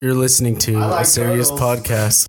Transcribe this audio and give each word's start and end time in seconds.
You're 0.00 0.14
listening 0.14 0.58
to 0.60 0.78
like 0.78 1.02
a 1.02 1.04
serious 1.04 1.48
turtles. 1.50 1.60
podcast. 1.60 2.26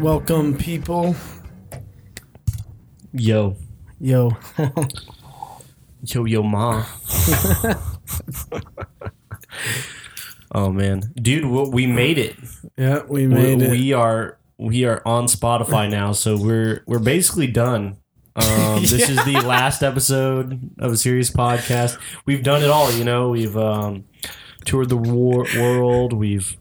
Welcome, 0.00 0.56
people. 0.58 1.14
Yo, 3.12 3.56
Yo, 4.00 4.36
yo, 6.02 6.24
yo, 6.24 6.42
ma. 6.42 6.84
oh 10.52 10.72
man, 10.72 11.02
dude, 11.20 11.42
w- 11.42 11.70
we 11.70 11.86
made 11.86 12.18
it. 12.18 12.34
yeah, 12.76 13.02
we 13.08 13.28
We, 13.28 13.34
made 13.34 13.62
it. 13.62 13.70
we 13.70 13.92
are 13.92 14.38
we 14.58 14.84
are 14.86 15.00
on 15.06 15.26
Spotify 15.26 15.88
now, 15.90 16.10
so 16.12 16.36
we're 16.36 16.82
we're 16.88 16.98
basically 16.98 17.46
done. 17.46 17.98
Um, 18.34 18.80
this 18.82 19.08
is 19.08 19.24
the 19.24 19.40
last 19.40 19.82
episode 19.82 20.70
of 20.78 20.92
a 20.92 20.96
serious 20.96 21.30
podcast. 21.30 21.98
We've 22.26 22.42
done 22.42 22.62
it 22.62 22.70
all, 22.70 22.90
you 22.92 23.04
know. 23.04 23.28
We've 23.30 23.56
um, 23.56 24.04
toured 24.64 24.88
the 24.88 24.96
war- 24.96 25.46
world. 25.56 26.12
We've 26.12 26.56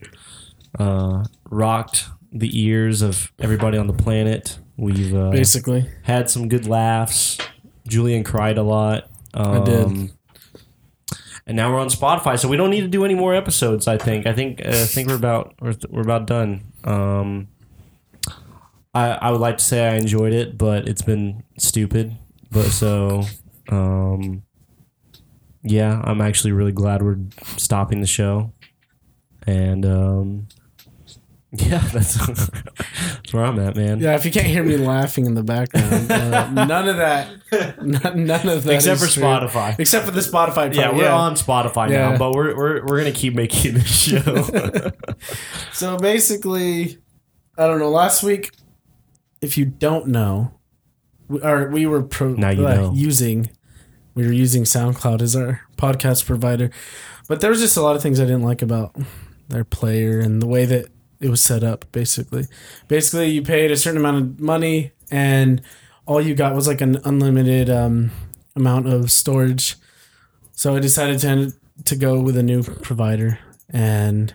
uh, 0.77 1.25
rocked 1.49 2.05
the 2.31 2.49
ears 2.61 3.01
of 3.01 3.31
everybody 3.39 3.77
on 3.77 3.87
the 3.87 3.93
planet. 3.93 4.59
We've 4.77 5.13
uh, 5.15 5.29
Basically, 5.31 5.89
had 6.03 6.29
some 6.29 6.47
good 6.47 6.65
laughs. 6.67 7.37
Julian 7.87 8.23
cried 8.23 8.57
a 8.57 8.63
lot. 8.63 9.09
Um, 9.33 9.63
did. 9.63 10.11
And 11.47 11.57
now 11.57 11.71
we're 11.71 11.79
on 11.79 11.89
Spotify, 11.89 12.39
so 12.39 12.47
we 12.47 12.55
don't 12.55 12.69
need 12.69 12.81
to 12.81 12.87
do 12.87 13.03
any 13.03 13.15
more 13.15 13.33
episodes. 13.33 13.87
I 13.87 13.97
think. 13.97 14.27
I 14.27 14.33
think. 14.33 14.61
uh, 14.63 14.69
I 14.69 14.85
think 14.85 15.07
we're 15.09 15.15
about 15.15 15.55
we're, 15.59 15.75
we're 15.89 16.01
about 16.01 16.27
done. 16.27 16.61
Um, 16.83 17.47
I 18.93 19.11
I 19.11 19.31
would 19.31 19.41
like 19.41 19.57
to 19.57 19.63
say 19.63 19.87
I 19.87 19.95
enjoyed 19.95 20.33
it, 20.33 20.57
but 20.57 20.87
it's 20.87 21.01
been 21.01 21.43
stupid. 21.57 22.15
But 22.51 22.65
so, 22.67 23.23
um, 23.69 24.43
yeah, 25.63 26.01
I'm 26.03 26.19
actually 26.21 26.51
really 26.51 26.73
glad 26.73 27.01
we're 27.01 27.19
stopping 27.57 28.01
the 28.01 28.07
show, 28.07 28.51
and 29.47 29.85
um, 29.85 30.47
yeah, 31.53 31.77
that's 31.93 32.15
that's 32.15 33.33
where 33.33 33.45
I'm 33.45 33.57
at, 33.59 33.77
man. 33.77 33.99
yeah. 34.01 34.15
If 34.15 34.25
you 34.25 34.31
can't 34.31 34.47
hear 34.47 34.63
me 34.63 34.75
laughing 34.75 35.25
in 35.25 35.35
the 35.35 35.43
background, 35.43 36.11
uh, 36.11 36.49
none 36.65 36.89
of 36.89 36.97
that, 36.97 37.29
none, 37.81 38.25
none 38.25 38.49
of 38.49 38.63
that, 38.65 38.73
Except 38.75 38.99
for 38.99 39.05
is 39.05 39.13
true. 39.13 39.23
Spotify. 39.23 39.79
Except 39.79 40.05
for 40.05 40.11
the 40.11 40.19
Spotify. 40.19 40.53
Part, 40.53 40.75
Yeah, 40.75 40.91
we're 40.93 41.09
on 41.09 41.35
Spotify 41.35 41.89
Yeah. 41.89 42.09
now, 42.11 42.17
but 42.17 42.33
we're 42.33 42.55
we're 42.57 42.85
we're 42.85 42.97
gonna 42.97 43.11
keep 43.13 43.35
making 43.35 43.75
this 43.75 43.87
show. 43.87 44.91
So 45.73 45.97
basically, 45.97 46.97
I 47.57 47.67
don't 47.67 47.79
know. 47.79 47.89
Last 47.89 48.23
week, 48.23 48.51
if 49.41 49.57
you 49.57 49.65
don't 49.65 50.07
know, 50.07 50.53
we, 51.27 51.41
or 51.41 51.69
we 51.69 51.85
were 51.85 52.03
pro, 52.03 52.33
Now 52.33 52.49
you 52.49 52.67
uh, 52.67 52.75
know. 52.75 52.93
using 52.93 53.49
we 54.13 54.25
were 54.25 54.33
using 54.33 54.63
SoundCloud 54.63 55.21
as 55.21 55.35
our 55.35 55.61
podcast 55.77 56.25
provider, 56.25 56.69
but 57.27 57.39
there 57.39 57.49
was 57.49 57.61
just 57.61 57.77
a 57.77 57.81
lot 57.81 57.95
of 57.95 58.01
things 58.01 58.19
I 58.19 58.25
didn't 58.25 58.43
like 58.43 58.61
about 58.61 58.95
their 59.47 59.63
player 59.63 60.19
and 60.19 60.41
the 60.41 60.47
way 60.47 60.65
that 60.65 60.87
it 61.21 61.29
was 61.29 61.41
set 61.41 61.63
up. 61.63 61.85
Basically, 61.91 62.45
basically 62.87 63.29
you 63.29 63.41
paid 63.41 63.71
a 63.71 63.77
certain 63.77 63.99
amount 63.99 64.17
of 64.17 64.39
money 64.39 64.91
and 65.09 65.61
all 66.05 66.19
you 66.19 66.35
got 66.35 66.55
was 66.55 66.67
like 66.67 66.81
an 66.81 66.99
unlimited 67.05 67.69
um, 67.69 68.11
amount 68.55 68.87
of 68.87 69.11
storage. 69.11 69.75
So 70.51 70.75
I 70.75 70.79
decided 70.79 71.19
to 71.19 71.53
to 71.85 71.95
go 71.95 72.19
with 72.19 72.37
a 72.37 72.43
new 72.43 72.61
provider 72.61 73.39
and 73.69 74.33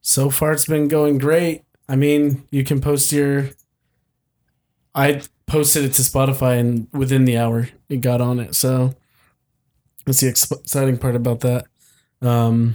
so 0.00 0.30
far 0.30 0.52
it's 0.52 0.66
been 0.66 0.88
going 0.88 1.18
great. 1.18 1.64
I 1.88 1.96
mean, 1.96 2.46
you 2.50 2.64
can 2.64 2.80
post 2.80 3.12
your. 3.12 3.50
I 5.00 5.22
posted 5.46 5.84
it 5.84 5.92
to 5.94 6.02
Spotify, 6.02 6.58
and 6.58 6.86
within 6.92 7.24
the 7.24 7.36
hour, 7.38 7.68
it 7.88 8.00
got 8.00 8.20
on 8.20 8.38
it. 8.40 8.54
So 8.54 8.94
that's 10.06 10.20
the 10.20 10.28
exciting 10.28 10.98
part 10.98 11.16
about 11.16 11.40
that. 11.40 11.66
Um, 12.22 12.74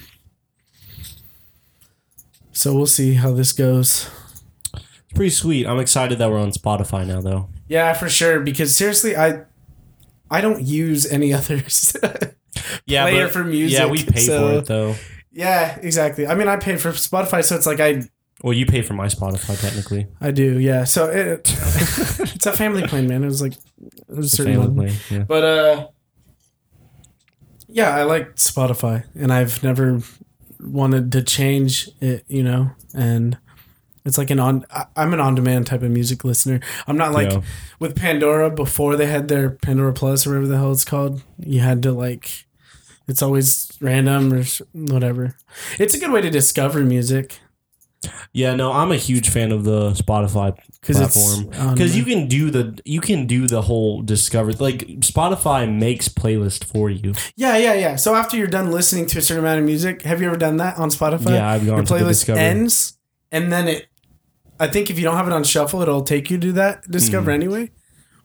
so 2.51 2.73
we'll 2.73 2.87
see 2.87 3.15
how 3.15 3.31
this 3.33 3.51
goes. 3.51 4.09
It's 4.73 5.13
pretty 5.13 5.29
sweet. 5.29 5.67
I'm 5.67 5.79
excited 5.79 6.17
that 6.19 6.29
we're 6.31 6.39
on 6.39 6.51
Spotify 6.51 7.05
now, 7.05 7.21
though. 7.21 7.49
Yeah, 7.67 7.93
for 7.93 8.09
sure. 8.09 8.39
Because 8.39 8.75
seriously, 8.75 9.15
I 9.15 9.41
I 10.31 10.41
don't 10.41 10.61
use 10.61 11.05
any 11.05 11.33
others. 11.39 11.95
Yeah, 12.85 13.03
Player 13.03 13.25
but- 13.25 13.33
for 13.33 13.43
music, 13.43 13.77
Yeah, 13.79 13.87
we 13.87 14.03
pay 14.03 14.19
so- 14.21 14.39
for 14.53 14.57
it 14.59 14.65
though. 14.65 14.95
yeah, 15.31 15.77
exactly. 15.81 16.25
I 16.27 16.35
mean, 16.35 16.47
I 16.47 16.57
pay 16.57 16.77
for 16.77 16.91
Spotify, 16.91 17.43
so 17.43 17.55
it's 17.55 17.65
like 17.65 17.79
I 17.79 18.03
Well, 18.45 18.53
you 18.53 18.67
pay 18.67 18.83
for 18.83 18.93
my 18.93 19.07
Spotify 19.07 19.59
technically. 19.59 20.05
I 20.21 20.29
do. 20.29 20.59
Yeah. 20.59 20.83
So 20.83 21.09
it, 21.09 21.41
it's 22.35 22.45
a 22.45 22.51
family 22.53 22.85
plan, 22.87 23.07
man. 23.07 23.23
It 23.23 23.25
was 23.25 23.41
like 23.41 23.53
it 23.53 24.15
was 24.15 24.27
a 24.31 24.35
certain 24.37 24.53
Family 24.53 24.67
one. 24.67 24.75
plan, 24.87 24.95
yeah. 25.09 25.23
But 25.23 25.43
uh 25.43 25.87
yeah, 27.67 27.95
I 27.95 28.03
like 28.03 28.35
Spotify 28.35 29.03
and 29.15 29.33
I've 29.33 29.63
never 29.63 29.99
wanted 30.59 31.11
to 31.13 31.23
change 31.23 31.89
it, 31.99 32.23
you 32.27 32.43
know, 32.43 32.69
and 32.93 33.37
it's 34.05 34.17
like 34.19 34.29
an 34.29 34.39
on 34.39 34.65
I- 34.69 34.85
I'm 34.95 35.13
an 35.13 35.19
on-demand 35.19 35.65
type 35.67 35.81
of 35.81 35.89
music 35.89 36.23
listener. 36.23 36.59
I'm 36.87 36.97
not 36.97 37.13
like 37.13 37.31
Yeah. 37.31 37.41
with 37.79 37.95
Pandora 37.95 38.51
before 38.51 38.95
they 38.95 39.07
had 39.07 39.27
their 39.27 39.49
Pandora 39.49 39.93
Plus 39.93 40.25
or 40.27 40.29
whatever 40.29 40.47
the 40.47 40.57
hell 40.57 40.71
it's 40.71 40.85
called. 40.85 41.23
You 41.39 41.61
had 41.61 41.81
to 41.83 41.91
like 41.91 42.45
it's 43.07 43.21
always 43.21 43.71
random 43.81 44.33
or 44.33 44.43
whatever. 44.73 45.35
It's 45.79 45.95
a 45.95 45.99
good 45.99 46.11
way 46.11 46.21
to 46.21 46.29
discover 46.29 46.81
music 46.81 47.39
Yeah, 48.33 48.55
no, 48.55 48.71
I'm 48.71 48.91
a 48.91 48.97
huge 48.97 49.29
fan 49.29 49.51
of 49.51 49.63
the 49.63 49.91
Spotify 49.91 50.55
because 50.81 50.97
platform 50.97 51.73
because 51.73 51.95
you 51.97 52.03
can 52.03 52.27
do 52.27 52.49
the 52.51 52.79
you 52.85 53.01
can 53.01 53.25
do 53.27 53.47
the 53.47 53.61
whole 53.63 54.01
discover 54.01 54.51
like 54.53 54.79
Spotify 55.01 55.71
makes 55.71 56.07
playlist 56.09 56.63
for 56.65 56.89
you. 56.89 57.13
Yeah, 57.35 57.57
yeah, 57.57 57.73
yeah. 57.73 57.95
So 57.95 58.15
after 58.15 58.37
you're 58.37 58.47
done 58.47 58.71
listening 58.71 59.05
to 59.07 59.19
a 59.19 59.21
certain 59.21 59.43
amount 59.43 59.59
of 59.59 59.65
music, 59.65 60.01
have 60.03 60.21
you 60.21 60.27
ever 60.27 60.37
done 60.37 60.57
that 60.57 60.77
on 60.77 60.89
Spotify? 60.89 61.31
Yeah, 61.31 61.49
I've 61.49 61.65
gone 61.65 61.77
Your 61.77 61.85
playlist 61.85 62.29
ends, 62.35 62.97
and 63.31 63.51
then 63.51 63.67
it. 63.67 63.87
I 64.59 64.67
think 64.67 64.89
if 64.89 64.97
you 64.97 65.03
don't 65.03 65.17
have 65.17 65.27
it 65.27 65.33
on 65.33 65.43
shuffle, 65.43 65.81
it'll 65.81 66.01
take 66.03 66.29
you 66.31 66.37
to 66.37 66.51
that 66.53 66.89
discover 66.89 67.31
Mm-hmm. 67.31 67.41
anyway. 67.41 67.71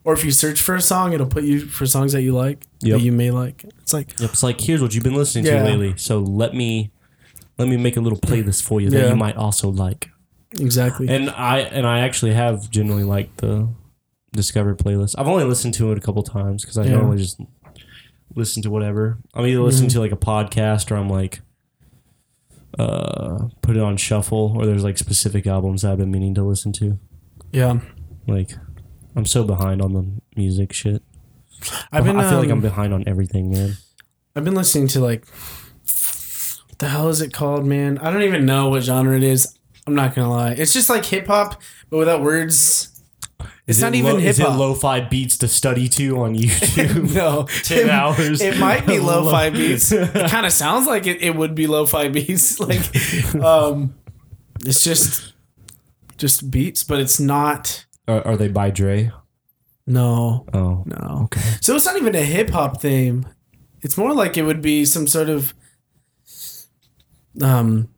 Or 0.03 0.15
if 0.15 0.25
you 0.25 0.31
search 0.31 0.63
for 0.63 0.75
a 0.77 0.81
song, 0.81 1.13
it'll 1.13 1.27
put 1.27 1.45
you 1.45 1.67
for 1.67 1.87
songs 1.87 2.13
that 2.13 2.23
you 2.23 2.33
like 2.33 2.65
Yep. 2.83 2.99
that 2.99 3.05
you 3.05 3.13
may 3.13 3.31
like. 3.31 3.65
It's 3.83 3.93
like 3.93 4.19
Yep, 4.19 4.31
It's 4.31 4.43
like 4.43 4.61
here's 4.61 4.81
what 4.81 4.95
you've 4.95 5.05
been 5.05 5.15
listening 5.15 5.45
Yeah. 5.45 5.63
to 5.63 5.69
lately. 5.69 5.95
So 5.97 6.21
let 6.21 6.55
me 6.55 6.91
let 7.61 7.69
me 7.69 7.77
make 7.77 7.97
a 7.97 8.01
little 8.01 8.19
playlist 8.19 8.63
for 8.63 8.81
you 8.81 8.91
that 8.91 8.99
Yeah. 9.03 9.11
you 9.11 9.17
might 9.17 9.37
also 9.37 9.69
like. 9.71 10.11
exactly. 10.59 11.09
And 11.09 11.31
I 11.31 11.59
and 11.61 11.87
I 11.87 12.01
actually 12.01 12.33
have 12.35 12.71
generally 12.71 13.05
liked 13.05 13.37
the 13.39 13.69
Discover 14.33 14.75
playlist. 14.77 15.15
I've 15.19 15.27
only 15.29 15.45
listened 15.45 15.75
to 15.75 15.91
it 15.93 15.99
a 15.99 16.01
couple 16.01 16.23
times 16.23 16.63
because 16.65 16.79
I 16.79 16.85
Yeah. 16.85 16.93
normally 16.97 17.19
just 17.19 17.41
listen 18.37 18.63
to 18.63 18.71
whatever. 18.71 19.19
I'm 19.35 19.45
either 19.47 19.61
listening 19.61 19.91
Mhm. 19.91 19.95
to 19.95 20.01
like 20.01 20.13
a 20.13 20.17
podcast 20.17 20.91
or 20.91 20.97
I'm 20.97 21.09
like 21.11 21.41
uh 22.79 23.49
put 23.63 23.77
it 23.77 23.83
on 23.83 23.97
shuffle 23.97 24.55
or 24.57 24.65
there's 24.67 24.85
like 24.85 24.97
specific 24.99 25.47
albums 25.47 25.83
that 25.83 25.91
I've 25.93 25.99
been 25.99 26.11
meaning 26.13 26.35
to 26.35 26.45
listen 26.45 26.73
to. 26.75 26.99
yeah, 27.53 27.81
Like 28.29 28.53
I'm 29.17 29.27
so 29.27 29.43
behind 29.45 29.83
on 29.83 29.93
the 29.93 30.05
music 30.37 30.73
shit. 30.73 31.03
I've 31.93 32.05
been. 32.05 32.17
I 32.17 32.29
feel 32.31 32.39
like 32.39 32.47
um, 32.47 32.53
I'm 32.59 32.61
behind 32.61 32.95
on 32.95 33.03
everything, 33.09 33.51
man. 33.51 33.75
I've 34.37 34.45
been 34.45 34.55
listening 34.55 34.87
to 34.89 35.01
like. 35.01 35.27
The 36.81 36.89
hell 36.89 37.09
is 37.09 37.21
it 37.21 37.33
called, 37.33 37.65
man? 37.65 37.99
I 37.99 38.11
don't 38.11 38.23
even 38.23 38.45
know 38.47 38.69
what 38.71 38.83
genre 38.83 39.17
it 39.17 39.23
is. 39.23 39.57
I'm 39.87 39.95
not 39.95 40.15
gonna 40.15 40.31
lie. 40.31 40.53
It's 40.53 40.73
just 40.73 40.89
like 40.91 41.05
hip 41.05 41.27
hop, 41.27 41.61
but 41.91 41.99
without 41.99 42.23
words. 42.23 42.87
It's 43.67 43.79
Is 43.79 43.83
not 43.83 43.95
it 43.95 43.99
even 43.99 44.15
lo- 44.15 44.19
hip 44.19 44.31
Is 44.31 44.41
it 44.41 44.47
hop. 44.47 44.59
lo-fi 44.59 45.01
beats 45.01 45.39
to 45.39 45.49
study 45.49 45.89
to 45.91 46.19
on 46.23 46.35
YouTube? 46.37 47.15
no, 47.15 47.45
10 47.65 47.79
it, 47.79 47.89
hours. 47.91 48.41
It 48.41 48.59
might 48.59 48.87
be 48.87 48.99
lo-fi 49.11 49.51
beats. 49.51 49.93
It 49.93 50.13
kind 50.31 50.45
of 50.45 50.53
sounds 50.53 50.87
like 50.87 51.07
it, 51.07 51.23
it 51.23 51.37
would 51.37 51.55
be 51.55 51.67
lo-fi 51.67 52.09
beats. 52.09 52.59
Like, 52.61 52.81
um, 53.37 53.95
it's 54.65 54.83
just 54.83 55.35
just 56.19 56.51
beats, 56.51 56.83
but 56.85 56.99
it's 57.01 57.21
not. 57.21 57.87
Are, 58.09 58.27
are 58.27 58.37
they 58.37 58.49
by 58.49 58.71
Dre? 58.71 59.13
No, 59.87 60.47
Oh, 60.53 60.83
no. 60.87 61.21
okay. 61.25 61.41
So 61.61 61.75
it's 61.77 61.87
not 61.87 61.97
even 61.97 62.15
a 62.15 62.23
hip 62.23 62.51
hop 62.51 62.81
theme. 62.81 63.27
It's 63.83 63.97
more 63.97 64.13
like 64.15 64.37
it 64.37 64.43
would 64.43 64.61
be 64.63 64.85
some 64.85 65.07
sort 65.07 65.29
of 65.29 65.55
um 67.43 67.89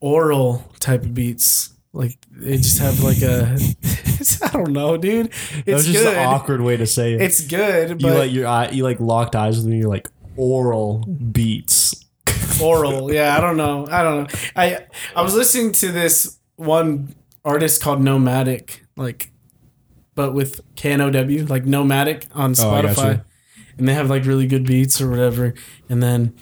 oral 0.00 0.70
type 0.80 1.02
of 1.02 1.14
beats. 1.14 1.70
Like 1.92 2.18
they 2.30 2.56
just 2.56 2.78
have 2.78 3.00
like 3.00 3.22
a. 3.22 3.58
I 4.42 4.48
don't 4.52 4.72
know, 4.72 4.96
dude. 4.98 5.26
That 5.32 5.62
It's 5.66 5.72
was 5.76 5.86
just 5.86 6.04
good. 6.04 6.16
an 6.16 6.26
awkward 6.26 6.60
way 6.60 6.76
to 6.76 6.86
say 6.86 7.14
it. 7.14 7.22
It's 7.22 7.40
good, 7.46 8.00
you 8.02 8.10
like 8.10 8.30
your 8.30 8.46
eye, 8.46 8.68
you 8.68 8.84
like 8.84 9.00
locked 9.00 9.34
eyes 9.34 9.56
with 9.56 9.66
me. 9.66 9.78
You're 9.78 9.88
like 9.88 10.08
oral 10.36 10.98
beats. 11.32 11.94
oral. 12.62 13.12
Yeah, 13.12 13.36
I 13.36 13.40
don't 13.40 13.56
know. 13.56 13.86
I 13.90 14.02
don't 14.02 14.22
know. 14.32 14.38
I 14.56 14.86
I 15.16 15.22
was 15.22 15.34
listening 15.34 15.72
to 15.72 15.90
this 15.90 16.38
one 16.56 17.14
artist 17.44 17.82
called 17.82 18.00
Knowmadic, 18.00 18.80
like, 18.96 19.32
but 20.14 20.34
with 20.34 20.60
K 20.76 20.92
N 20.92 21.00
O 21.00 21.10
W, 21.10 21.46
like 21.46 21.64
Knowmadic 21.64 22.26
on 22.34 22.50
Oh, 22.50 22.54
Spotify, 22.54 23.14
you. 23.16 23.20
and 23.78 23.88
they 23.88 23.94
have 23.94 24.10
like 24.10 24.26
really 24.26 24.46
good 24.46 24.66
beats 24.66 25.00
or 25.00 25.08
whatever. 25.10 25.54
And 25.88 26.02
then 26.02 26.34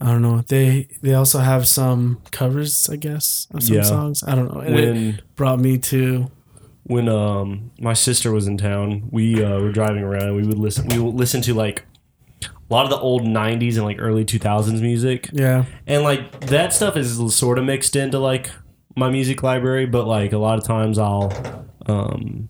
I 0.00 0.06
don't 0.06 0.20
know. 0.22 0.42
They 0.46 0.88
they 1.02 1.14
also 1.14 1.38
have 1.38 1.66
some 1.66 2.20
covers, 2.30 2.88
I 2.90 2.96
guess, 2.96 3.46
of 3.54 3.62
some 3.62 3.76
Yeah. 3.76 3.82
songs. 3.82 4.22
I 4.22 4.34
don't 4.34 4.52
know. 4.54 4.60
And 4.60 4.74
it 4.78 4.92
When 4.92 5.20
brought 5.36 5.58
me 5.58 5.78
to 5.78 6.30
when 6.84 7.08
um 7.08 7.70
my 7.80 7.94
sister 7.94 8.30
was 8.30 8.46
in 8.46 8.58
town, 8.58 9.08
we 9.10 9.42
uh, 9.42 9.58
were 9.60 9.72
driving 9.72 10.02
around. 10.02 10.24
and 10.28 10.36
We 10.36 10.46
would 10.46 10.58
listen. 10.58 10.86
We 10.88 10.98
would 10.98 11.14
listen 11.14 11.40
to 11.42 11.54
like 11.54 11.84
a 12.44 12.48
lot 12.74 12.84
of 12.84 12.90
the 12.90 12.98
old 12.98 13.22
'90s 13.22 13.76
and 13.76 13.84
like 13.84 13.96
early 13.98 14.24
2000s 14.24 14.80
music, 14.82 15.30
Yeah. 15.32 15.64
and 15.86 16.02
like 16.02 16.40
that 16.46 16.72
stuff 16.74 16.96
is 16.96 17.34
sort 17.34 17.58
of 17.58 17.64
mixed 17.64 17.96
into 17.96 18.18
like 18.18 18.50
my 18.96 19.08
music 19.08 19.42
library. 19.42 19.86
But 19.86 20.06
like 20.06 20.32
a 20.32 20.38
lot 20.38 20.58
of 20.58 20.64
times, 20.64 20.98
I'll 20.98 21.32
um 21.86 22.48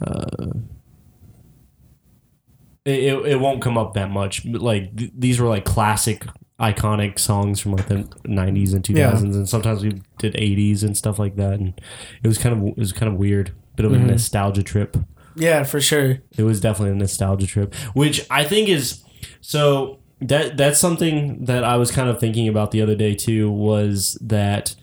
uh. 0.00 0.52
It, 2.86 3.26
it, 3.26 3.40
won't 3.40 3.60
come 3.60 3.76
up 3.76 3.94
that 3.94 4.10
much. 4.10 4.50
But 4.50 4.62
like 4.62 4.96
th- 4.96 5.10
these 5.16 5.40
were 5.40 5.48
like 5.48 5.64
classic, 5.64 6.24
iconic 6.60 7.18
songs 7.18 7.60
from 7.60 7.72
like 7.72 7.88
the 7.88 8.04
'90s 8.26 8.72
and 8.74 8.82
2000s, 8.84 8.96
Yeah. 8.96 9.10
and 9.18 9.48
sometimes 9.48 9.82
we 9.82 10.00
did 10.18 10.34
'80s 10.34 10.82
and 10.82 10.96
stuff 10.96 11.18
like 11.18 11.36
that. 11.36 11.54
And 11.54 11.78
it 12.22 12.28
was 12.28 12.38
kind 12.38 12.54
of 12.56 12.68
it 12.68 12.78
was 12.78 12.92
kind 12.92 13.12
of 13.12 13.18
weird, 13.18 13.52
bit 13.74 13.84
of 13.86 13.92
a 13.92 13.96
Mhm. 13.96 14.06
nostalgia 14.06 14.62
trip. 14.62 14.96
Yeah, 15.34 15.64
for 15.64 15.80
sure. 15.80 16.18
It 16.38 16.44
was 16.44 16.60
definitely 16.60 16.92
a 16.92 16.98
nostalgia 16.98 17.46
trip, 17.46 17.74
which 17.92 18.24
I 18.30 18.44
think 18.44 18.68
is 18.68 19.02
so 19.40 19.98
that 20.20 20.56
that's 20.56 20.78
something 20.78 21.44
that 21.44 21.62
I 21.62 21.76
was 21.76 21.90
kind 21.90 22.08
of 22.08 22.18
thinking 22.18 22.48
about 22.48 22.70
the 22.70 22.80
other 22.80 22.94
day 22.94 23.14
too 23.14 23.50
was 23.50 24.16
that 24.22 24.74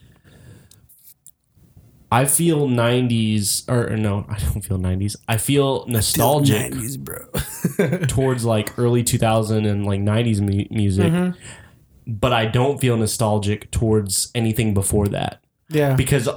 I 2.13 2.25
feel 2.25 2.67
90s 2.67 3.67
or, 3.67 3.95
no, 3.97 4.25
I 4.29 4.37
don't 4.39 4.61
feel 4.63 4.77
90s. 4.77 5.15
I 5.27 5.37
feel 5.37 5.85
nostalgic 5.87 6.71
90s, 6.73 6.99
bro. 6.99 7.97
towards 8.07 8.45
like 8.45 8.77
early 8.77 9.03
2000 9.03 9.65
and 9.65 9.85
like 9.85 9.99
90s 10.01 10.39
mu- 10.41 10.67
music, 10.69 11.11
Mhm. 11.11 11.35
but 12.05 12.31
I 12.33 12.45
don't 12.45 12.79
feel 12.79 12.97
nostalgic 12.97 13.71
towards 13.71 14.29
anything 14.35 14.73
before 14.73 15.07
that 15.07 15.41
Yeah. 15.69 15.95
because 15.95 16.29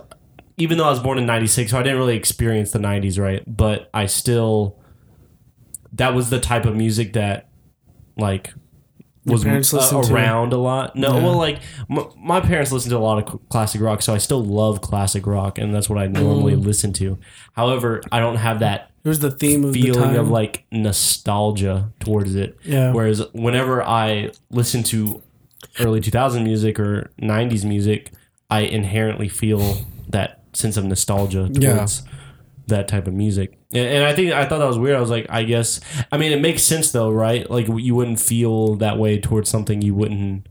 even 0.56 0.78
though 0.78 0.86
I 0.86 0.90
was 0.90 1.00
born 1.00 1.18
in 1.18 1.26
96, 1.26 1.70
so 1.72 1.78
I 1.78 1.82
didn't 1.82 1.98
really 1.98 2.16
experience 2.16 2.70
the 2.70 2.78
90s, 2.78 3.18
right? 3.18 3.42
But 3.46 3.90
I 3.92 4.06
still, 4.06 4.78
that 5.92 6.14
was 6.14 6.30
the 6.30 6.40
type 6.40 6.64
of 6.64 6.74
music 6.74 7.12
that, 7.12 7.48
like, 8.16 8.54
was 9.26 9.44
uh, 9.44 10.12
around 10.12 10.52
a 10.52 10.56
lot. 10.56 10.96
No, 10.96 11.16
Yeah. 11.16 11.24
well, 11.24 11.36
like, 11.36 11.60
m- 11.90 12.06
my 12.16 12.40
parents 12.40 12.70
listened 12.72 12.90
to 12.90 12.96
a 12.96 13.00
lot 13.00 13.18
of 13.22 13.28
cl- 13.28 13.42
classic 13.48 13.80
rock, 13.80 14.02
so 14.02 14.14
I 14.14 14.18
still 14.18 14.44
love 14.44 14.80
classic 14.80 15.26
rock, 15.26 15.58
and 15.58 15.74
that's 15.74 15.88
what 15.90 15.98
I 15.98 16.06
normally 16.06 16.54
Mm. 16.54 16.64
listen 16.64 16.92
to. 16.94 17.18
However, 17.54 18.00
I 18.12 18.20
don't 18.20 18.36
have 18.36 18.60
that 18.60 18.90
it 19.04 19.08
was 19.08 19.20
the 19.20 19.30
theme 19.30 19.64
of 19.64 19.72
the 19.72 19.82
feeling 19.82 20.10
time. 20.10 20.18
of, 20.18 20.28
like, 20.28 20.64
nostalgia 20.72 21.92
towards 22.00 22.34
it. 22.34 22.56
yeah. 22.64 22.92
Whereas 22.92 23.22
whenever 23.32 23.82
I 23.82 24.30
listen 24.50 24.82
to 24.84 25.22
early 25.80 26.00
2000 26.00 26.42
music 26.44 26.78
or 26.80 27.10
90s 27.20 27.64
music, 27.64 28.12
I 28.50 28.60
inherently 28.60 29.28
feel 29.28 29.78
that 30.08 30.40
sense 30.54 30.76
of 30.76 30.84
nostalgia 30.84 31.48
Yeah. 31.52 31.86
That 32.66 32.88
type 32.88 33.06
of 33.06 33.14
music. 33.14 33.58
And, 33.72 33.86
and 33.86 34.04
I 34.04 34.12
think 34.14 34.32
I 34.32 34.44
thought 34.46 34.58
that 34.58 34.66
was 34.66 34.78
weird. 34.78 34.96
I 34.96 35.00
was 35.00 35.10
like, 35.10 35.26
I 35.30 35.44
guess, 35.44 35.80
I 36.10 36.18
mean, 36.18 36.32
it 36.32 36.40
makes 36.40 36.62
sense 36.62 36.90
though, 36.92 37.10
right? 37.10 37.48
Like 37.50 37.66
you 37.68 37.94
wouldn't 37.94 38.20
feel 38.20 38.74
that 38.76 38.98
way 38.98 39.20
towards 39.20 39.48
something 39.50 39.82
you 39.82 39.94
wouldn't, 39.94 40.48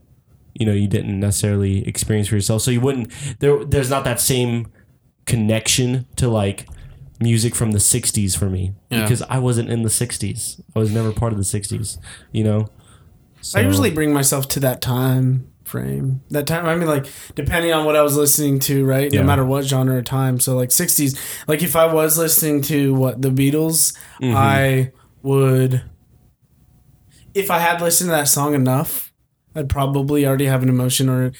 you 0.54 0.64
know, 0.66 0.72
you 0.72 0.88
didn't 0.88 1.20
necessarily 1.20 1.86
experience 1.86 2.28
for 2.28 2.34
yourself. 2.36 2.62
So 2.62 2.70
you 2.70 2.80
wouldn't, 2.80 3.12
there, 3.40 3.64
there's 3.64 3.90
not 3.90 4.04
that 4.04 4.20
same 4.20 4.68
connection 5.26 6.06
to 6.16 6.28
like 6.28 6.66
music 7.20 7.54
from 7.54 7.72
the 7.72 7.78
60s 7.78 8.36
for 8.38 8.48
me 8.50 8.74
Yeah. 8.90 9.02
because 9.02 9.22
I 9.22 9.38
wasn't 9.38 9.70
in 9.70 9.82
the 9.82 9.88
60s. 9.88 10.60
I 10.74 10.78
was 10.78 10.92
never 10.92 11.12
part 11.12 11.32
of 11.32 11.38
the 11.38 11.44
60s, 11.44 11.98
you 12.32 12.44
know? 12.44 12.68
So, 13.40 13.58
I 13.58 13.62
usually 13.62 13.90
bring 13.90 14.12
myself 14.12 14.48
to 14.50 14.60
that 14.60 14.80
time 14.80 15.48
frame. 15.66 16.22
That 16.30 16.46
time, 16.46 16.64
I 16.66 16.74
mean, 16.76 16.88
like, 16.88 17.06
depending 17.34 17.72
on 17.72 17.84
what 17.84 17.96
I 17.96 18.02
was 18.02 18.16
listening 18.16 18.58
to, 18.60 18.84
right? 18.84 19.12
Yeah. 19.12 19.20
No 19.20 19.26
matter 19.26 19.44
what 19.44 19.64
genre 19.64 19.98
of 19.98 20.04
time. 20.04 20.38
So, 20.40 20.56
like, 20.56 20.70
60s, 20.70 21.18
like, 21.48 21.62
if 21.62 21.74
I 21.76 21.92
was 21.92 22.16
listening 22.18 22.62
to 22.62 22.94
what 22.94 23.20
the 23.22 23.30
Beatles, 23.30 23.96
Mhm. 24.22 24.34
I 24.34 24.92
would, 25.22 25.82
if 27.34 27.50
I 27.50 27.58
had 27.58 27.80
listened 27.80 28.08
to 28.08 28.12
that 28.12 28.28
song 28.28 28.54
enough, 28.54 29.12
I'd 29.54 29.68
probably 29.68 30.26
already 30.26 30.46
have 30.46 30.62
an 30.62 30.68
emotion 30.68 31.08
or 31.08 31.32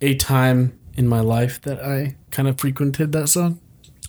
a 0.00 0.14
time 0.14 0.78
in 0.94 1.06
my 1.08 1.20
life 1.20 1.60
that 1.62 1.82
I 1.84 2.16
kind 2.30 2.48
of 2.48 2.58
frequented 2.58 3.12
that 3.12 3.28
song. 3.28 3.60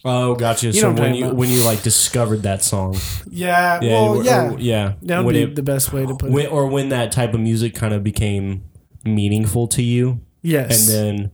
Oh, 0.06 0.36
gotcha. 0.36 0.68
know 0.68 0.72
so 0.72 0.92
when 0.94 1.16
you 1.16 1.26
about. 1.26 1.36
when 1.36 1.50
you 1.50 1.62
like 1.64 1.82
discovered 1.84 2.44
that 2.44 2.64
song, 2.64 2.96
Yeah, 3.30 3.80
yeah, 3.82 3.92
well, 3.92 4.06
or- 4.18 4.24
yeah. 4.24 4.52
or- 4.52 4.60
yeah, 4.60 4.94
that 5.02 5.26
would 5.26 5.34
be 5.34 5.42
it- 5.42 5.56
the 5.56 5.64
best 5.64 5.92
way 5.92 6.06
to 6.06 6.16
put 6.16 6.30
when, 6.32 6.46
it. 6.46 6.52
or 6.52 6.68
when 6.68 6.90
that 6.90 7.12
type 7.12 7.34
of 7.34 7.42
music 7.42 7.76
kind 7.76 7.94
of 7.94 8.04
became 8.04 8.62
meaningful 9.08 9.68
to 9.70 9.82
you, 9.82 10.22
Yes. 10.42 10.88
and 10.90 10.96
then 11.20 11.32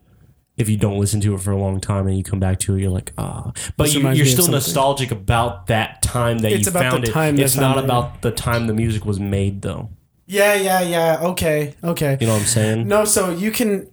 if 0.55 0.69
you 0.69 0.77
don't 0.77 0.99
listen 0.99 1.19
to 1.21 1.33
it 1.33 1.39
for 1.41 1.51
a 1.51 1.57
long 1.57 1.79
time 1.81 2.07
and 2.07 2.15
you 2.17 2.23
come 2.23 2.39
back 2.39 2.59
to 2.59 2.75
it, 2.75 2.81
you're 2.81 2.91
like, 2.91 3.11
ah. 3.17 3.51
But 3.75 3.85
This 3.85 3.93
you, 3.95 3.99
reminds 4.01 4.19
you're 4.19 4.25
me 4.25 4.29
of 4.31 4.33
still 4.33 4.43
something. 4.45 4.53
nostalgic 4.57 5.11
about 5.11 5.67
that 5.67 6.01
time 6.03 6.39
that 6.39 6.51
It's 6.51 6.65
you 6.67 6.71
about 6.71 6.83
the 6.83 6.89
found 6.91 7.03
it. 7.05 7.11
time 7.11 7.35
that 7.37 7.43
it's 7.43 7.55
found 7.55 7.75
not 7.75 7.77
it. 7.79 7.85
about 7.85 8.21
the 8.21 8.31
time 8.31 8.67
the 8.67 8.73
music 8.73 9.03
was 9.05 9.19
made, 9.19 9.61
though. 9.63 9.89
yeah, 10.27 10.53
yeah, 10.53 10.81
yeah. 10.81 11.17
Okay, 11.21 11.73
okay. 11.83 12.17
You 12.21 12.27
know 12.27 12.33
what 12.33 12.41
I'm 12.41 12.45
saying? 12.47 12.87
No, 12.87 13.03
so 13.05 13.31
you 13.31 13.51
can. 13.51 13.89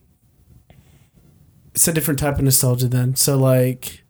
It's 1.74 1.88
a 1.88 1.92
different 1.92 2.20
type 2.20 2.36
of 2.36 2.42
nostalgia 2.44 2.88
then. 2.88 3.16
So 3.16 3.38
like, 3.38 4.02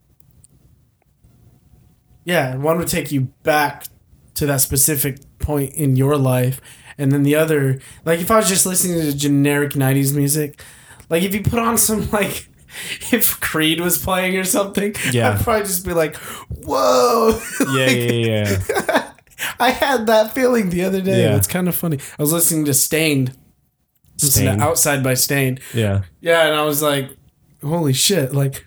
yeah, 2.25 2.57
one 2.57 2.79
would 2.79 2.89
take 2.89 3.11
you 3.13 3.23
back 3.43 3.85
to 4.35 4.47
that 4.47 4.61
specific 4.61 5.19
point 5.39 5.73
in 5.75 5.97
your 5.97 6.17
life, 6.17 6.61
and 7.01 7.11
then 7.13 7.23
the 7.25 7.35
other, 7.35 7.81
like, 8.05 8.21
if 8.21 8.31
I 8.31 8.37
was 8.37 8.49
just 8.49 8.67
listening 8.67 9.01
to 9.01 9.17
generic 9.17 9.73
'90s 9.73 10.15
music, 10.15 10.63
like 11.09 11.23
if 11.23 11.35
you 11.35 11.43
put 11.43 11.59
on 11.59 11.77
some 11.79 12.09
like. 12.13 12.47
If 13.13 13.41
Creed 13.41 13.81
was 13.81 13.99
playing 13.99 14.37
or 14.37 14.45
something, 14.45 14.95
Yeah. 15.11 15.31
I'd 15.33 15.41
probably 15.41 15.63
just 15.65 15.85
be 15.85 15.93
like, 15.93 16.15
"Whoa!" 16.15 17.41
Yeah, 17.61 17.67
Like, 17.67 17.97
yeah, 17.97 18.13
yeah. 18.13 18.59
yeah. 18.69 19.13
I 19.59 19.71
had 19.71 20.07
that 20.07 20.33
feeling 20.35 20.71
the 20.71 20.85
other 20.85 21.01
day. 21.01 21.23
Yeah. 21.25 21.35
It's 21.37 21.49
kind 21.49 21.67
of 21.67 21.75
funny. 21.75 21.99
I 22.17 22.23
was 22.23 22.33
listening 22.33 22.67
to 22.67 22.75
Staind, 22.75 23.37
listening 24.23 24.57
to 24.59 24.63
Outside 24.65 25.03
by 25.03 25.15
Staind, 25.15 25.59
yeah. 25.75 26.03
yeah, 26.21 26.47
and 26.47 26.55
I 26.55 26.63
was 26.63 26.81
like, 26.81 27.11
holy 27.61 27.93
shit. 27.93 28.33
Like, 28.33 28.65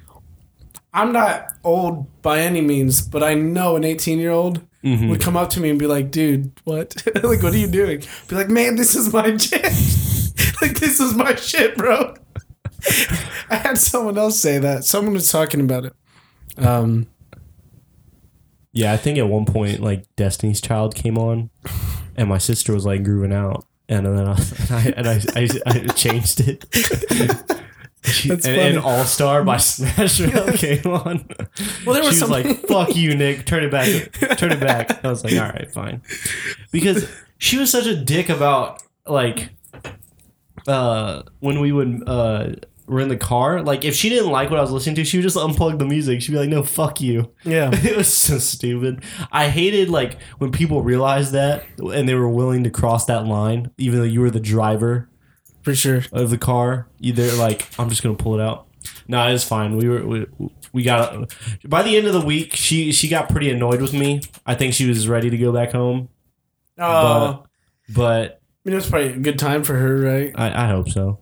I'm 0.93 1.13
not 1.13 1.45
old 1.63 2.21
by 2.21 2.39
any 2.41 2.59
means, 2.59 3.01
but 3.01 3.23
I 3.23 3.35
know 3.35 3.77
an 3.77 3.85
18 3.85 4.19
year 4.19 4.31
old 4.31 4.61
Mhm. 4.83 5.09
would 5.09 5.21
come 5.21 5.37
up 5.37 5.49
to 5.51 5.59
me 5.61 5.69
and 5.69 5.79
be 5.79 5.87
like, 5.87 6.11
dude, 6.11 6.51
what? 6.65 6.95
like, 7.23 7.41
what 7.41 7.53
are 7.53 7.57
you 7.57 7.67
doing? 7.67 8.03
Be 8.27 8.35
like, 8.35 8.49
man, 8.49 8.75
this 8.75 8.95
is 8.95 9.13
my 9.13 9.35
shit. 9.37 9.63
like, 10.61 10.79
this 10.79 10.99
is 10.99 11.13
my 11.15 11.35
shit, 11.35 11.77
bro. 11.77 12.13
I 13.49 13.55
had 13.55 13.77
someone 13.77 14.17
else 14.17 14.39
say 14.39 14.57
that. 14.59 14.83
Someone 14.83 15.13
was 15.13 15.31
talking 15.31 15.61
about 15.61 15.85
it. 15.85 15.93
Um, 16.57 17.07
Yeah, 18.73 18.91
I 18.91 18.97
think 18.97 19.17
at 19.17 19.27
one 19.29 19.45
point 19.45 19.79
like 19.79 20.05
Destiny's 20.17 20.59
Child 20.59 20.95
came 20.95 21.17
on, 21.17 21.49
and 22.17 22.27
my 22.27 22.37
sister 22.39 22.73
was 22.73 22.85
like 22.85 23.03
grooving 23.03 23.31
out, 23.31 23.65
and 23.87 24.05
then 24.05 24.27
I, 24.27 24.33
and 24.35 24.71
I, 24.71 24.93
and 24.97 25.07
I, 25.07 25.21
I, 25.35 25.47
I 25.67 25.79
changed 25.93 26.41
it. 26.41 26.65
That's 28.03 28.45
and, 28.45 28.59
and. 28.59 28.77
All 28.79 29.05
Star 29.05 29.43
by 29.43 29.57
Smash 29.57 30.19
Mouth 30.19 30.57
came 30.57 30.85
on. 30.87 31.25
Well, 31.85 31.93
there 31.93 32.03
was 32.03 32.15
she 32.15 32.21
was 32.21 32.29
like, 32.29 32.67
"Fuck 32.67 32.95
you, 32.95 33.15
Nick. 33.15 33.45
Turn 33.45 33.63
it 33.63 33.71
back. 33.71 33.87
Turn 34.37 34.51
it 34.51 34.59
back." 34.59 35.03
I 35.05 35.09
was 35.09 35.23
like, 35.23 35.33
"All 35.33 35.47
right, 35.47 35.71
fine," 35.71 36.01
because 36.71 37.09
she 37.37 37.57
was 37.57 37.71
such 37.71 37.85
a 37.85 37.95
dick 37.95 38.29
about 38.29 38.83
like 39.07 39.49
uh 40.67 41.23
when 41.39 41.59
we 41.59 41.71
would 41.71 42.03
uh 42.07 42.51
were 42.87 42.99
in 42.99 43.07
the 43.07 43.17
car. 43.17 43.61
Like 43.61 43.85
if 43.85 43.95
she 43.95 44.09
didn't 44.09 44.31
like 44.31 44.49
what 44.49 44.59
I 44.59 44.61
was 44.61 44.71
listening 44.71 44.95
to, 44.95 45.05
she 45.05 45.17
would 45.17 45.23
just 45.23 45.37
unplug 45.37 45.79
the 45.79 45.85
music. 45.85 46.21
She'd 46.21 46.33
be 46.33 46.37
like, 46.37 46.49
"No, 46.49 46.63
fuck 46.63 46.99
you." 46.99 47.31
yeah. 47.43 47.69
it 47.73 47.95
was 47.95 48.13
so 48.13 48.37
stupid. 48.37 49.03
I 49.31 49.47
hated 49.47 49.89
like 49.89 50.19
when 50.39 50.51
people 50.51 50.81
realized 50.81 51.31
that 51.31 51.63
and 51.79 52.07
they 52.07 52.15
were 52.15 52.29
willing 52.29 52.65
to 52.65 52.69
cross 52.69 53.05
that 53.05 53.25
line, 53.25 53.71
even 53.77 53.99
though 53.99 54.05
you 54.05 54.19
were 54.19 54.31
the 54.31 54.41
driver 54.41 55.09
For 55.63 55.73
sure. 55.75 56.03
of 56.11 56.29
the 56.29 56.37
car. 56.37 56.87
Either 56.99 57.31
like 57.33 57.67
I'm 57.79 57.89
just 57.89 58.03
gonna 58.03 58.15
pull 58.15 58.35
it 58.39 58.41
out. 58.41 58.67
No, 59.07 59.25
it's 59.27 59.43
fine. 59.43 59.77
We 59.77 59.87
were 59.89 60.05
we, 60.05 60.25
we 60.73 60.83
got 60.83 61.33
by 61.67 61.83
the 61.83 61.95
end 61.97 62.07
of 62.07 62.13
the 62.13 62.21
week. 62.25 62.55
She 62.55 62.91
she 62.91 63.07
got 63.07 63.29
pretty 63.29 63.49
annoyed 63.49 63.81
with 63.81 63.93
me. 63.93 64.21
I 64.45 64.55
think 64.55 64.73
she 64.73 64.87
was 64.87 65.07
ready 65.07 65.29
to 65.29 65.37
go 65.37 65.51
back 65.53 65.71
home, 65.71 66.09
Oh, 66.77 67.45
but 67.93 68.41
I 68.65 68.69
mean, 68.69 68.73
it 68.73 68.75
was 68.75 68.89
probably 68.89 69.13
a 69.13 69.17
good 69.17 69.39
time 69.39 69.63
for 69.63 69.75
her, 69.75 69.97
right? 70.01 70.31
I, 70.35 70.65
I 70.65 70.67
hope 70.67 70.89
so. 70.89 71.19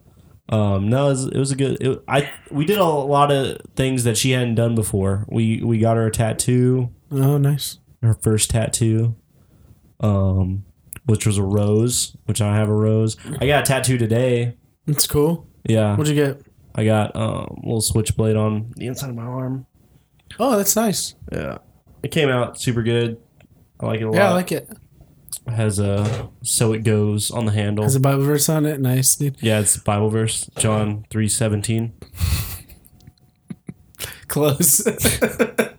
Um, 0.50 0.90
no, 0.90 1.08
it 1.08 1.10
was, 1.12 1.26
it 1.28 1.38
was 1.38 1.52
a 1.52 1.56
good. 1.56 1.82
It, 1.82 2.04
I 2.08 2.32
we 2.50 2.66
did 2.66 2.78
a 2.78 2.84
lot 2.86 3.32
of 3.32 3.58
things 3.76 4.04
that 4.04 4.18
she 4.18 4.32
hadn't 4.32 4.56
done 4.56 4.76
before. 4.76 5.26
We 5.30 5.62
we 5.64 5.78
got 5.80 5.98
her 5.98 6.08
a 6.08 6.12
tattoo. 6.12 6.90
Oh, 7.12 7.38
nice. 7.38 7.78
her 8.02 8.14
first 8.14 8.50
tattoo, 8.52 9.16
um, 10.00 10.66
which 11.06 11.26
was 11.26 11.38
a 11.38 11.44
rose, 11.44 12.16
which 12.26 12.42
I 12.42 12.56
have 12.56 12.70
a 12.70 12.74
rose. 12.74 13.18
I 13.40 13.48
got 13.48 13.64
a 13.64 13.66
tattoo 13.66 13.98
today. 13.98 14.56
That's 14.86 15.08
cool. 15.08 15.48
Yeah, 15.64 15.96
What'd 15.96 16.16
you 16.16 16.24
get? 16.24 16.42
I 16.74 16.86
got 16.86 17.16
um, 17.16 17.58
a 17.58 17.60
little 17.64 17.82
switchblade 17.82 18.36
on 18.36 18.74
the 18.78 18.88
inside 18.88 19.10
of 19.10 19.16
my 19.16 19.24
arm. 19.24 19.66
Oh, 20.40 20.58
that's 20.58 20.76
nice. 20.76 21.16
Yeah, 21.32 21.58
it 22.02 22.10
came 22.12 22.30
out 22.30 22.60
super 22.60 22.84
good. 22.84 23.18
I 23.80 23.86
like 23.88 24.00
it 24.00 24.04
a 24.04 24.08
lot. 24.10 24.16
Yeah, 24.16 24.30
I 24.30 24.34
like 24.34 24.52
it. 24.52 24.70
It 25.48 25.54
has 25.54 25.80
a 25.80 26.30
so 26.44 26.74
it 26.74 26.84
goes 26.84 27.32
on 27.32 27.46
the 27.46 27.52
handle. 27.52 27.84
Has 27.84 27.96
a 27.96 28.00
Bible 28.00 28.24
verse 28.24 28.48
on 28.50 28.66
it. 28.66 28.80
Nice, 28.80 29.16
dude. 29.16 29.38
yeah, 29.42 29.60
it's 29.60 29.78
Bible 29.78 30.10
verse, 30.10 30.50
John 30.58 31.06
three 31.10 31.28
seventeen. 31.28 31.94
Close. 34.28 34.88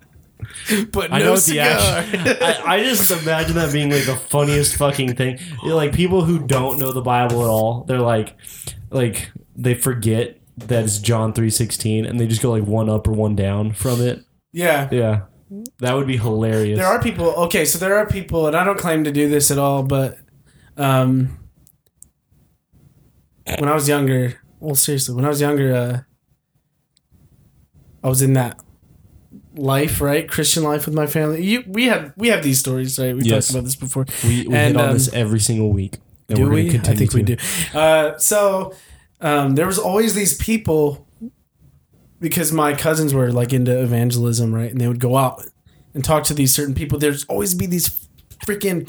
but 0.93 1.12
I 1.12 1.19
no 1.19 1.25
know 1.26 1.35
the 1.35 1.41
cigar. 1.41 1.64
action. 1.64 2.21
I, 2.41 2.62
I 2.67 2.83
just 2.83 3.11
imagine 3.11 3.55
that 3.57 3.73
being 3.73 3.91
like 3.91 4.05
the 4.05 4.17
funniest 4.17 4.76
fucking 4.76 5.17
thing. 5.17 5.38
You 5.62 5.71
know, 5.71 5.76
like 5.76 5.93
people 5.93 6.25
who 6.25 6.38
don't 6.47 6.79
know 6.79 6.93
the 6.93 7.02
Bible 7.02 7.43
at 7.43 7.49
all, 7.49 7.85
they're 7.85 7.99
like, 8.00 8.37
like 8.91 9.31
they 9.57 9.75
forget 9.75 10.38
that 10.59 10.85
it's 10.85 10.99
John 10.99 11.33
three 11.33 11.50
sixteen, 11.50 12.05
and 12.07 12.19
they 12.21 12.26
just 12.26 12.43
go 12.43 12.50
like 12.50 12.64
one 12.64 12.88
up 12.88 13.07
or 13.09 13.12
one 13.12 13.35
down 13.37 13.73
from 13.73 14.00
it. 14.00 14.25
yeah. 14.52 14.88
Yeah, 14.93 15.23
that 15.79 15.95
would 15.95 16.07
be 16.07 16.17
hilarious. 16.17 16.79
There 16.79 16.87
are 16.88 17.02
people. 17.02 17.26
Okay, 17.45 17.64
so 17.64 17.79
there 17.79 17.97
are 17.97 18.07
people, 18.07 18.47
and 18.47 18.57
I 18.57 18.64
don't 18.64 18.79
claim 18.79 19.05
to 19.05 19.12
do 19.12 19.29
this 19.29 19.50
at 19.50 19.59
all, 19.59 19.83
but 19.83 20.19
um, 20.76 21.38
when 23.59 23.69
I 23.69 23.75
was 23.75 23.88
younger, 23.88 24.41
well, 24.61 24.75
seriously, 24.75 25.14
when 25.14 25.25
I 25.25 25.29
was 25.29 25.41
younger, 25.41 25.75
uh, 25.75 26.00
I 28.05 28.09
was 28.09 28.23
in 28.23 28.33
that 28.35 28.61
life, 29.54 30.00
right, 30.00 30.28
Christian 30.28 30.62
life 30.62 30.87
with 30.87 30.94
my 30.94 31.06
family. 31.06 31.44
You, 31.44 31.64
we 31.66 31.87
have 31.87 32.12
we 32.16 32.28
have 32.28 32.42
these 32.42 32.59
stories, 32.59 32.99
right? 32.99 33.14
We 33.14 33.23
Yes. 33.23 33.47
talked 33.47 33.54
about 33.54 33.64
this 33.64 33.76
before. 33.76 34.06
we 34.25 34.47
we 34.49 34.54
and, 34.54 34.68
hit 34.68 34.76
on 34.76 34.88
um, 34.88 34.94
this 34.94 35.12
every 35.12 35.40
single 35.40 35.71
week. 35.71 35.99
And 36.28 36.38
do 36.38 36.49
we? 36.49 36.71
I 36.71 36.78
think 36.94 37.12
we 37.12 37.23
to. 37.23 37.37
do. 37.37 37.78
Uh, 37.78 38.16
so 38.18 38.75
um, 39.21 39.54
there 39.54 39.66
was 39.66 39.78
always 39.78 40.14
these 40.14 40.35
people 40.35 41.06
because 42.21 42.52
my 42.52 42.75
cousins 42.75 43.12
were 43.12 43.32
like 43.32 43.52
into 43.52 43.78
evangelism, 43.82 44.54
right? 44.54 44.71
And 44.71 44.80
they 44.80 44.88
would 44.88 45.00
go 45.00 45.16
out 45.16 45.44
and 45.94 46.04
talk 46.04 46.25
to 46.25 46.35
these 46.35 46.54
certain 46.54 46.75
people. 46.75 46.99
There's 46.99 47.25
always 47.25 47.54
be 47.54 47.66
these 47.66 48.09
freaking 48.47 48.88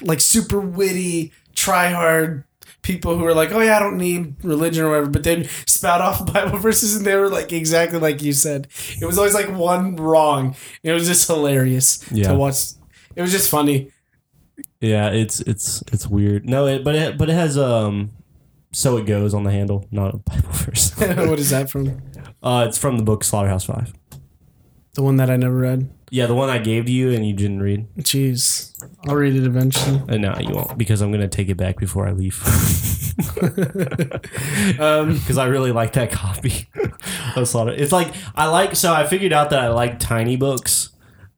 like 0.00 0.20
super 0.20 0.60
witty, 0.60 1.32
try 1.54 1.90
hard 1.90 2.44
people 2.82 3.16
who 3.18 3.24
are 3.26 3.34
like, 3.34 3.52
"Oh 3.52 3.60
yeah, 3.60 3.76
I 3.76 3.80
don't 3.80 3.96
need 3.98 4.34
religion 4.44 4.84
or 4.84 4.90
whatever," 4.90 5.10
but 5.10 5.24
then 5.24 5.46
spout 5.66 6.00
off 6.00 6.32
Bible 6.32 6.58
verses, 6.58 6.96
and 6.96 7.04
they 7.06 7.16
were 7.16 7.28
like 7.28 7.52
exactly 7.52 7.98
like 7.98 8.22
you 8.22 8.32
said. 8.32 8.68
It 9.00 9.06
was 9.06 9.18
always 9.18 9.34
like 9.34 9.48
one 9.50 9.96
wrong. 9.96 10.54
It 10.82 10.92
was 10.92 11.06
just 11.06 11.26
hilarious 11.26 12.04
Yeah. 12.10 12.28
to 12.28 12.34
watch. 12.34 12.56
It 13.16 13.22
was 13.22 13.32
just 13.32 13.50
funny. 13.50 13.90
Yeah, 14.80 15.10
it's 15.10 15.40
it's 15.40 15.82
it's 15.92 16.06
weird. 16.06 16.48
No, 16.48 16.66
it, 16.66 16.84
but 16.84 16.94
it 16.94 17.18
but 17.18 17.28
it 17.28 17.34
has 17.34 17.58
um, 17.58 18.10
so 18.72 18.96
it 18.96 19.06
goes 19.06 19.34
on 19.34 19.42
the 19.44 19.50
handle, 19.50 19.86
not 19.90 20.14
a 20.14 20.18
Bible 20.18 20.48
verse. 20.52 20.92
what 20.96 21.38
is 21.38 21.50
that 21.50 21.68
from? 21.70 22.00
uh, 22.42 22.64
it's 22.68 22.78
from 22.78 22.96
the 22.96 23.02
book 23.02 23.24
Slaughterhouse 23.24 23.64
Five. 23.64 23.92
The 24.94 25.02
one 25.02 25.16
that 25.16 25.30
I 25.30 25.36
never 25.36 25.56
read. 25.56 25.90
Yeah, 26.10 26.26
the 26.26 26.34
one 26.34 26.48
I 26.48 26.58
gave 26.58 26.86
to 26.86 26.92
you 26.92 27.10
and 27.12 27.26
you 27.26 27.34
didn't 27.34 27.60
read. 27.60 27.86
Jeez, 27.98 28.72
I'll 29.06 29.14
read 29.14 29.36
it 29.36 29.44
eventually. 29.44 30.02
Uh, 30.08 30.16
no, 30.16 30.34
you 30.40 30.54
won't 30.54 30.76
because 30.78 31.02
I'm 31.02 31.12
gonna 31.12 31.28
take 31.28 31.48
it 31.50 31.56
back 31.56 31.78
before 31.78 32.06
I 32.08 32.12
leave. 32.12 32.42
Um, 34.78 35.14
Because 35.14 35.38
I 35.38 35.46
really 35.46 35.72
like 35.72 35.94
that 35.94 36.10
copy. 36.12 36.68
of 37.36 37.48
Slaughter. 37.48 37.72
It's 37.72 37.92
like 37.92 38.12
I 38.34 38.46
like 38.46 38.76
so 38.76 38.92
I 38.92 39.06
figured 39.06 39.32
out 39.32 39.50
that 39.50 39.60
I 39.60 39.68
like 39.68 39.98
tiny 39.98 40.36
books 40.36 40.90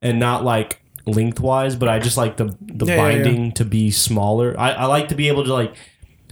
and 0.02 0.18
not 0.20 0.44
like 0.44 0.82
lengthwise, 1.06 1.76
but 1.76 1.88
I 1.88 1.98
just 1.98 2.16
like 2.16 2.36
the 2.36 2.54
the 2.60 2.86
Yeah, 2.86 2.96
yeah, 2.96 3.08
yeah. 3.08 3.22
binding 3.22 3.52
to 3.52 3.64
be 3.64 3.90
smaller. 3.90 4.54
I, 4.58 4.72
I 4.72 4.84
like 4.86 5.08
to 5.08 5.14
be 5.14 5.28
able 5.28 5.44
to 5.44 5.52
like. 5.52 5.74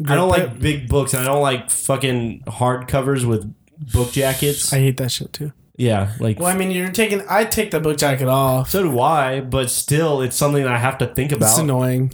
I 0.07 0.15
don't 0.15 0.29
like 0.29 0.61
big 0.61 0.89
books 0.89 1.13
and 1.13 1.23
I 1.23 1.27
don't 1.27 1.43
like 1.43 1.71
fucking 1.71 2.45
hardcovers 2.47 3.25
with 3.25 3.53
book 3.93 4.13
jackets. 4.13 4.73
I 4.73 4.79
hate 4.79 4.97
that 4.99 5.11
shit 5.11 5.33
too. 5.33 5.53
Yeah, 5.78 6.12
like 6.20 6.38
Well, 6.38 6.49
I 6.49 6.56
mean, 6.56 6.70
you're 6.70 6.90
taking. 6.90 7.23
I 7.30 7.44
take 7.44 7.70
the 7.70 7.80
book 7.80 7.97
jacket 7.97 8.28
off. 8.28 8.68
so 8.70 8.82
do 8.82 9.00
I, 9.00 9.40
but 9.40 9.70
still, 9.70 10.20
it's 10.20 10.37
something 10.37 10.62
that 10.64 10.73
I 10.73 10.78
have 10.78 10.99
to 10.99 11.06
think 11.06 11.32
about. 11.32 11.50
It's 11.50 11.58
annoying. 11.58 12.12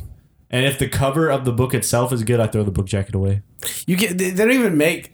And 0.50 0.64
if 0.64 0.78
the 0.78 0.88
cover 0.88 1.28
of 1.30 1.44
the 1.44 1.52
book 1.52 1.74
itself 1.74 2.12
is 2.12 2.22
good, 2.22 2.38
I 2.38 2.46
throw 2.46 2.62
the 2.62 2.70
book 2.70 2.86
jacket 2.86 3.14
away. 3.16 3.42
You 3.86 3.96
get. 3.96 4.16
They, 4.18 4.30
they 4.30 4.44
don't 4.44 4.52
even 4.54 4.76
make. 4.78 5.10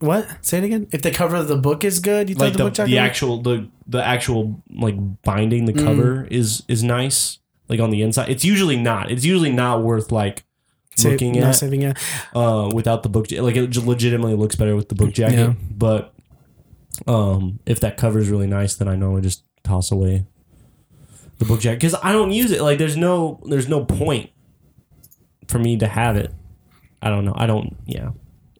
What? 0.00 0.28
Say 0.44 0.58
it 0.58 0.64
again. 0.64 0.88
If 0.92 1.00
the 1.00 1.10
cover 1.10 1.36
of 1.36 1.48
the 1.48 1.56
book 1.56 1.82
is 1.82 2.00
good, 2.00 2.28
you 2.28 2.34
throw 2.34 2.44
like 2.48 2.52
the, 2.52 2.58
the, 2.58 2.64
book 2.64 2.74
jacket. 2.74 2.90
the 2.90 2.96
away? 2.98 3.06
actual 3.06 3.40
the 3.40 3.68
the 3.86 4.04
actual 4.04 4.60
like 4.70 4.96
binding 5.22 5.64
the 5.64 5.72
Mm. 5.72 5.84
cover 5.84 6.28
is 6.30 6.64
is 6.68 6.82
nice 6.82 7.38
like 7.68 7.80
on 7.80 7.90
the 7.90 8.02
inside 8.02 8.28
it's 8.28 8.44
usually 8.44 8.76
not 8.76 9.10
it's 9.10 9.24
usually 9.24 9.50
not 9.52 9.82
worth 9.82 10.10
like 10.12 10.44
Sa- 10.96 11.08
looking 11.10 11.32
not 11.32 11.44
at 11.50 11.54
saving 11.56 11.82
it. 11.82 11.96
uh 12.34 12.68
without 12.74 13.02
the 13.04 13.08
book 13.08 13.30
ja- 13.30 13.42
like 13.42 13.56
it 13.56 13.74
legitimately 13.76 14.34
looks 14.34 14.54
better 14.56 14.74
with 14.76 14.88
the 14.88 14.94
book 14.94 15.12
jacket 15.12 15.36
Yeah. 15.38 15.54
but 15.70 16.12
um 17.06 17.58
if 17.66 17.80
that 17.80 17.96
cover 17.96 18.18
is 18.18 18.28
really 18.28 18.46
nice 18.46 18.74
then 18.74 18.88
i 18.88 18.94
normally 18.94 19.22
just 19.22 19.44
toss 19.62 19.90
away 19.90 20.24
the 21.38 21.44
book 21.44 21.60
jacket 21.60 21.80
because 21.80 21.94
i 22.02 22.12
don't 22.12 22.32
use 22.32 22.50
it. 22.50 22.62
Like 22.62 22.78
there's 22.78 22.96
no 22.96 23.40
there's 23.44 23.68
no 23.68 23.84
point 23.84 24.30
for 25.48 25.58
me 25.58 25.76
to 25.78 25.86
have 25.86 26.16
it. 26.16 26.32
I 27.02 27.10
don't 27.10 27.24
know. 27.24 27.34
I 27.36 27.46
don't 27.46 27.76
yeah. 27.86 28.10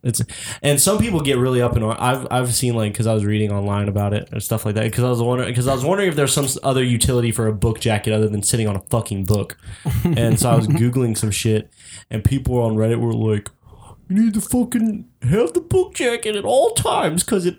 It's 0.02 0.23
and 0.62 0.81
some 0.81 0.99
people 0.99 1.21
get 1.21 1.37
really 1.37 1.61
up 1.61 1.76
in 1.76 1.83
ar- 1.83 1.97
I've 1.99 2.26
I've 2.31 2.55
seen 2.55 2.75
like 2.75 2.93
because 2.93 3.07
I 3.09 3.14
was 3.14 3.25
reading 3.25 3.50
online 3.50 3.88
about 3.88 4.12
it 4.14 4.28
and 4.31 4.40
stuff 4.43 4.64
like 4.64 4.76
that 4.76 4.85
because 4.85 5.02
I 5.02 5.09
was 5.11 5.21
wondering 5.21 5.49
because 5.49 5.66
I 5.66 5.75
was 5.75 5.85
wondering 5.85 6.09
if 6.09 6.14
there's 6.14 6.33
some 6.33 6.47
other 6.62 6.85
utility 6.85 7.33
for 7.33 7.49
a 7.49 7.52
book 7.52 7.81
jacket 7.81 8.12
other 8.12 8.28
than 8.28 8.43
sitting 8.43 8.69
on 8.69 8.76
a 8.76 8.81
fucking 8.90 9.25
book, 9.25 9.57
and 10.05 10.38
so 10.38 10.50
I 10.50 10.55
was 10.55 10.69
googling 10.69 11.16
some 11.16 11.33
shit 11.33 11.71
and 12.09 12.23
people 12.23 12.59
on 12.62 12.76
Reddit 12.76 13.00
were 13.00 13.12
like, 13.14 13.50
"You 14.09 14.25
need 14.26 14.35
to 14.35 14.40
fucking 14.40 15.09
have 15.23 15.55
the 15.55 15.61
book 15.61 15.95
jacket 15.95 16.37
at 16.37 16.45
all 16.45 16.71
times 16.75 17.25
because 17.25 17.45
it 17.45 17.57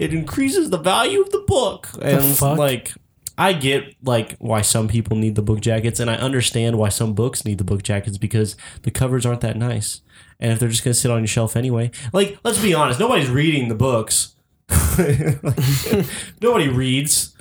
it 0.00 0.12
increases 0.12 0.70
the 0.70 0.78
value 0.78 1.20
of 1.20 1.30
the 1.30 1.44
book." 1.46 1.88
And 2.00 2.24
fuck? 2.24 2.58
like, 2.58 2.92
I 3.38 3.52
get 3.52 3.94
like 4.02 4.36
why 4.38 4.62
some 4.62 4.88
people 4.88 5.16
need 5.16 5.34
the 5.34 5.42
book 5.42 5.60
jackets, 5.60 6.00
and 6.00 6.10
I 6.10 6.14
understand 6.16 6.76
why 6.78 6.88
some 6.88 7.14
books 7.14 7.44
need 7.44 7.58
the 7.58 7.64
book 7.64 7.82
jackets 7.82 8.18
because 8.18 8.56
the 8.82 8.90
covers 8.90 9.24
aren't 9.26 9.40
that 9.42 9.56
nice. 9.56 10.00
And 10.40 10.52
if 10.52 10.58
they're 10.58 10.68
just 10.68 10.82
gonna 10.84 10.94
sit 10.94 11.10
on 11.10 11.20
your 11.20 11.26
shelf 11.28 11.56
anyway, 11.56 11.90
like 12.12 12.38
let's 12.44 12.60
be 12.60 12.74
honest, 12.74 12.98
nobody's 12.98 13.28
reading 13.30 13.68
the 13.68 13.74
books. 13.74 14.34
Like, 14.98 16.06
nobody 16.42 16.68
reads. 16.68 17.34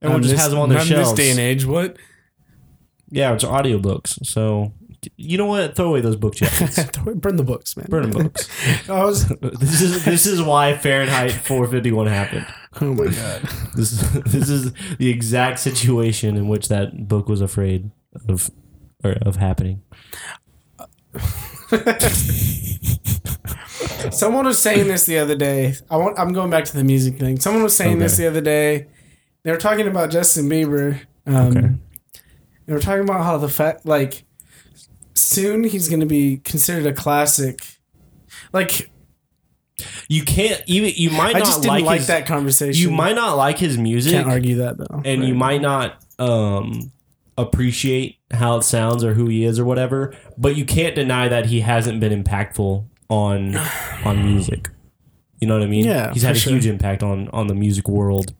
Everyone 0.00 0.16
On 0.16 0.22
just 0.22 0.34
this- 0.34 0.40
has 0.42 0.50
them 0.50 0.60
on 0.60 0.68
their 0.68 0.80
shelves. 0.80 1.10
This 1.10 1.18
day 1.18 1.30
and 1.30 1.40
age, 1.40 1.64
what? 1.66 1.96
Yeah, 3.10 3.32
it's 3.34 3.44
audiobooks. 3.44 4.24
So 4.26 4.72
you 5.16 5.38
know 5.38 5.46
what? 5.46 5.76
Throw 5.76 5.88
away 5.90 6.00
those 6.00 6.16
book 6.16 6.34
jackets. 6.40 6.78
Burn 7.14 7.36
the 7.36 7.44
books, 7.44 7.76
man. 7.76 7.86
Burn 7.88 8.10
the 8.10 8.22
books. 8.24 8.48
I 8.90 9.04
was. 9.04 9.28
This 9.40 9.80
is 9.80 10.04
this 10.04 10.26
is 10.26 10.42
why 10.42 10.76
Fahrenheit 10.76 11.32
451 11.32 12.06
happened. 12.06 12.46
Oh 12.80 12.94
my 12.94 13.06
god. 13.06 13.42
This 13.74 13.92
is 13.92 14.12
this 14.24 14.48
is 14.48 14.72
the 14.98 15.08
exact 15.08 15.58
situation 15.60 16.36
in 16.36 16.48
which 16.48 16.68
that 16.68 17.08
book 17.08 17.28
was 17.28 17.40
afraid 17.40 17.90
of 18.28 18.50
or 19.04 19.12
of 19.22 19.36
happening. 19.36 19.82
Someone 24.10 24.46
was 24.46 24.58
saying 24.60 24.88
this 24.88 25.06
the 25.06 25.18
other 25.18 25.36
day. 25.36 25.74
I 25.90 25.96
want. 25.96 26.18
I'm 26.18 26.32
going 26.32 26.50
back 26.50 26.64
to 26.66 26.76
the 26.76 26.84
music 26.84 27.18
thing. 27.18 27.38
Someone 27.38 27.62
was 27.62 27.76
saying 27.76 27.98
this 27.98 28.16
the 28.16 28.26
other 28.26 28.40
day. 28.40 28.86
They 29.44 29.50
were 29.50 29.56
talking 29.58 29.86
about 29.86 30.10
Justin 30.10 30.48
Bieber. 30.48 31.00
Um, 31.26 31.34
Okay. 31.56 31.68
They 32.66 32.72
were 32.74 32.80
talking 32.80 33.04
about 33.04 33.24
how 33.24 33.38
the 33.38 33.48
fact, 33.48 33.86
like, 33.86 34.24
soon 35.20 35.64
he's 35.64 35.88
going 35.88 36.00
to 36.00 36.06
be 36.06 36.38
considered 36.38 36.86
a 36.86 36.92
classic. 36.92 37.78
Like, 38.52 38.90
You 40.08 40.24
can't 40.24 40.62
even 40.66 40.92
you 40.96 41.10
might 41.10 41.36
I 41.36 41.40
not 41.40 41.46
just 41.46 41.62
didn't 41.62 41.74
like, 41.74 41.84
like, 41.84 41.98
his, 41.98 42.06
that 42.08 42.26
conversation. 42.26 42.80
You 42.80 42.94
might 42.94 43.14
not 43.14 43.36
like 43.36 43.58
his 43.58 43.78
music, 43.78 44.12
can't 44.12 44.28
argue 44.28 44.56
that 44.56 44.76
though. 44.78 45.02
and 45.04 45.24
you 45.24 45.34
might 45.34 45.60
not 45.60 46.02
um 46.18 46.92
appreciate 47.36 48.18
how 48.32 48.56
it 48.56 48.62
sounds 48.62 49.04
or 49.04 49.14
who 49.14 49.26
he 49.28 49.44
is 49.44 49.58
or 49.58 49.64
whatever. 49.64 50.14
But 50.36 50.56
you 50.56 50.64
can't 50.64 50.94
deny 50.94 51.28
that 51.28 51.46
he 51.46 51.60
hasn't 51.60 52.00
been 52.00 52.24
impactful 52.24 52.84
on 53.08 53.56
on 54.04 54.24
music. 54.24 54.70
You 55.40 55.46
know 55.46 55.54
what 55.54 55.62
I 55.62 55.68
mean? 55.68 55.84
Yeah, 55.84 56.12
he's 56.12 56.22
had 56.22 56.34
a 56.34 56.38
sure. 56.38 56.52
huge 56.54 56.66
impact 56.66 57.02
on 57.02 57.28
on 57.28 57.46
the 57.46 57.54
music 57.54 57.88
world 57.88 58.34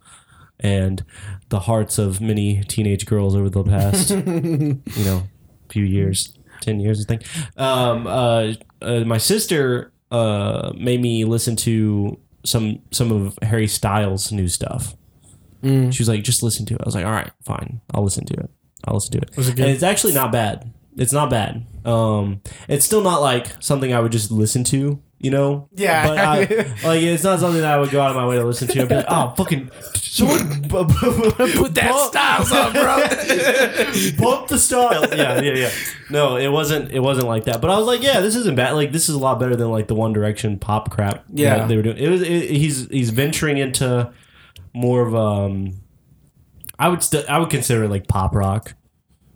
and 0.60 1.04
the 1.50 1.60
hearts 1.60 1.98
of 1.98 2.20
many 2.20 2.64
teenage 2.64 3.06
girls 3.06 3.36
over 3.36 3.48
the 3.48 3.62
past 3.62 4.10
you 4.10 5.04
know 5.04 5.22
few 5.70 5.84
years, 5.84 6.32
ten 6.60 6.80
years, 6.80 7.00
I 7.00 7.04
think. 7.04 7.22
Um, 7.56 8.06
uh, 8.06 8.52
uh, 8.82 9.00
my 9.00 9.18
sister 9.18 9.92
uh 10.10 10.72
made 10.76 11.02
me 11.02 11.24
listen 11.24 11.56
to 11.56 12.18
some 12.44 12.80
some 12.90 13.12
of 13.12 13.38
Harry 13.42 13.68
Styles' 13.68 14.32
new 14.32 14.48
stuff. 14.48 14.96
Mm. 15.62 15.92
She 15.92 16.02
was 16.02 16.08
like, 16.08 16.22
"Just 16.22 16.42
listen 16.42 16.66
to 16.66 16.74
it." 16.74 16.80
I 16.80 16.84
was 16.86 16.94
like, 16.94 17.04
"All 17.04 17.12
right, 17.12 17.30
fine, 17.42 17.80
I'll 17.94 18.04
listen 18.04 18.24
to 18.26 18.34
it. 18.34 18.50
I'll 18.84 18.94
listen 18.94 19.12
to 19.12 19.18
it." 19.18 19.36
Was 19.36 19.48
it 19.48 19.56
good? 19.56 19.66
And 19.66 19.74
it's 19.74 19.82
actually 19.82 20.14
not 20.14 20.32
bad. 20.32 20.72
It's 20.96 21.12
not 21.12 21.30
bad. 21.30 21.64
Um, 21.84 22.40
it's 22.68 22.84
still 22.84 23.02
not 23.02 23.20
like 23.20 23.62
something 23.62 23.92
I 23.92 24.00
would 24.00 24.12
just 24.12 24.30
listen 24.30 24.64
to. 24.64 25.00
You 25.20 25.32
know? 25.32 25.68
Yeah. 25.74 26.06
But 26.06 26.18
I, 26.18 26.38
like, 26.84 27.02
it's 27.02 27.24
not 27.24 27.40
something 27.40 27.60
that 27.60 27.74
I 27.74 27.78
would 27.78 27.90
go 27.90 28.00
out 28.00 28.10
of 28.10 28.16
my 28.16 28.26
way 28.26 28.36
to 28.36 28.44
listen 28.44 28.68
to. 28.68 28.82
I'd 28.82 28.88
be 28.88 28.94
like, 28.94 29.06
"Oh, 29.08 29.34
fucking 29.36 29.70
someone 30.18 30.62
put 30.68 31.74
that 31.74 32.08
styles 32.08 32.52
on, 32.52 32.72
bro. 32.72 32.96
bump 34.18 34.48
the 34.48 34.58
style. 34.58 35.08
Yeah, 35.14 35.40
yeah, 35.40 35.54
yeah. 35.54 35.70
No, 36.10 36.36
it 36.36 36.48
wasn't. 36.48 36.92
It 36.92 37.00
wasn't 37.00 37.26
like 37.26 37.44
that. 37.44 37.60
But 37.60 37.70
I 37.70 37.78
was 37.78 37.86
like, 37.86 38.02
yeah, 38.02 38.20
this 38.20 38.34
isn't 38.36 38.56
bad. 38.56 38.72
Like 38.72 38.92
this 38.92 39.08
is 39.08 39.14
a 39.14 39.18
lot 39.18 39.38
better 39.38 39.56
than 39.56 39.70
like 39.70 39.88
the 39.88 39.94
One 39.94 40.12
Direction 40.12 40.58
pop 40.58 40.90
crap. 40.90 41.24
Yeah. 41.32 41.66
they 41.66 41.76
were 41.76 41.82
doing. 41.82 41.98
It 41.98 42.08
was. 42.08 42.22
It, 42.22 42.50
he's 42.50 42.88
he's 42.88 43.10
venturing 43.10 43.58
into 43.58 44.12
more 44.74 45.02
of 45.06 45.14
um. 45.14 45.80
I 46.78 46.88
would 46.88 47.02
still. 47.02 47.24
I 47.28 47.38
would 47.38 47.50
consider 47.50 47.84
it 47.84 47.88
like 47.88 48.06
pop 48.06 48.34
rock. 48.34 48.74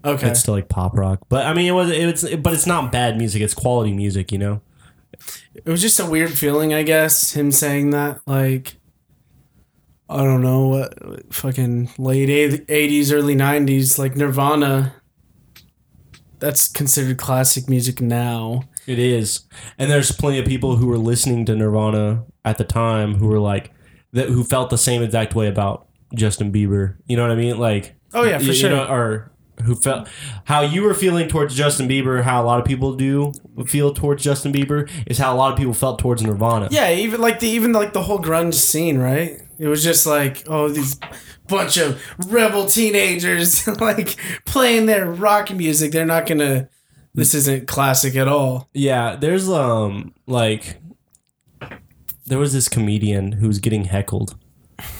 okay. 0.04 0.30
It's 0.30 0.40
still 0.40 0.54
like 0.54 0.68
pop 0.68 0.96
rock, 0.96 1.20
but 1.28 1.46
I 1.46 1.54
mean, 1.54 1.66
it 1.66 1.72
was. 1.72 1.90
It's. 1.90 2.36
But 2.36 2.52
it's 2.54 2.66
not 2.66 2.92
bad 2.92 3.16
music. 3.18 3.42
It's 3.42 3.54
quality 3.54 3.92
music. 3.92 4.32
You 4.32 4.38
know. 4.38 4.60
It 5.54 5.66
was 5.66 5.80
just 5.80 6.00
a 6.00 6.06
weird 6.06 6.32
feeling, 6.32 6.72
I 6.74 6.82
guess, 6.82 7.32
him 7.32 7.52
saying 7.52 7.90
that. 7.90 8.20
Like, 8.26 8.74
I 10.08 10.18
don't 10.24 10.42
know 10.42 10.68
what 10.68 11.32
fucking 11.32 11.90
late 11.98 12.28
eighties, 12.68 13.12
early 13.12 13.34
nineties, 13.34 13.98
like 13.98 14.16
Nirvana. 14.16 14.94
That's 16.38 16.68
considered 16.68 17.18
classic 17.18 17.68
music 17.68 18.00
now. 18.00 18.64
It 18.86 18.98
is, 18.98 19.46
and 19.78 19.88
there's 19.90 20.10
plenty 20.10 20.40
of 20.40 20.44
people 20.46 20.76
who 20.76 20.88
were 20.88 20.98
listening 20.98 21.44
to 21.46 21.54
Nirvana 21.54 22.24
at 22.44 22.58
the 22.58 22.64
time 22.64 23.14
who 23.14 23.28
were 23.28 23.38
like 23.38 23.70
that, 24.12 24.28
who 24.28 24.42
felt 24.42 24.70
the 24.70 24.78
same 24.78 25.02
exact 25.02 25.36
way 25.36 25.46
about 25.46 25.86
Justin 26.14 26.50
Bieber. 26.52 26.96
You 27.06 27.16
know 27.16 27.22
what 27.22 27.30
I 27.30 27.36
mean? 27.36 27.58
Like, 27.58 27.94
Oh, 28.12 28.24
yeah, 28.24 28.38
for 28.38 28.44
you- 28.44 28.50
you 28.50 28.54
sure. 28.56 28.70
know, 28.70 28.84
or 28.86 29.31
who 29.62 29.74
felt 29.74 30.08
how 30.44 30.60
you 30.60 30.82
were 30.82 30.94
feeling 30.94 31.28
towards 31.28 31.54
Justin 31.54 31.88
Bieber, 31.88 32.22
how 32.22 32.42
a 32.42 32.44
lot 32.44 32.60
of 32.60 32.66
people 32.66 32.94
do 32.94 33.32
feel 33.66 33.92
towards 33.92 34.22
Justin 34.22 34.52
Bieber 34.52 34.90
is 35.06 35.18
how 35.18 35.34
a 35.34 35.36
lot 35.36 35.52
of 35.52 35.58
people 35.58 35.74
felt 35.74 35.98
towards 35.98 36.22
Nirvana. 36.22 36.68
Yeah, 36.70 36.92
even 36.92 37.20
like 37.20 37.40
the 37.40 37.48
even 37.48 37.72
like 37.72 37.92
the 37.92 38.02
whole 38.02 38.18
grunge 38.18 38.54
scene, 38.54 38.98
right? 38.98 39.40
It 39.58 39.68
was 39.68 39.82
just 39.84 40.06
like, 40.06 40.44
oh, 40.48 40.68
these 40.68 40.98
bunch 41.48 41.76
of 41.76 42.02
rebel 42.30 42.66
teenagers 42.66 43.66
like 43.80 44.16
playing 44.44 44.86
their 44.86 45.06
rock 45.06 45.52
music. 45.52 45.92
They're 45.92 46.06
not 46.06 46.26
gonna. 46.26 46.68
This 47.14 47.34
isn't 47.34 47.68
classic 47.68 48.16
at 48.16 48.26
all. 48.26 48.70
Yeah, 48.72 49.16
there's 49.16 49.48
um 49.48 50.14
like 50.26 50.80
there 52.26 52.38
was 52.38 52.52
this 52.52 52.68
comedian 52.68 53.32
who 53.32 53.48
was 53.48 53.58
getting 53.58 53.84
heckled 53.84 54.36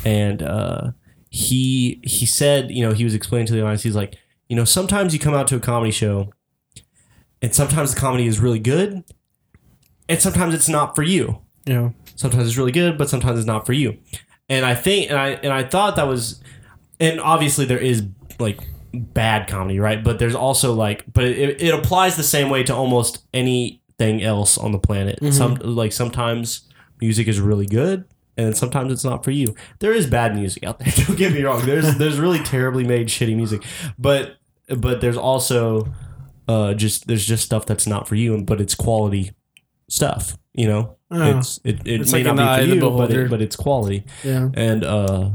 and 0.05 0.43
uh 0.43 0.91
he 1.31 2.01
he 2.05 2.27
said, 2.27 2.71
you 2.71 2.87
know, 2.87 2.93
he 2.93 3.05
was 3.05 3.15
explaining 3.15 3.47
to 3.47 3.55
the 3.55 3.63
audience, 3.63 3.83
he's 3.83 3.97
like, 3.97 4.17
you 4.53 4.57
know, 4.57 4.67
sometimes 4.67 5.15
you 5.15 5.19
come 5.19 5.33
out 5.33 5.49
to 5.49 5.57
a 5.57 5.61
comedy 5.61 5.91
show 5.91 6.31
and 7.41 7.55
sometimes 7.55 7.95
the 7.95 7.99
comedy 7.99 8.27
is 8.27 8.39
really 8.39 8.59
good 8.59 9.03
and 10.11 10.21
sometimes 10.21 10.53
it's 10.53 10.69
not 10.69 10.95
for 10.95 11.03
you. 11.03 11.39
Yeah. 11.65 11.93
Sometimes 12.17 12.49
it's 12.49 12.59
really 12.59 12.71
good, 12.71 12.99
but 12.99 13.09
sometimes 13.09 13.39
it's 13.39 13.47
not 13.47 13.65
for 13.65 13.73
you. 13.73 13.97
And 14.51 14.67
I 14.67 14.75
think 14.75 15.09
and 15.09 15.19
I 15.19 15.29
and 15.29 15.55
I 15.55 15.63
thought 15.63 15.97
that 15.97 16.07
was 16.07 16.43
and 17.01 17.19
obviously 17.19 17.65
there 17.65 17.79
is 17.79 18.07
like 18.39 18.61
bad 18.93 19.49
comedy, 19.49 19.81
right? 19.81 20.05
But 20.05 20.19
there's 20.19 20.35
also 20.35 20.75
like 20.75 21.07
but 21.11 21.25
it, 21.25 21.63
it 21.63 21.73
applies 21.73 22.17
the 22.17 22.23
same 22.23 22.51
way 22.51 22.63
to 22.65 22.75
almost 22.75 23.25
anything 23.33 24.23
else 24.23 24.59
on 24.59 24.73
the 24.73 24.79
planet. 24.79 25.19
Mm-hmm. 25.23 25.31
Some 25.31 25.55
like 25.63 25.93
sometimes 25.93 26.69
music 27.01 27.27
is 27.27 27.41
really 27.41 27.65
good 27.65 28.05
and 28.37 28.55
sometimes 28.55 28.93
it's 28.93 29.05
not 29.05 29.25
for 29.25 29.31
you. 29.31 29.55
There 29.79 29.95
is 29.95 30.07
bad 30.07 30.35
music 30.35 30.63
out 30.65 30.79
there. 30.79 30.93
Don't 31.07 31.17
get 31.17 31.33
me 31.33 31.43
wrong. 31.43 31.65
There's 31.65 31.97
there's 31.97 32.21
really 32.21 32.41
terribly 32.41 32.85
made 32.85 33.09
shitty 33.09 33.35
music. 33.35 33.65
But 33.99 34.37
but 34.81 35.01
there's 35.01 35.17
also 35.17 35.93
uh 36.49 36.75
just 36.75 37.07
there's 37.07 37.25
just 37.27 37.45
stuff 37.45 37.67
that's 37.67 37.87
not 37.87 38.09
for 38.09 38.15
you 38.17 38.43
but 38.43 38.61
it's 38.61 38.75
quality 38.75 39.31
stuff, 39.89 40.37
you 40.55 40.67
know? 40.67 40.97
It's 41.11 41.61
it, 41.65 41.81
it 41.87 42.01
It's 42.01 42.13
may 42.13 42.25
like 42.25 42.35
not 42.35 42.57
be 42.59 42.63
for 42.65 42.75
you, 42.75 42.81
but 42.91 43.11
it, 43.11 43.31
but 43.31 43.43
it's 43.43 43.57
quality 43.57 44.05
Yeah. 44.25 44.49
and 44.55 44.85
uh 44.85 45.31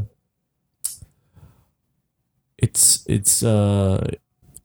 it's 2.58 3.06
it's 3.08 3.44
uh 3.44 4.10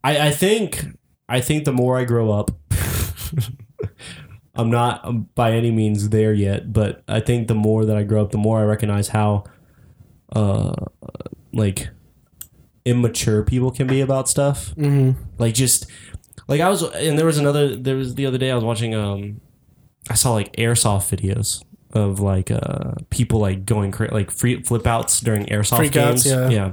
i 0.02 0.29
i 0.29 0.31
think 0.31 0.87
i 1.29 1.41
think 1.41 1.64
the 1.64 1.73
more 1.73 1.99
i 1.99 2.05
grow 2.05 2.31
up 2.33 2.50
i'm 4.55 4.71
not 4.71 5.05
um, 5.05 5.29
by 5.35 5.52
any 5.52 5.71
means 5.71 6.09
there 6.09 6.33
yet 6.33 6.73
but 6.73 7.02
i 7.09 7.21
think 7.21 7.49
the 7.49 7.55
more 7.55 7.85
that 7.85 7.97
i 7.97 8.02
grow 8.02 8.23
up 8.23 8.31
the 8.31 8.38
more 8.38 8.61
i 8.61 8.64
recognize 8.64 9.09
how 9.09 9.45
uh 10.35 10.73
like 11.52 11.91
immature 12.84 13.42
people 13.42 13.70
can 13.70 13.86
be 13.86 14.00
about 14.00 14.28
stuff 14.28 14.74
Mm-hmm. 14.76 15.20
like 15.38 15.54
just 15.54 15.86
like 16.48 16.60
I 16.60 16.68
was 16.68 16.82
and 16.82 17.18
there 17.18 17.26
was 17.26 17.38
another 17.38 17.76
there 17.76 17.96
was 17.96 18.14
the 18.16 18.26
other 18.26 18.38
day 18.38 18.50
I 18.50 18.54
was 18.54 18.64
watching 18.64 18.94
um 18.94 19.40
I 20.10 20.14
saw 20.14 20.32
like 20.32 20.52
airsoft 20.56 21.16
videos 21.16 21.62
of 21.92 22.18
like 22.20 22.50
uh 22.50 22.92
people 23.10 23.38
like 23.38 23.64
going 23.64 23.90
cra- 23.92 24.12
like 24.12 24.30
free 24.30 24.62
flip 24.62 24.86
outs 24.86 25.20
during 25.20 25.46
airsoft 25.46 25.76
Freak 25.76 25.96
outs, 25.96 26.24
games 26.24 26.52
yeah. 26.52 26.72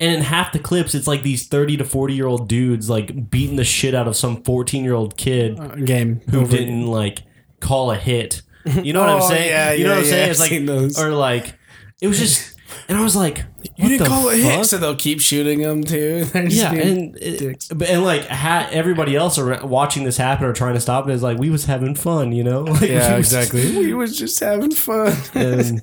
and 0.00 0.16
in 0.16 0.20
half 0.22 0.52
the 0.52 0.58
clips 0.58 0.94
it's 0.94 1.06
like 1.06 1.22
these 1.22 1.46
30 1.46 1.78
to 1.78 1.84
40 1.84 2.14
year 2.14 2.26
old 2.26 2.48
dudes 2.48 2.90
like 2.90 3.30
beating 3.30 3.56
the 3.56 3.64
shit 3.64 3.94
out 3.94 4.06
of 4.08 4.16
some 4.16 4.42
14 4.42 4.84
year 4.84 4.94
old 4.94 5.16
kid 5.16 5.58
Uh, 5.58 5.68
game 5.76 6.20
who 6.30 6.40
over. 6.40 6.56
didn't 6.56 6.86
like 6.88 7.22
call 7.60 7.90
a 7.90 7.96
hit 7.96 8.42
you 8.82 8.92
know 8.92 9.00
what 9.00 9.08
I'm 9.08 9.22
Oh, 9.22 9.28
saying 9.28 9.48
yeah, 9.48 9.72
you 9.72 9.84
know 9.84 9.90
yeah, 9.90 9.96
what 9.96 10.04
I'm 10.04 10.10
saying 10.10 10.24
yeah, 10.26 10.30
it's 10.30 10.40
seen 10.44 10.66
those. 10.66 10.98
like 10.98 11.06
or 11.06 11.10
like 11.12 11.54
it 12.02 12.08
was 12.08 12.18
just 12.18 12.49
and 12.88 12.96
I 12.98 13.02
was 13.02 13.14
like 13.16 13.44
You 13.76 13.88
didn't 13.88 14.04
the 14.04 14.08
call 14.08 14.28
it 14.28 14.38
a 14.38 14.42
hit, 14.42 14.66
so 14.66 14.78
they'll 14.78 14.96
keep 14.96 15.20
shooting 15.20 15.60
them 15.60 15.82
too. 15.84 16.26
Yeah, 16.34 16.72
and 16.72 17.16
it- 17.16 17.70
and 17.70 18.04
like 18.04 18.26
ha- 18.26 18.68
everybody 18.70 19.16
else 19.16 19.38
are 19.38 19.64
watching 19.66 20.04
this 20.04 20.16
happen 20.16 20.46
or 20.46 20.52
trying 20.52 20.74
to 20.74 20.80
stop 20.80 21.08
it 21.08 21.12
is 21.12 21.22
like 21.22 21.38
we 21.38 21.50
was 21.50 21.64
having 21.66 21.94
fun, 21.94 22.32
you 22.32 22.44
know? 22.44 22.62
Like, 22.64 22.82
yeah, 22.90 23.12
we 23.14 23.18
exactly. 23.18 23.76
we 23.78 23.94
was 23.94 24.16
just 24.18 24.38
having 24.40 24.70
fun. 24.72 25.12
and 25.34 25.82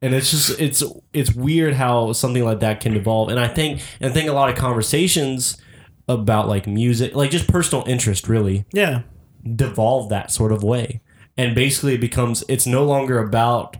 and 0.00 0.14
it's 0.14 0.30
just 0.30 0.60
it's 0.60 0.82
it's 1.12 1.34
weird 1.34 1.74
how 1.74 2.12
something 2.12 2.44
like 2.44 2.60
that 2.60 2.80
can 2.80 2.94
evolve. 2.96 3.28
And 3.30 3.40
I 3.40 3.48
think 3.48 3.80
and 4.00 4.10
I 4.10 4.14
think 4.14 4.28
a 4.28 4.32
lot 4.32 4.48
of 4.48 4.56
conversations 4.56 5.56
about 6.08 6.48
like 6.48 6.66
music, 6.66 7.14
like 7.14 7.30
just 7.30 7.48
personal 7.48 7.84
interest, 7.86 8.28
really 8.28 8.64
yeah, 8.72 9.02
devolve 9.56 10.08
that 10.10 10.30
sort 10.30 10.52
of 10.52 10.62
way. 10.62 11.00
And 11.36 11.54
basically, 11.54 11.94
it 11.94 12.00
becomes 12.00 12.42
it's 12.48 12.66
no 12.66 12.84
longer 12.84 13.18
about 13.18 13.76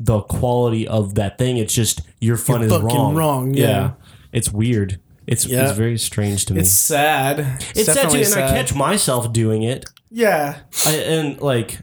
the 0.00 0.20
quality 0.22 0.88
of 0.88 1.14
that 1.14 1.38
thing. 1.38 1.58
It's 1.58 1.74
just 1.74 2.00
your 2.20 2.36
fun 2.36 2.62
You're 2.62 2.72
is 2.78 2.82
wrong. 2.82 3.14
wrong, 3.14 3.54
yeah. 3.54 3.92
it's 4.32 4.50
weird. 4.50 4.98
It's 5.26 5.46
Yeah. 5.46 5.68
it's 5.68 5.76
very 5.78 5.98
strange 5.98 6.46
to 6.46 6.54
me. 6.54 6.60
it's 6.60 6.72
sad. 6.72 7.38
It's 7.76 7.84
sad 7.84 7.94
too, 7.94 7.94
definitely 7.94 8.24
and 8.24 8.34
I 8.34 8.48
catch 8.50 8.74
myself 8.74 9.32
doing 9.32 9.62
it. 9.62 9.84
Yeah, 10.10 10.56
I, 10.86 10.92
and 10.96 11.40
like, 11.40 11.78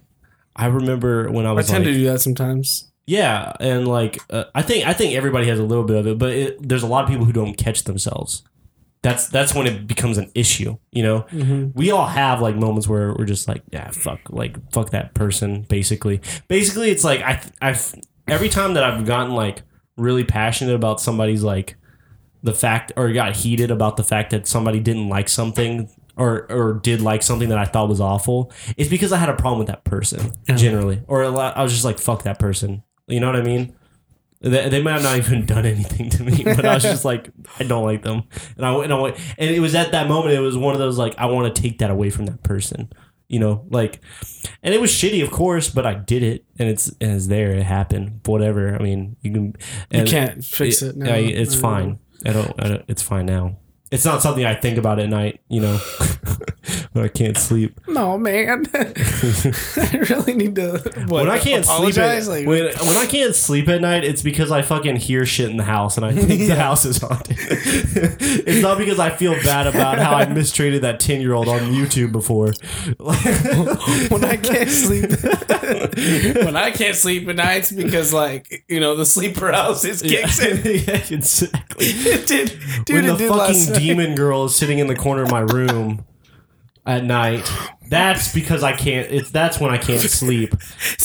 I 0.55 0.65
remember 0.65 1.29
when 1.31 1.45
I 1.45 1.53
was. 1.53 1.69
I 1.69 1.73
tend 1.73 1.85
like, 1.85 1.93
to 1.93 1.99
do 1.99 2.05
that 2.07 2.19
sometimes. 2.19 2.91
yeah, 3.05 3.53
and 3.61 3.87
like, 3.87 4.19
uh, 4.29 4.45
I 4.53 4.63
think 4.63 4.85
I 4.85 4.91
think 4.91 5.13
everybody 5.13 5.47
has 5.47 5.59
a 5.59 5.63
little 5.63 5.85
bit 5.85 5.95
of 5.95 6.07
it, 6.07 6.17
but 6.17 6.31
it, 6.31 6.67
there's 6.67 6.83
a 6.83 6.87
lot 6.87 7.03
of 7.05 7.09
people 7.09 7.25
who 7.25 7.31
don't 7.31 7.55
catch 7.55 7.83
themselves. 7.85 8.43
That's 9.07 9.27
that's 9.29 9.55
when 9.55 9.67
it 9.67 9.87
becomes 9.87 10.17
an 10.17 10.31
issue. 10.35 10.77
You 10.91 11.03
know, 11.03 11.21
Mm-hmm. 11.31 11.71
we 11.77 11.91
all 11.91 12.07
have 12.07 12.41
like 12.41 12.55
moments 12.55 12.87
where 12.87 13.13
we're 13.17 13.25
just 13.25 13.47
like, 13.47 13.63
yeah, 13.71 13.89
fuck, 13.91 14.19
like 14.29 14.57
fuck 14.71 14.89
that 14.91 15.13
person. 15.13 15.61
Basically, 15.69 16.21
basically, 16.47 16.89
it's 16.91 17.03
like 17.03 17.21
I 17.21 17.41
I 17.61 17.77
every 18.27 18.49
time 18.49 18.73
that 18.75 18.83
I've 18.83 19.05
gotten 19.05 19.33
like 19.33 19.61
really 19.95 20.23
passionate 20.23 20.75
about 20.75 20.99
somebody's 21.01 21.43
like 21.43 21.75
the 22.43 22.53
fact 22.53 22.91
or 22.95 23.11
got 23.13 23.35
heated 23.35 23.71
about 23.71 23.97
the 23.97 24.03
fact 24.03 24.29
that 24.31 24.47
somebody 24.47 24.79
didn't 24.79 25.09
like 25.09 25.27
something 25.29 25.89
or 26.15 26.45
or 26.51 26.73
did 26.83 27.01
like 27.01 27.23
something 27.23 27.49
that 27.49 27.57
I 27.57 27.65
thought 27.65 27.89
was 27.89 28.01
awful, 28.01 28.51
it's 28.77 28.89
because 28.89 29.11
I 29.13 29.17
had 29.17 29.29
a 29.29 29.33
problem 29.35 29.59
with 29.59 29.67
that 29.67 29.83
person 29.83 30.33
generally, 30.55 31.01
or 31.07 31.23
a 31.23 31.29
lot, 31.29 31.55
I 31.57 31.63
was 31.63 31.71
just 31.73 31.85
like 31.85 31.99
fuck 31.99 32.23
that 32.23 32.39
person. 32.39 32.83
You 33.07 33.19
know 33.19 33.27
what 33.27 33.35
I 33.35 33.41
mean? 33.43 33.75
They, 34.39 34.69
they 34.69 34.81
might 34.81 34.93
have 34.93 35.03
not 35.03 35.17
even 35.17 35.45
done 35.45 35.65
anything 35.65 36.09
to 36.11 36.23
me, 36.23 36.43
but 36.45 36.65
I 36.65 36.75
was 36.75 36.83
just 36.83 37.05
like 37.05 37.29
I 37.59 37.63
don't 37.63 37.83
like 37.83 38.03
them, 38.03 38.23
and 38.55 38.65
I 38.65 38.83
and 38.83 38.93
I 38.93 38.97
and 39.37 39.49
it 39.49 39.59
was 39.59 39.73
at 39.75 39.91
that 39.91 40.07
moment 40.07 40.35
it 40.35 40.39
was 40.39 40.57
one 40.57 40.73
of 40.73 40.79
those 40.79 40.97
like 40.97 41.15
I 41.17 41.25
want 41.25 41.53
to 41.53 41.61
take 41.61 41.79
that 41.79 41.89
away 41.89 42.09
from 42.09 42.25
that 42.27 42.43
person. 42.43 42.91
You 43.29 43.39
know, 43.39 43.65
like, 43.69 43.99
and 44.63 44.73
it 44.73 44.79
was 44.79 44.89
shitty, 44.89 45.21
of 45.21 45.31
course, 45.31 45.69
but 45.69 45.85
I 45.85 45.95
did 45.95 46.23
it, 46.23 46.45
and 46.57 46.69
it's 46.69 46.87
and 47.01 47.11
it's 47.11 47.27
there. 47.27 47.51
It 47.51 47.63
happened. 47.63 48.21
Whatever. 48.25 48.73
I 48.73 48.81
mean, 48.81 49.17
you 49.21 49.31
can. 49.33 49.55
You 49.91 50.05
can't 50.05 50.45
fix 50.45 50.81
it. 50.81 50.95
now. 50.95 51.07
yeah, 51.07 51.15
it's 51.15 51.51
I 51.51 51.53
don't 51.53 51.61
fine. 51.61 51.99
I 52.25 52.31
don't, 52.31 52.63
I 52.63 52.67
don't. 52.69 52.85
It's 52.87 53.01
fine 53.01 53.25
now. 53.25 53.57
It's 53.89 54.03
not 54.03 54.21
something 54.21 54.45
I 54.45 54.55
think 54.55 54.77
about 54.77 54.99
at 54.99 55.09
night. 55.09 55.39
You 55.47 55.61
know, 55.61 55.77
when 56.91 57.05
I 57.05 57.07
can't 57.07 57.37
sleep. 57.37 57.79
No, 57.87 58.17
man. 58.17 58.65
I 58.73 60.05
really 60.09 60.33
need 60.33 60.55
to. 60.55 60.79
What, 61.07 61.25
when 61.25 61.29
I 61.29 61.39
can't 61.39 61.65
sleep, 61.65 61.97
at. 61.97 62.25
Like, 62.27 62.45
when 62.45 62.65
when 62.65 62.97
I 62.97 63.05
can't 63.05 63.33
sleep 63.33 63.69
at 63.69 63.79
night, 63.81 64.03
it's 64.03 64.21
because 64.21 64.51
I 64.51 64.61
fucking 64.61 64.97
hear 64.97 65.25
shit 65.25 65.49
in 65.49 65.57
the 65.57 65.63
house 65.63 65.95
and 65.95 66.05
I 66.05 66.11
think 66.11 66.47
the 66.47 66.55
house 66.67 66.83
is 66.85 66.97
haunted. 66.97 67.37
it's 67.39 68.61
not 68.61 68.77
because 68.77 68.99
I 68.99 69.09
feel 69.11 69.33
bad 69.43 69.67
about 69.67 69.99
how 69.99 70.15
I 70.15 70.25
mistreated 70.27 70.81
that 70.81 70.99
ten 70.99 71.21
year 71.21 71.33
old 71.33 71.47
on 71.47 71.59
YouTube 71.71 72.11
before. 72.11 72.53
when 74.09 74.23
I 74.25 74.37
can't 74.37 74.69
sleep, 74.69 75.11
when 76.43 76.55
I 76.55 76.71
can't 76.71 76.95
sleep 76.95 77.27
at 77.29 77.35
nights 77.35 77.71
because, 77.71 78.11
like, 78.13 78.65
you 78.67 78.79
know, 78.79 78.95
the 78.95 79.05
sleep 79.05 79.35
paralysis 79.37 80.01
kicks 80.01 80.43
in. 80.43 80.57
yeah, 80.57 81.05
exactly. 81.09 81.85
It 81.87 82.27
did, 82.27 82.49
dude. 82.85 82.95
when 82.95 83.05
it 83.05 83.07
the 83.13 83.17
did 83.17 83.31
last 83.31 83.67
fucking 83.67 83.73
night. 83.73 83.76
Demon 83.79 84.15
girl 84.15 84.45
is 84.45 84.55
sitting 84.55 84.79
in 84.79 84.87
the 84.87 84.95
corner 84.95 85.23
of 85.23 85.31
my 85.31 85.39
room 85.39 86.05
at 86.85 87.03
night, 87.03 87.51
that's 87.89 88.33
because 88.33 88.63
I 88.63 88.73
can't. 88.73 89.11
It's 89.11 89.29
that's 89.29 89.59
when 89.59 89.71
I 89.71 89.77
can't 89.77 90.01
sleep. 90.01 90.53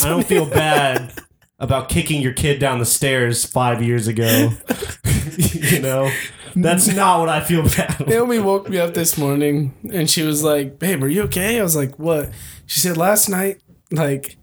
I 0.03 0.09
don't 0.09 0.27
feel 0.27 0.47
bad 0.47 1.13
about 1.59 1.89
kicking 1.89 2.23
your 2.23 2.33
kid 2.33 2.59
down 2.59 2.79
the 2.79 2.87
stairs 2.87 3.45
five 3.45 3.83
years 3.83 4.07
ago. 4.09 4.51
you 5.37 5.81
know, 5.81 6.11
that's 6.55 6.89
not 6.89 7.21
what 7.21 7.29
I 7.29 7.41
feel 7.41 7.63
bad. 7.63 7.97
about. 7.97 8.09
Naomi 8.09 8.39
woke 8.39 8.69
me 8.69 8.79
up 8.79 8.95
this 8.95 9.17
morning 9.19 9.75
and 9.93 10.09
she 10.09 10.23
was 10.23 10.43
like, 10.43 10.79
"Babe, 10.79 11.03
are 11.03 11.09
you 11.09 11.23
okay?" 11.23 11.59
I 11.59 11.63
was 11.63 11.77
like, 11.77 11.99
"What?" 11.99 12.31
She 12.67 12.81
said, 12.81 12.97
"Last 12.97 13.29
night, 13.29 13.63
like, 13.91 14.37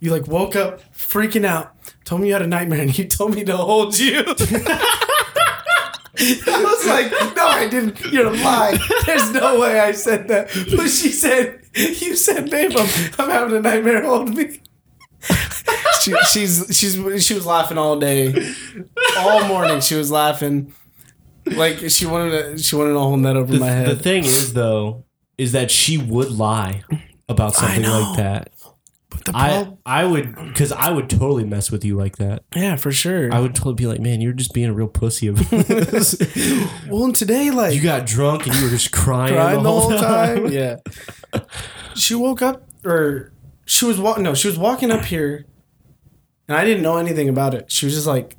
you 0.00 0.10
like 0.10 0.26
woke 0.26 0.56
up 0.56 0.80
freaking 0.92 1.44
out, 1.44 1.74
told 2.04 2.20
me 2.20 2.28
you 2.28 2.32
had 2.32 2.42
a 2.42 2.46
nightmare, 2.46 2.80
and 2.80 2.96
you 2.96 3.06
told 3.06 3.34
me 3.34 3.44
to 3.44 3.56
hold 3.56 3.98
you." 3.98 4.24
I 6.46 6.62
was 6.62 6.86
like, 6.86 7.10
"No, 7.36 7.46
I 7.46 7.68
didn't. 7.68 8.00
You're 8.12 8.34
lying. 8.34 8.78
There's 9.06 9.30
no 9.32 9.60
way 9.60 9.80
I 9.80 9.92
said 9.92 10.28
that." 10.28 10.48
But 10.76 10.88
she 10.88 11.10
said, 11.10 11.60
"You 11.74 12.16
said, 12.16 12.50
babe, 12.50 12.72
I'm, 12.76 12.88
I'm 13.18 13.30
having 13.30 13.56
a 13.56 13.60
nightmare. 13.60 14.04
Hold 14.04 14.36
me." 14.36 14.60
she, 16.00 16.14
she's 16.32 16.66
she's 16.70 17.24
she 17.24 17.34
was 17.34 17.46
laughing 17.46 17.78
all 17.78 17.98
day, 17.98 18.34
all 19.18 19.46
morning. 19.46 19.80
She 19.80 19.94
was 19.94 20.10
laughing, 20.10 20.72
like 21.46 21.78
she 21.90 22.06
wanted 22.06 22.30
to 22.30 22.58
she 22.62 22.76
wanted 22.76 22.92
to 22.92 22.98
hold 22.98 23.24
that 23.24 23.36
over 23.36 23.54
my 23.54 23.68
head. 23.68 23.88
The 23.88 23.96
thing 23.96 24.24
is, 24.24 24.52
though, 24.52 25.04
is 25.38 25.52
that 25.52 25.70
she 25.70 25.98
would 25.98 26.30
lie 26.30 26.82
about 27.28 27.54
something 27.54 27.84
like 27.84 28.16
that. 28.16 28.52
The 29.24 29.32
I 29.34 29.48
prob- 29.62 29.78
I 29.86 30.04
would 30.04 30.34
because 30.34 30.72
I 30.72 30.90
would 30.90 31.08
totally 31.08 31.44
mess 31.44 31.70
with 31.70 31.84
you 31.84 31.96
like 31.96 32.16
that. 32.16 32.44
yeah, 32.56 32.76
for 32.76 32.90
sure. 32.90 33.32
I 33.32 33.40
would 33.40 33.54
totally 33.54 33.74
be 33.74 33.86
like, 33.86 34.00
man, 34.00 34.20
you're 34.20 34.32
just 34.32 34.52
being 34.52 34.68
a 34.68 34.72
real 34.72 34.88
pussy 34.88 35.28
about 35.28 35.48
this. 35.48 36.16
well, 36.88 37.04
and 37.04 37.14
today, 37.14 37.50
like 37.50 37.74
you 37.74 37.82
got 37.82 38.06
drunk 38.06 38.46
and 38.46 38.56
you 38.56 38.64
were 38.64 38.70
just 38.70 38.90
crying, 38.92 39.34
crying 39.34 39.62
the 39.62 39.70
whole 39.70 39.90
time. 39.90 40.46
Yeah. 40.52 40.76
She 41.94 42.14
woke 42.14 42.42
up, 42.42 42.66
or 42.84 43.32
she 43.64 43.84
was 43.84 43.98
walking. 44.00 44.24
No, 44.24 44.34
she 44.34 44.48
was 44.48 44.58
walking 44.58 44.90
up 44.90 45.04
here, 45.04 45.46
and 46.48 46.56
I 46.56 46.64
didn't 46.64 46.82
know 46.82 46.96
anything 46.96 47.28
about 47.28 47.54
it. 47.54 47.70
She 47.70 47.86
was 47.86 47.94
just 47.94 48.06
like 48.06 48.36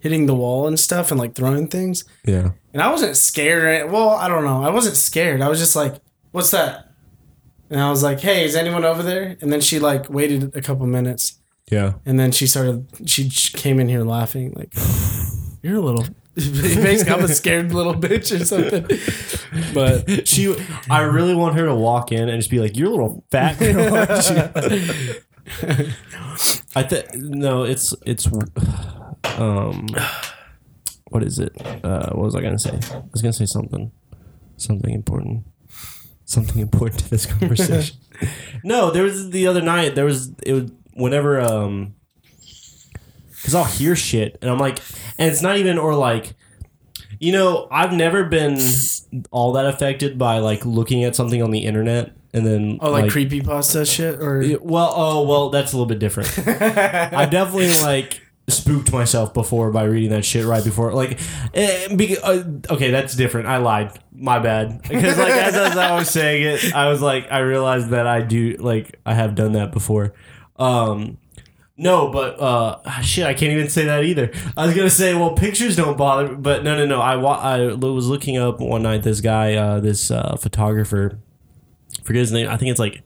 hitting 0.00 0.26
the 0.26 0.34
wall 0.34 0.66
and 0.66 0.78
stuff, 0.78 1.10
and 1.10 1.18
like 1.18 1.34
throwing 1.34 1.68
things. 1.68 2.04
Yeah. 2.24 2.50
And 2.72 2.82
I 2.82 2.90
wasn't 2.90 3.16
scared. 3.16 3.90
Well, 3.90 4.10
I 4.10 4.28
don't 4.28 4.44
know. 4.44 4.62
I 4.62 4.70
wasn't 4.70 4.96
scared. 4.96 5.40
I 5.42 5.48
was 5.48 5.58
just 5.58 5.76
like, 5.76 5.96
"What's 6.32 6.50
that?" 6.52 6.83
And 7.70 7.80
I 7.80 7.88
was 7.90 8.02
like, 8.02 8.20
"Hey, 8.20 8.44
is 8.44 8.54
anyone 8.56 8.84
over 8.84 9.02
there?" 9.02 9.36
And 9.40 9.52
then 9.52 9.60
she 9.60 9.78
like 9.78 10.08
waited 10.10 10.54
a 10.56 10.60
couple 10.60 10.86
minutes, 10.86 11.38
Yeah. 11.70 11.94
and 12.06 12.18
then 12.20 12.30
she 12.32 12.46
started. 12.46 12.86
She 13.06 13.28
came 13.56 13.80
in 13.80 13.88
here 13.88 14.04
laughing 14.04 14.52
like, 14.54 14.72
"You're 15.62 15.76
a 15.76 15.80
little." 15.80 16.04
Basically, 16.34 17.12
I'm 17.12 17.22
a 17.24 17.28
scared 17.28 17.72
little 17.72 17.94
bitch 17.94 18.38
or 18.38 18.44
something. 18.44 18.84
But 19.72 20.26
She, 20.26 20.52
I 20.90 21.02
really 21.02 21.34
want 21.34 21.54
her 21.54 21.66
to 21.66 21.74
walk 21.76 22.10
in 22.10 22.28
and 22.28 22.38
just 22.40 22.50
be 22.50 22.58
like, 22.58 22.76
"You're 22.76 22.88
a 22.88 22.90
little 22.90 23.24
fat 23.30 23.56
girl." 23.58 23.94
I 26.76 26.82
think 26.82 27.14
no, 27.14 27.62
it's 27.64 27.94
it's 28.04 28.26
um, 29.38 29.86
what 31.10 31.22
is 31.22 31.38
it? 31.38 31.52
Uh, 31.84 32.10
what 32.12 32.24
was 32.24 32.34
I 32.34 32.40
gonna 32.40 32.58
say? 32.58 32.78
I 32.92 33.02
was 33.12 33.22
gonna 33.22 33.32
say 33.32 33.46
something, 33.46 33.92
something 34.56 34.92
important, 34.92 35.44
something 36.34 36.60
important 36.60 37.00
to 37.00 37.10
this 37.10 37.26
conversation. 37.26 37.96
no, 38.64 38.90
there 38.90 39.02
was 39.02 39.30
the 39.30 39.46
other 39.46 39.62
night. 39.62 39.94
There 39.94 40.04
was 40.04 40.32
it 40.42 40.52
was 40.52 40.70
whenever 40.94 41.40
um, 41.40 41.94
because 43.28 43.54
I'll 43.54 43.64
hear 43.64 43.96
shit 43.96 44.38
and 44.42 44.50
I'm 44.50 44.58
like, 44.58 44.80
and 45.18 45.30
it's 45.30 45.42
not 45.42 45.56
even 45.56 45.78
or 45.78 45.94
like. 45.94 46.34
You 47.20 47.32
know, 47.32 47.68
I've 47.70 47.92
never 47.92 48.24
been 48.24 48.58
all 49.30 49.52
that 49.52 49.66
affected 49.66 50.18
by 50.18 50.40
like 50.40 50.66
looking 50.66 51.04
at 51.04 51.14
something 51.14 51.40
on 51.42 51.52
the 51.52 51.60
internet 51.60 52.12
and 52.34 52.44
then 52.44 52.78
oh, 52.82 52.90
like, 52.90 53.10
creepy 53.10 53.40
pasta 53.40 53.86
shit 53.86 54.20
or 54.20 54.44
Well, 54.60 54.92
oh 54.94 55.22
well, 55.22 55.50
that's 55.50 55.72
a 55.72 55.76
little 55.76 55.86
bit 55.86 56.00
different. 56.00 56.36
I 56.46 57.26
definitely 57.26 57.80
like 57.80 58.20
spooked 58.48 58.92
myself 58.92 59.32
before 59.32 59.70
by 59.70 59.84
reading 59.84 60.10
that 60.10 60.24
shit 60.24 60.44
right 60.44 60.62
before. 60.62 60.92
Like, 60.92 61.18
eh, 61.54 61.88
uh, 62.22 62.44
okay, 62.70 62.90
that's 62.90 63.14
different. 63.14 63.48
I 63.48 63.58
lied. 63.58 63.98
My 64.12 64.38
bad. 64.38 64.82
Because 64.82 65.18
like 65.18 65.32
as, 65.32 65.54
as 65.54 65.76
I 65.76 65.96
was 65.96 66.10
saying 66.10 66.42
it, 66.42 66.74
I 66.74 66.88
was 66.88 67.00
like, 67.00 67.30
I 67.30 67.38
realized 67.38 67.90
that 67.90 68.06
I 68.06 68.20
do 68.20 68.56
like 68.58 69.00
I 69.04 69.14
have 69.14 69.34
done 69.34 69.52
that 69.52 69.72
before. 69.72 70.14
Um, 70.56 71.18
no, 71.76 72.10
but 72.10 72.38
uh, 72.38 73.00
shit, 73.00 73.26
I 73.26 73.34
can't 73.34 73.52
even 73.52 73.68
say 73.68 73.86
that 73.86 74.04
either. 74.04 74.30
I 74.56 74.66
was 74.66 74.74
gonna 74.76 74.90
say, 74.90 75.14
well, 75.14 75.32
pictures 75.32 75.74
don't 75.74 75.96
bother, 75.96 76.36
but 76.36 76.62
no, 76.62 76.76
no, 76.76 76.86
no. 76.86 77.00
I 77.00 77.16
wa- 77.16 77.40
I 77.40 77.74
was 77.74 78.06
looking 78.06 78.36
up 78.36 78.60
one 78.60 78.82
night 78.82 79.02
this 79.02 79.20
guy, 79.20 79.54
uh, 79.54 79.80
this 79.80 80.10
uh, 80.10 80.36
photographer 80.36 81.18
forget 82.02 82.20
his 82.20 82.32
name. 82.32 82.48
I 82.48 82.56
think 82.56 82.70
it's 82.70 82.80
like 82.80 83.02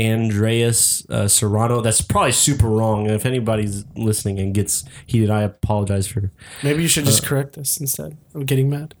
Andreas 0.00 1.04
uh, 1.10 1.28
Serrano. 1.28 1.80
That's 1.80 2.00
probably 2.00 2.32
super 2.32 2.68
wrong. 2.68 3.06
And 3.06 3.14
if 3.14 3.26
anybody's 3.26 3.84
listening 3.96 4.38
and 4.38 4.54
gets 4.54 4.84
heated, 5.06 5.30
I 5.30 5.42
apologize 5.42 6.06
for. 6.06 6.30
maybe 6.62 6.82
you 6.82 6.88
should 6.88 7.04
just 7.04 7.24
correct 7.24 7.58
us 7.58 7.78
instead 7.78 8.16
of 8.34 8.46
getting 8.46 8.70
mad. 8.70 8.94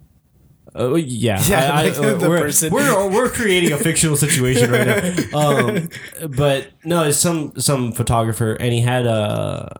Uh, 0.74 0.94
yeah, 0.94 1.42
Yeah, 1.46 1.72
I, 1.72 1.82
I, 1.84 1.90
the 1.90 2.28
we're, 2.28 2.40
person. 2.40 2.72
we're 2.72 3.10
we're 3.10 3.30
creating 3.30 3.72
a 3.72 3.78
fictional 3.78 4.16
situation 4.16 4.70
right 4.70 4.86
now. 4.86 4.98
Um, 5.38 5.88
but 6.36 6.68
no, 6.84 7.04
it's 7.04 7.18
some 7.18 7.52
some 7.58 7.92
photographer, 7.92 8.52
and 8.54 8.72
he 8.72 8.80
had 8.80 9.06
a 9.06 9.72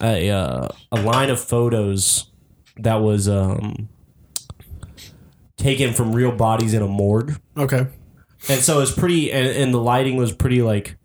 a 0.00 0.30
uh, 0.30 0.68
a 0.90 1.00
line 1.00 1.30
of 1.30 1.40
photos 1.40 2.30
that 2.76 2.96
was 2.96 3.28
um, 3.28 3.88
taken 5.56 5.92
from 5.92 6.12
real 6.12 6.32
bodies 6.32 6.74
in 6.74 6.82
a 6.82 6.86
morgue. 6.88 7.40
Okay. 7.56 7.86
And 8.48 8.60
so 8.60 8.80
it's 8.80 8.92
pretty 8.92 9.32
and, 9.32 9.46
and 9.46 9.74
the 9.74 9.80
lighting 9.80 10.16
was 10.16 10.32
pretty 10.32 10.62
like 10.62 10.96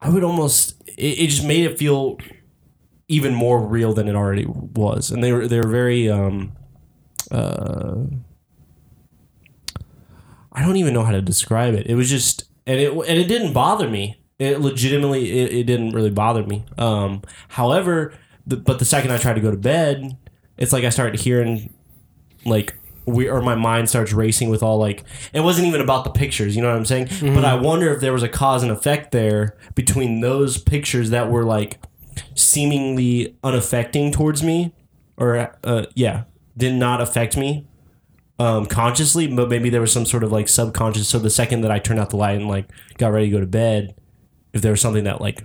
i 0.00 0.08
would 0.08 0.24
almost 0.24 0.80
it, 0.96 1.18
it 1.18 1.26
just 1.28 1.44
made 1.44 1.64
it 1.64 1.78
feel 1.78 2.18
even 3.10 3.34
more 3.34 3.60
real 3.66 3.92
than 3.92 4.06
it 4.06 4.14
already 4.14 4.46
was. 4.46 5.10
And 5.10 5.22
they 5.22 5.32
were 5.32 5.48
they 5.48 5.58
were 5.58 5.68
very 5.68 6.08
um 6.08 6.52
uh 7.30 7.96
i 10.52 10.64
don't 10.64 10.76
even 10.76 10.94
know 10.94 11.02
how 11.02 11.10
to 11.10 11.20
describe 11.20 11.74
it. 11.74 11.88
It 11.88 11.96
was 11.96 12.08
just 12.08 12.44
and 12.66 12.78
it 12.78 12.92
and 12.92 13.18
it 13.18 13.26
didn't 13.26 13.52
bother 13.52 13.88
me. 13.88 14.22
It 14.38 14.60
legitimately 14.60 15.32
it, 15.32 15.52
it 15.52 15.64
didn't 15.64 15.90
really 15.90 16.10
bother 16.10 16.44
me. 16.44 16.64
Um 16.78 17.22
however 17.48 18.14
the, 18.46 18.56
but 18.56 18.78
the 18.78 18.84
second 18.84 19.10
i 19.10 19.18
tried 19.18 19.34
to 19.34 19.40
go 19.40 19.50
to 19.50 19.56
bed 19.56 20.16
it's 20.56 20.72
like 20.72 20.82
i 20.82 20.88
started 20.88 21.20
hearing 21.20 21.74
like 22.46 22.74
we 23.10 23.28
or 23.28 23.42
my 23.42 23.54
mind 23.54 23.88
starts 23.88 24.12
racing 24.12 24.48
with 24.48 24.62
all 24.62 24.78
like 24.78 25.04
it 25.32 25.40
wasn't 25.40 25.66
even 25.66 25.80
about 25.80 26.04
the 26.04 26.10
pictures 26.10 26.54
you 26.56 26.62
know 26.62 26.68
what 26.68 26.76
i'm 26.76 26.84
saying? 26.86 27.08
But 27.20 27.44
i 27.44 27.54
wonder 27.54 27.92
if 27.92 28.00
there 28.00 28.12
was 28.12 28.22
a 28.22 28.28
cause 28.28 28.62
and 28.62 28.72
effect 28.72 29.12
there 29.12 29.56
between 29.74 30.20
those 30.20 30.56
pictures 30.58 31.10
that 31.10 31.30
were 31.30 31.44
like 31.44 31.80
seemingly 32.34 33.36
unaffecting 33.42 34.12
towards 34.12 34.42
me 34.42 34.72
or 35.16 35.54
uh, 35.64 35.86
yeah 35.94 36.24
did 36.56 36.74
not 36.74 37.00
affect 37.00 37.36
me 37.36 37.66
um, 38.38 38.64
consciously 38.66 39.26
but 39.26 39.48
maybe 39.48 39.68
there 39.70 39.80
was 39.80 39.92
some 39.92 40.06
sort 40.06 40.24
of 40.24 40.32
like 40.32 40.48
subconscious 40.48 41.08
so 41.08 41.18
the 41.18 41.30
second 41.30 41.60
that 41.60 41.70
i 41.70 41.78
turned 41.78 42.00
out 42.00 42.10
the 42.10 42.16
light 42.16 42.38
and 42.38 42.48
like 42.48 42.66
got 42.98 43.08
ready 43.12 43.26
to 43.26 43.32
go 43.32 43.40
to 43.40 43.46
bed 43.46 43.94
if 44.52 44.62
there 44.62 44.72
was 44.72 44.80
something 44.80 45.04
that 45.04 45.20
like 45.20 45.44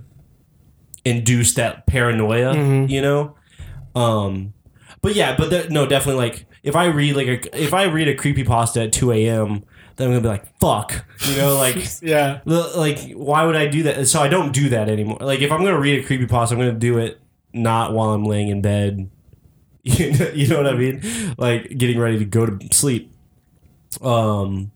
induced 1.04 1.56
that 1.56 1.86
paranoia 1.86 2.54
you 2.88 3.00
know? 3.00 3.36
Um 3.94 4.52
but 5.02 5.14
yeah, 5.14 5.36
but 5.36 5.50
there, 5.50 5.68
no, 5.70 5.86
definitely 5.86 6.20
like 6.24 6.46
if 6.66 6.76
I 6.76 6.86
read 6.86 7.16
like 7.16 7.26
a 7.28 7.62
if 7.64 7.72
I 7.72 7.84
read 7.84 8.08
a 8.08 8.14
creepy 8.14 8.44
pasta 8.44 8.82
at 8.82 8.92
two 8.92 9.10
a.m., 9.12 9.64
then 9.96 10.08
I'm 10.08 10.12
gonna 10.12 10.20
be 10.20 10.28
like, 10.28 10.58
fuck, 10.60 11.04
you 11.24 11.36
know, 11.36 11.56
like 11.58 11.76
Yeah. 12.02 12.40
like 12.44 13.12
why 13.12 13.44
would 13.44 13.56
I 13.56 13.66
do 13.66 13.84
that? 13.84 14.06
So 14.08 14.20
I 14.20 14.28
don't 14.28 14.52
do 14.52 14.68
that 14.70 14.88
anymore. 14.90 15.18
Like 15.20 15.40
if 15.40 15.50
I'm 15.50 15.60
gonna 15.64 15.78
read 15.80 16.02
a 16.02 16.06
creepy 16.06 16.26
pasta, 16.26 16.54
I'm 16.54 16.60
gonna 16.60 16.72
do 16.72 16.98
it 16.98 17.18
not 17.54 17.94
while 17.94 18.10
I'm 18.10 18.24
laying 18.24 18.48
in 18.48 18.60
bed. 18.60 19.08
You 19.88 20.12
know, 20.18 20.28
you 20.34 20.48
know 20.48 20.56
what 20.56 20.66
I 20.66 20.74
mean? 20.76 21.00
Like 21.38 21.78
getting 21.78 21.96
ready 22.00 22.18
to 22.18 22.24
go 22.24 22.44
to 22.44 22.74
sleep. 22.74 23.12
Um, 24.02 24.72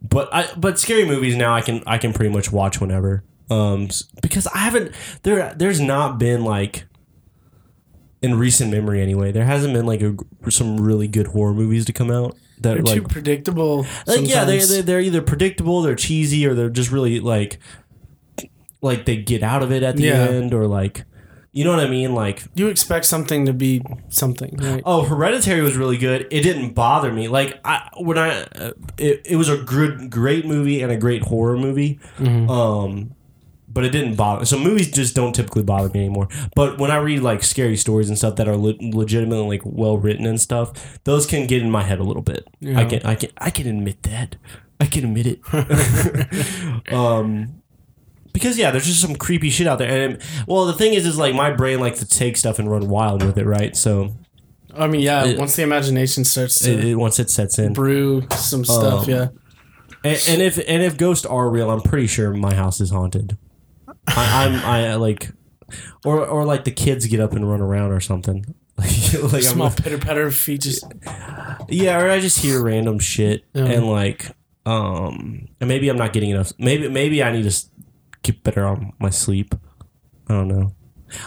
but 0.00 0.32
I 0.32 0.48
but 0.56 0.78
scary 0.78 1.04
movies 1.04 1.34
now 1.34 1.52
I 1.52 1.60
can 1.60 1.82
I 1.88 1.98
can 1.98 2.12
pretty 2.12 2.32
much 2.32 2.52
watch 2.52 2.80
whenever. 2.80 3.24
Um, 3.50 3.88
because 4.22 4.46
I 4.46 4.58
haven't 4.58 4.92
there 5.24 5.52
there's 5.56 5.80
not 5.80 6.18
been 6.18 6.44
like 6.44 6.84
in 8.22 8.38
recent 8.38 8.70
memory 8.70 9.00
anyway. 9.02 9.32
There 9.32 9.44
hasn't 9.44 9.74
been 9.74 9.86
like 9.86 10.02
a, 10.02 10.16
some 10.50 10.78
really 10.80 11.08
good 11.08 11.28
horror 11.28 11.54
movies 11.54 11.84
to 11.86 11.92
come 11.92 12.10
out 12.10 12.36
that 12.60 12.74
They're 12.74 12.82
like 12.82 13.02
too 13.02 13.08
predictable. 13.08 13.86
like 14.06 14.26
yeah 14.28 14.44
they, 14.44 14.58
they, 14.58 14.80
they're 14.80 15.00
either 15.00 15.20
predictable, 15.22 15.82
they're 15.82 15.94
cheesy, 15.94 16.46
or 16.46 16.54
they're 16.54 16.70
just 16.70 16.90
really 16.90 17.20
like 17.20 17.58
like 18.82 19.04
they 19.04 19.16
get 19.16 19.42
out 19.42 19.62
of 19.62 19.72
it 19.72 19.82
at 19.82 19.96
the 19.96 20.04
Yeah. 20.04 20.24
end, 20.24 20.54
or 20.54 20.66
like 20.66 21.04
you 21.52 21.64
know 21.64 21.70
what 21.74 21.80
I 21.84 21.88
mean, 21.88 22.14
like. 22.14 22.42
you 22.54 22.68
expect 22.68 23.06
something 23.06 23.46
to 23.46 23.54
be 23.54 23.80
something, 24.10 24.58
right? 24.58 24.82
Oh, 24.84 25.04
Hereditary 25.04 25.62
was 25.62 25.74
really 25.74 25.96
good. 25.96 26.26
It 26.30 26.42
didn't 26.42 26.74
bother 26.74 27.10
me. 27.10 27.28
Like 27.28 27.58
I 27.64 27.88
when 27.96 28.18
I, 28.18 28.42
uh, 28.42 28.72
it, 28.98 29.22
it 29.24 29.36
was 29.36 29.48
a 29.48 29.56
good, 29.56 30.10
great 30.10 30.44
movie 30.44 30.82
and 30.82 30.92
a 30.92 30.98
great 30.98 31.22
horror 31.22 31.56
movie. 31.56 31.98
Um, 32.18 33.14
but 33.76 33.84
it 33.84 33.90
didn't 33.90 34.14
bother. 34.16 34.46
So 34.46 34.58
movies 34.58 34.90
just 34.90 35.14
don't 35.14 35.34
typically 35.34 35.62
bother 35.62 35.90
me 35.90 36.00
anymore. 36.06 36.28
But 36.54 36.78
when 36.78 36.90
I 36.90 36.96
read 36.96 37.20
like 37.20 37.42
scary 37.44 37.76
stories 37.76 38.08
and 38.08 38.16
stuff 38.16 38.36
that 38.36 38.48
are 38.48 38.56
le- 38.56 38.72
legitimately 38.80 39.46
like 39.46 39.60
well 39.66 39.98
written 39.98 40.24
and 40.24 40.40
stuff, 40.40 40.98
those 41.04 41.26
can 41.26 41.46
get 41.46 41.60
in 41.60 41.70
my 41.70 41.82
head 41.82 41.98
a 41.98 42.02
little 42.02 42.22
bit. 42.22 42.48
I 42.74 42.86
can, 42.86 43.02
I 43.04 43.14
can, 43.16 43.30
I 43.36 43.50
can 43.50 43.66
admit 43.66 44.02
that. 44.04 44.36
I 44.80 44.86
can 44.86 45.04
admit 45.04 45.26
it. 45.26 45.40
um, 46.92 47.62
because 48.32 48.58
yeah, 48.58 48.70
there's 48.70 48.86
just 48.86 49.02
some 49.02 49.14
creepy 49.16 49.50
shit 49.50 49.66
out 49.66 49.78
there. 49.78 50.08
And 50.08 50.22
well, 50.46 50.64
the 50.64 50.72
thing 50.72 50.94
is, 50.94 51.06
is 51.06 51.18
like 51.18 51.34
my 51.34 51.50
brain 51.50 51.78
likes 51.80 51.98
to 51.98 52.06
take 52.06 52.38
stuff 52.38 52.58
and 52.58 52.70
run 52.70 52.88
wild 52.88 53.22
with 53.22 53.36
it, 53.36 53.44
right? 53.44 53.76
So 53.76 54.14
I 54.74 54.86
mean, 54.86 55.02
yeah. 55.02 55.24
It- 55.26 55.38
once 55.38 55.54
the 55.56 55.62
imagination 55.64 56.24
starts 56.24 56.58
to 56.60 56.72
it, 56.72 56.84
it, 56.84 56.94
once 56.94 57.18
it 57.18 57.28
sets 57.30 57.58
in, 57.58 57.74
brew 57.74 58.26
some 58.36 58.64
stuff, 58.64 59.04
Um, 59.04 59.10
yeah. 59.10 59.28
and, 60.04 60.22
and 60.28 60.40
if 60.42 60.58
and 60.66 60.82
if 60.82 60.96
ghosts 60.96 61.26
are 61.26 61.50
real, 61.50 61.70
I'm 61.70 61.82
pretty 61.82 62.06
sure 62.06 62.32
my 62.32 62.54
house 62.54 62.80
is 62.80 62.90
haunted. 62.90 63.36
I, 64.08 64.44
I'm 64.46 64.54
I 64.64 64.94
like, 64.96 65.30
or 66.04 66.24
or 66.26 66.44
like 66.44 66.64
the 66.64 66.70
kids 66.70 67.06
get 67.06 67.20
up 67.20 67.32
and 67.32 67.48
run 67.48 67.60
around 67.60 67.92
or 67.92 68.00
something. 68.00 68.44
Like, 68.78 69.32
like 69.32 69.42
Small 69.42 69.68
I'm, 69.68 69.72
pitter 69.74 69.96
patter 69.96 70.26
of 70.26 70.34
feet 70.34 70.60
just 70.60 70.84
yeah, 71.70 71.98
or 71.98 72.10
I 72.10 72.20
just 72.20 72.38
hear 72.40 72.62
random 72.62 72.98
shit 72.98 73.44
Yeah. 73.54 73.64
and 73.64 73.86
like, 73.88 74.30
um, 74.66 75.48
and 75.60 75.68
maybe 75.68 75.88
I'm 75.88 75.96
not 75.96 76.12
getting 76.12 76.28
enough. 76.28 76.52
Maybe 76.58 76.86
maybe 76.88 77.22
I 77.22 77.32
need 77.32 77.42
to 77.44 77.48
s- 77.48 77.70
get 78.22 78.42
better 78.42 78.66
on 78.66 78.92
my 78.98 79.08
sleep. 79.08 79.54
I 80.28 80.34
don't 80.34 80.48
know. 80.48 80.72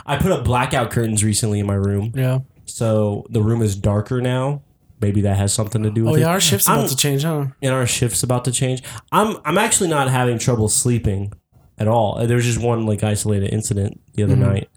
I 0.06 0.18
put 0.18 0.32
up 0.32 0.44
blackout 0.46 0.92
curtains 0.92 1.24
recently 1.24 1.60
in 1.60 1.66
my 1.66 1.74
room, 1.74 2.12
Yeah. 2.16 2.40
so 2.66 3.26
the 3.32 3.42
room 3.42 3.64
is 3.64 3.76
darker 3.76 4.22
now. 4.22 4.62
Maybe 5.02 5.22
that 5.22 5.38
has 5.38 5.52
something 5.52 5.82
to 5.82 5.90
do 5.90 6.04
with 6.04 6.12
Oh 6.12 6.16
it. 6.18 6.20
yeah, 6.20 6.28
our 6.30 6.40
shift's 6.42 6.68
about 6.68 6.80
I'm- 6.82 6.88
to 6.90 6.96
change, 6.96 7.24
huh? 7.24 7.48
and 7.64 7.74
our 7.74 7.88
shift's 7.88 8.22
about 8.22 8.46
to 8.46 8.52
change. 8.52 8.84
I'm 9.12 9.38
I'm 9.44 9.58
actually 9.58 9.90
not 9.90 10.10
having 10.10 10.38
trouble 10.38 10.70
sleeping 10.70 11.34
at 11.80 11.88
all. 11.88 12.26
There 12.28 12.36
was 12.36 12.46
just 12.46 12.62
one 12.62 12.86
like 12.86 13.04
isolated 13.04 13.54
incident 13.54 14.00
the 14.14 14.24
other 14.24 14.36
night 14.36 14.70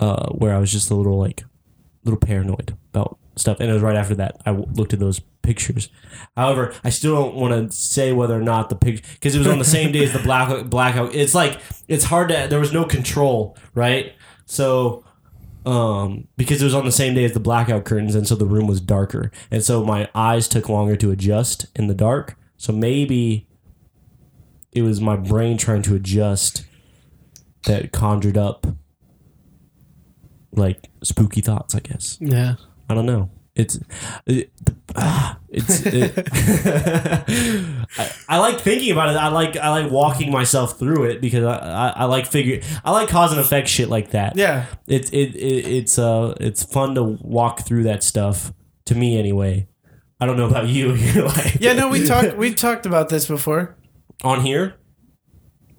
uh, 0.00 0.30
where 0.30 0.54
I 0.54 0.58
was 0.58 0.72
just 0.72 0.90
a 0.90 0.94
little 0.94 1.18
like 1.18 1.44
little 2.04 2.18
paranoid 2.18 2.76
about 2.92 3.18
stuff, 3.36 3.60
and 3.60 3.70
it 3.70 3.72
was 3.72 3.82
right 3.82 3.96
after 3.96 4.14
that 4.16 4.40
I 4.44 4.50
w- 4.50 4.68
looked 4.74 4.92
at 4.92 4.98
those 4.98 5.20
pictures. 5.42 5.88
However, 6.36 6.74
I 6.82 6.90
still 6.90 7.14
don't 7.14 7.34
want 7.34 7.70
to 7.70 7.76
say 7.76 8.12
whether 8.12 8.36
or 8.36 8.42
not 8.42 8.68
the 8.70 8.76
picture 8.76 9.04
because 9.14 9.34
it 9.34 9.38
was 9.38 9.46
on 9.46 9.58
the 9.58 9.64
same 9.64 9.92
day 9.92 10.04
as 10.04 10.12
the 10.12 10.18
black 10.24 10.66
blackout. 10.66 11.14
It's 11.14 11.34
like 11.34 11.60
it's 11.88 12.04
hard 12.04 12.28
to. 12.30 12.46
There 12.48 12.60
was 12.60 12.72
no 12.72 12.84
control, 12.84 13.56
right? 13.74 14.14
So 14.46 15.04
um, 15.64 16.26
because 16.36 16.60
it 16.60 16.64
was 16.64 16.74
on 16.74 16.84
the 16.84 16.92
same 16.92 17.14
day 17.14 17.24
as 17.24 17.32
the 17.32 17.40
blackout 17.40 17.84
curtains, 17.84 18.14
and 18.14 18.26
so 18.26 18.34
the 18.34 18.46
room 18.46 18.66
was 18.66 18.80
darker, 18.80 19.30
and 19.50 19.62
so 19.62 19.84
my 19.84 20.08
eyes 20.14 20.48
took 20.48 20.68
longer 20.68 20.96
to 20.96 21.10
adjust 21.10 21.66
in 21.76 21.86
the 21.86 21.94
dark. 21.94 22.36
So 22.56 22.72
maybe 22.72 23.48
it 24.72 24.82
was 24.82 25.00
my 25.00 25.16
brain 25.16 25.56
trying 25.58 25.82
to 25.82 25.94
adjust 25.94 26.64
that 27.66 27.92
conjured 27.92 28.36
up 28.36 28.66
like 30.52 30.88
spooky 31.02 31.40
thoughts. 31.40 31.74
I 31.74 31.80
guess 31.80 32.18
Yeah. 32.20 32.54
I 32.88 32.94
don't 32.94 33.06
know. 33.06 33.30
It's 33.54 33.78
it, 34.26 34.50
ah, 34.96 35.38
it's. 35.50 35.82
It, 35.84 36.14
I, 37.98 38.10
I 38.28 38.38
like 38.38 38.58
thinking 38.60 38.90
about 38.92 39.10
it. 39.10 39.16
I 39.18 39.28
like 39.28 39.56
I 39.58 39.68
like 39.68 39.90
walking 39.92 40.30
myself 40.32 40.78
through 40.78 41.04
it 41.04 41.20
because 41.20 41.44
I, 41.44 41.56
I, 41.58 41.88
I 41.88 42.04
like 42.04 42.26
figure 42.26 42.60
I 42.82 42.92
like 42.92 43.10
cause 43.10 43.30
and 43.30 43.38
effect 43.40 43.68
shit 43.68 43.90
like 43.90 44.12
that 44.12 44.36
Yeah. 44.36 44.64
it's 44.86 45.10
it, 45.10 45.34
it 45.36 45.66
it's 45.66 45.98
uh 45.98 46.34
it's 46.40 46.62
fun 46.62 46.94
to 46.94 47.02
walk 47.02 47.66
through 47.66 47.82
that 47.84 48.02
stuff 48.02 48.54
to 48.86 48.94
me 48.94 49.18
anyway. 49.18 49.68
I 50.18 50.24
don't 50.26 50.38
know 50.38 50.46
about 50.48 50.68
you. 50.68 50.94
You're 50.94 51.26
like 51.26 51.56
Yeah, 51.60 51.74
no, 51.74 51.88
we 51.88 52.06
talked 52.06 52.36
we 52.38 52.54
talked 52.54 52.86
about 52.86 53.10
this 53.10 53.26
before. 53.28 53.76
On 54.22 54.40
here. 54.40 54.74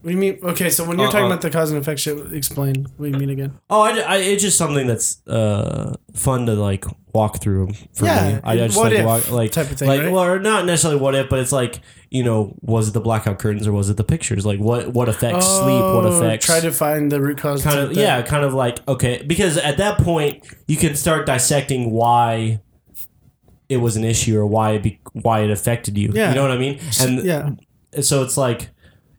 What 0.01 0.09
do 0.09 0.15
you 0.15 0.19
mean? 0.19 0.39
Okay, 0.43 0.69
so 0.69 0.83
when 0.83 0.99
you're 0.99 1.07
Uh, 1.07 1.11
talking 1.11 1.25
uh. 1.25 1.29
about 1.29 1.41
the 1.41 1.49
cause 1.49 1.71
and 1.71 1.79
effect 1.79 1.97
shit, 2.01 2.33
explain 2.33 2.87
what 2.97 3.09
you 3.09 3.15
mean 3.17 3.29
again. 3.29 3.57
Oh, 3.69 3.79
I, 3.81 3.99
I 3.99 4.17
it's 4.17 4.43
just 4.43 4.57
something 4.57 4.85
that's 4.85 5.25
uh 5.27 5.95
fun 6.13 6.45
to 6.47 6.55
like 6.55 6.83
walk 7.13 7.39
through 7.41 7.69
for 7.93 8.05
Yeah, 8.05 8.33
me. 8.35 8.39
I 8.43 8.57
just 8.57 8.75
what 8.75 8.91
like 8.91 8.99
if 8.99 9.05
walk, 9.05 9.31
like 9.31 9.51
type 9.53 9.71
of 9.71 9.77
thing, 9.79 9.87
like 9.87 10.01
right? 10.01 10.11
well, 10.11 10.25
or 10.25 10.39
not 10.39 10.65
necessarily 10.65 10.99
what 10.99 11.15
if, 11.15 11.29
but 11.29 11.39
it's 11.39 11.53
like 11.53 11.79
you 12.09 12.21
know, 12.21 12.53
was 12.61 12.89
it 12.89 12.91
the 12.91 12.99
blackout 12.99 13.39
curtains 13.39 13.65
or 13.65 13.71
was 13.71 13.89
it 13.89 13.95
the 13.95 14.03
pictures? 14.03 14.45
Like 14.45 14.59
what 14.59 14.89
what 14.89 15.07
affects 15.07 15.45
sleep? 15.45 15.85
What 15.85 16.05
Oh, 16.05 16.17
affects 16.17 16.45
Try 16.47 16.59
to 16.59 16.71
find 16.73 17.09
the 17.09 17.21
root 17.21 17.37
cause. 17.37 17.63
kind 17.63 17.79
of 17.79 17.93
yeah, 17.93 18.21
kind 18.23 18.43
of 18.43 18.53
like 18.53 18.85
okay, 18.89 19.23
because 19.25 19.55
at 19.57 19.77
that 19.77 19.99
point 19.99 20.45
you 20.67 20.75
can 20.75 20.95
start 20.97 21.25
dissecting 21.25 21.91
why 21.91 22.59
it 23.69 23.77
was 23.77 23.95
an 23.95 24.03
issue 24.03 24.37
or 24.37 24.45
why 24.45 24.71
it 24.71 24.83
be, 24.83 24.99
why 25.13 25.39
it 25.43 25.49
affected 25.49 25.97
you. 25.97 26.11
Yeah. 26.13 26.29
You 26.29 26.35
know 26.35 26.41
what 26.41 26.51
I 26.51 26.57
mean? 26.57 26.79
And 26.99 27.23
yeah. 27.23 27.49
So 28.01 28.23
it's 28.23 28.37
like 28.37 28.69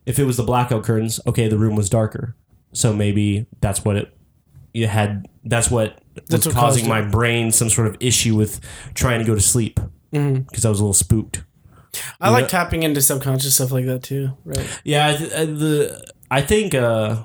if 0.05 0.19
it 0.19 0.25
was 0.25 0.37
the 0.37 0.43
blackout 0.43 0.83
curtains, 0.83 1.19
okay, 1.27 1.47
the 1.47 1.57
room 1.57 1.75
was 1.75 1.89
darker, 1.89 2.35
so 2.73 2.93
maybe 2.93 3.45
that's 3.61 3.83
what 3.85 3.95
it 3.95 4.15
you 4.73 4.87
had. 4.87 5.25
That's 5.43 5.69
what 5.71 5.99
That's 6.27 6.45
was 6.45 6.55
what 6.55 6.55
causing 6.61 6.87
my 6.89 7.01
brain 7.01 7.51
some 7.51 7.69
sort 7.69 7.87
of 7.87 7.97
issue 7.99 8.35
with 8.35 8.59
trying 8.93 9.19
to 9.19 9.25
go 9.25 9.35
to 9.35 9.41
sleep 9.41 9.79
because 10.11 10.63
I 10.65 10.69
was 10.69 10.79
a 10.79 10.83
little 10.83 10.93
spooked. 10.93 11.43
I 12.21 12.27
You 12.27 12.33
like 12.33 12.43
know- 12.43 12.47
tapping 12.49 12.83
into 12.83 13.01
subconscious 13.01 13.55
stuff 13.55 13.71
like 13.71 13.85
that 13.85 14.03
too. 14.03 14.31
Right. 14.43 14.67
Yeah, 14.83 15.07
I 15.07 15.15
th- 15.15 15.33
I- 15.33 15.45
the 15.45 16.11
I 16.31 16.41
think 16.41 16.73
uh, 16.75 17.23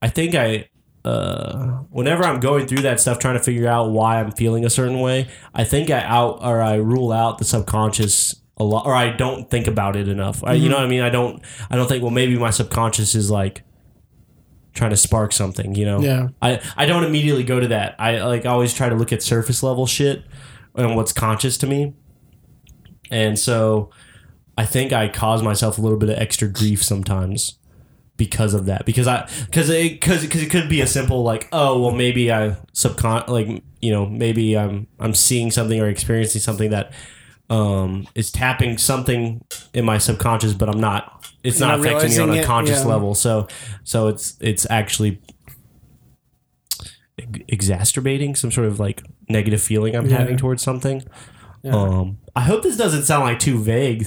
I 0.00 0.08
think 0.08 0.34
I 0.34 0.68
uh, 1.04 1.78
whenever 1.90 2.22
I'm 2.24 2.38
going 2.40 2.66
through 2.68 2.82
that 2.82 3.00
stuff, 3.00 3.18
trying 3.18 3.36
to 3.36 3.42
figure 3.42 3.66
out 3.66 3.90
why 3.90 4.20
I'm 4.20 4.30
feeling 4.30 4.64
a 4.64 4.70
certain 4.70 5.00
way, 5.00 5.28
I 5.54 5.64
think 5.64 5.90
I 5.90 6.00
out 6.02 6.38
or 6.42 6.62
I 6.62 6.76
rule 6.76 7.10
out 7.12 7.38
the 7.38 7.44
subconscious 7.44 8.36
a 8.62 8.64
lot, 8.64 8.86
or 8.86 8.94
I 8.94 9.10
don't 9.10 9.50
think 9.50 9.66
about 9.66 9.96
it 9.96 10.08
enough. 10.08 10.42
I, 10.44 10.54
you 10.54 10.68
know 10.68 10.76
what 10.76 10.82
I 10.82 10.84
mm-hmm. 10.84 10.90
mean? 10.90 11.02
I 11.02 11.10
don't 11.10 11.42
I 11.70 11.76
don't 11.76 11.88
think 11.88 12.02
well 12.02 12.10
maybe 12.10 12.38
my 12.38 12.50
subconscious 12.50 13.14
is 13.14 13.30
like 13.30 13.62
trying 14.72 14.90
to 14.90 14.96
spark 14.96 15.32
something. 15.32 15.74
You 15.74 15.84
know? 15.84 16.00
Yeah. 16.00 16.28
I 16.40 16.60
I 16.76 16.86
don't 16.86 17.04
immediately 17.04 17.44
go 17.44 17.60
to 17.60 17.68
that. 17.68 17.96
I 17.98 18.22
like 18.22 18.46
always 18.46 18.72
try 18.72 18.88
to 18.88 18.94
look 18.94 19.12
at 19.12 19.22
surface 19.22 19.62
level 19.62 19.86
shit 19.86 20.24
and 20.74 20.96
what's 20.96 21.12
conscious 21.12 21.58
to 21.58 21.66
me, 21.66 21.94
and 23.10 23.38
so. 23.38 23.90
I 24.58 24.66
think 24.66 24.92
I 24.92 25.08
cause 25.08 25.42
myself 25.42 25.78
a 25.78 25.80
little 25.80 25.96
bit 25.96 26.10
of 26.10 26.18
extra 26.18 26.46
grief 26.46 26.84
sometimes 26.84 27.58
because 28.16 28.54
of 28.54 28.66
that. 28.66 28.84
Because 28.84 29.06
I 29.08 29.28
because 29.46 29.68
it 29.68 29.92
because 29.92 30.22
because 30.22 30.42
it 30.42 30.50
could 30.50 30.68
be 30.68 30.80
a 30.80 30.86
simple 30.86 31.22
like 31.22 31.48
oh 31.52 31.80
well 31.80 31.90
maybe 31.90 32.30
I 32.30 32.56
subcon 32.74 33.26
like 33.28 33.62
you 33.80 33.90
know 33.90 34.06
maybe 34.06 34.56
I'm 34.56 34.86
I'm 35.00 35.14
seeing 35.14 35.50
something 35.50 35.80
or 35.80 35.88
experiencing 35.88 36.40
something 36.40 36.70
that 36.70 36.92
um 37.52 38.06
is 38.14 38.30
tapping 38.32 38.78
something 38.78 39.44
in 39.74 39.84
my 39.84 39.98
subconscious, 39.98 40.54
but 40.54 40.68
I'm 40.68 40.80
not. 40.80 41.26
It's 41.44 41.60
not, 41.60 41.78
Not 41.78 41.80
affecting 41.80 42.10
me 42.16 42.18
on 42.22 42.30
a 42.30 42.34
it, 42.40 42.44
conscious 42.44 42.80
yeah. 42.80 42.86
level. 42.86 43.14
So 43.14 43.46
so 43.84 44.08
it's 44.08 44.36
it's 44.40 44.66
actually 44.70 45.20
ex- 47.18 47.40
exacerbating 47.48 48.34
some 48.34 48.50
sort 48.50 48.66
of 48.66 48.78
like 48.80 49.02
negative 49.28 49.60
feeling 49.62 49.94
I'm 49.96 50.06
Yeah. 50.06 50.18
having 50.18 50.36
towards 50.36 50.62
something. 50.62 51.02
Yeah. 51.62 51.74
Um, 51.76 52.18
I 52.34 52.40
hope 52.42 52.62
this 52.62 52.76
doesn't 52.76 53.02
sound 53.04 53.24
like 53.24 53.38
too 53.38 53.62
vague, 53.62 54.06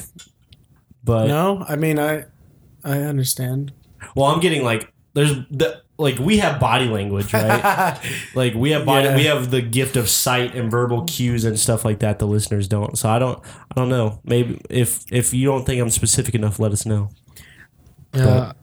but 1.03 1.27
No, 1.27 1.65
I 1.67 1.75
mean 1.75 1.99
I, 1.99 2.25
I 2.83 2.99
understand. 2.99 3.71
well, 4.15 4.27
I'm 4.27 4.39
getting 4.39 4.63
like 4.63 4.91
there's 5.13 5.33
the 5.51 5.81
like 5.97 6.19
we 6.19 6.37
have 6.39 6.59
body 6.59 6.85
language, 6.87 7.33
right? 7.33 7.97
like 8.35 8.53
we 8.53 8.71
have 8.71 8.85
body, 8.85 9.07
Yeah. 9.07 9.15
we 9.15 9.23
have 9.25 9.51
the 9.51 9.61
gift 9.61 9.95
of 9.95 10.09
sight 10.09 10.53
and 10.55 10.69
verbal 10.69 11.03
cues 11.05 11.45
and 11.45 11.57
stuff 11.59 11.85
like 11.85 11.99
that. 11.99 12.19
The 12.19 12.27
listeners 12.27 12.67
don't, 12.67 12.97
so 12.97 13.09
I 13.09 13.19
don't, 13.19 13.39
I 13.71 13.75
don't 13.75 13.89
know. 13.89 14.19
Maybe 14.23 14.59
if 14.69 15.05
if 15.11 15.33
you 15.33 15.45
don't 15.45 15.65
think 15.65 15.81
I'm 15.81 15.89
specific 15.89 16.35
enough, 16.35 16.59
let 16.59 16.71
us 16.71 16.85
know. 16.85 17.09
Yeah. 18.13 18.53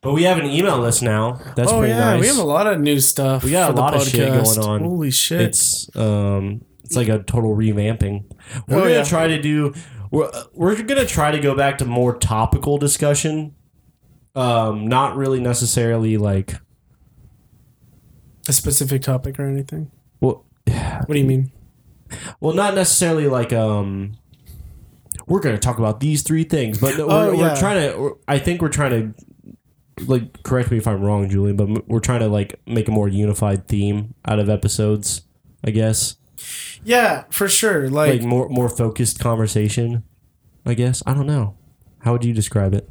But 0.00 0.12
we 0.12 0.22
have 0.24 0.38
an 0.38 0.46
email 0.46 0.78
list 0.78 1.02
now. 1.02 1.40
That's 1.56 1.72
oh 1.72 1.78
pretty 1.80 1.92
yeah, 1.92 2.12
nice. 2.14 2.20
we 2.20 2.28
have 2.28 2.38
a 2.38 2.44
lot 2.44 2.66
of 2.68 2.80
new 2.80 3.00
stuff. 3.00 3.42
We 3.42 3.50
got 3.50 3.72
a 3.72 3.74
lot 3.74 3.94
of 3.94 4.02
shit 4.06 4.28
going 4.28 4.58
on. 4.60 4.80
Holy 4.84 5.10
shit! 5.10 5.40
It's 5.40 5.94
um, 5.96 6.64
it's 6.84 6.94
like 6.94 7.08
a 7.08 7.18
total 7.22 7.56
revamping. 7.56 8.24
We're 8.68 8.76
Oh, 8.76 8.80
gonna 8.82 8.90
yeah. 8.90 9.04
try 9.04 9.26
to 9.26 9.42
do. 9.42 9.74
We're 10.12 10.30
we're 10.54 10.80
gonna 10.82 11.04
try 11.04 11.32
to 11.32 11.40
go 11.40 11.56
back 11.56 11.78
to 11.78 11.84
more 11.84 12.16
topical 12.16 12.78
discussion. 12.78 13.54
Um, 14.38 14.86
not 14.86 15.16
really 15.16 15.40
necessarily 15.40 16.16
like 16.16 16.54
a 18.48 18.52
specific 18.52 19.02
topic 19.02 19.38
or 19.38 19.46
anything. 19.46 19.90
well, 20.20 20.44
What 20.66 21.08
do 21.08 21.18
you 21.18 21.24
mean? 21.26 21.50
well, 22.40 22.54
not 22.54 22.74
necessarily 22.74 23.26
like 23.26 23.52
um. 23.52 24.12
We're 25.26 25.40
gonna 25.40 25.58
talk 25.58 25.78
about 25.78 26.00
these 26.00 26.22
three 26.22 26.44
things, 26.44 26.78
but 26.80 26.96
we're, 26.96 27.04
Oh, 27.04 27.36
we're 27.36 27.56
trying 27.56 27.90
to. 27.92 27.98
we're- 27.98 28.14
I 28.26 28.38
think 28.38 28.62
we're 28.62 28.68
trying 28.70 29.14
to. 29.14 30.04
Like, 30.06 30.42
correct 30.44 30.70
me 30.70 30.78
if 30.78 30.86
I'm 30.86 31.02
wrong, 31.02 31.28
Julian, 31.28 31.56
but 31.56 31.88
we're 31.88 32.00
trying 32.00 32.20
to 32.20 32.28
like 32.28 32.60
make 32.66 32.88
a 32.88 32.92
more 32.92 33.08
unified 33.08 33.66
theme 33.68 34.14
out 34.24 34.38
of 34.38 34.48
episodes. 34.48 35.22
I 35.64 35.70
guess. 35.70 36.16
Yeah, 36.84 37.24
for 37.30 37.48
sure. 37.48 37.90
Like, 37.90 38.20
like 38.20 38.22
more 38.22 38.48
more 38.48 38.68
focused 38.68 39.18
conversation. 39.18 40.04
I 40.64 40.74
guess 40.74 41.02
I 41.06 41.12
don't 41.14 41.26
know. 41.26 41.56
How 42.00 42.12
would 42.12 42.24
you 42.24 42.32
describe 42.32 42.72
it? 42.74 42.88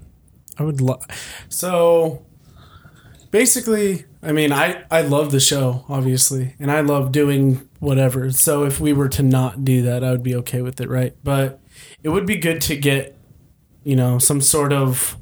I 0.59 0.63
would 0.63 0.81
love. 0.81 1.05
So, 1.49 2.25
basically, 3.31 4.05
I 4.23 4.31
mean, 4.31 4.51
I 4.51 4.83
I 4.89 5.01
love 5.01 5.31
the 5.31 5.39
show, 5.39 5.85
obviously, 5.89 6.55
and 6.59 6.71
I 6.71 6.81
love 6.81 7.11
doing 7.11 7.67
whatever. 7.79 8.31
So 8.31 8.63
if 8.63 8.79
we 8.79 8.93
were 8.93 9.09
to 9.09 9.23
not 9.23 9.63
do 9.63 9.81
that, 9.83 10.03
I 10.03 10.11
would 10.11 10.23
be 10.23 10.35
okay 10.37 10.61
with 10.61 10.81
it, 10.81 10.89
right? 10.89 11.15
But 11.23 11.59
it 12.03 12.09
would 12.09 12.25
be 12.25 12.37
good 12.37 12.61
to 12.61 12.75
get, 12.75 13.17
you 13.83 13.95
know, 13.95 14.19
some 14.19 14.41
sort 14.41 14.73
of. 14.73 15.17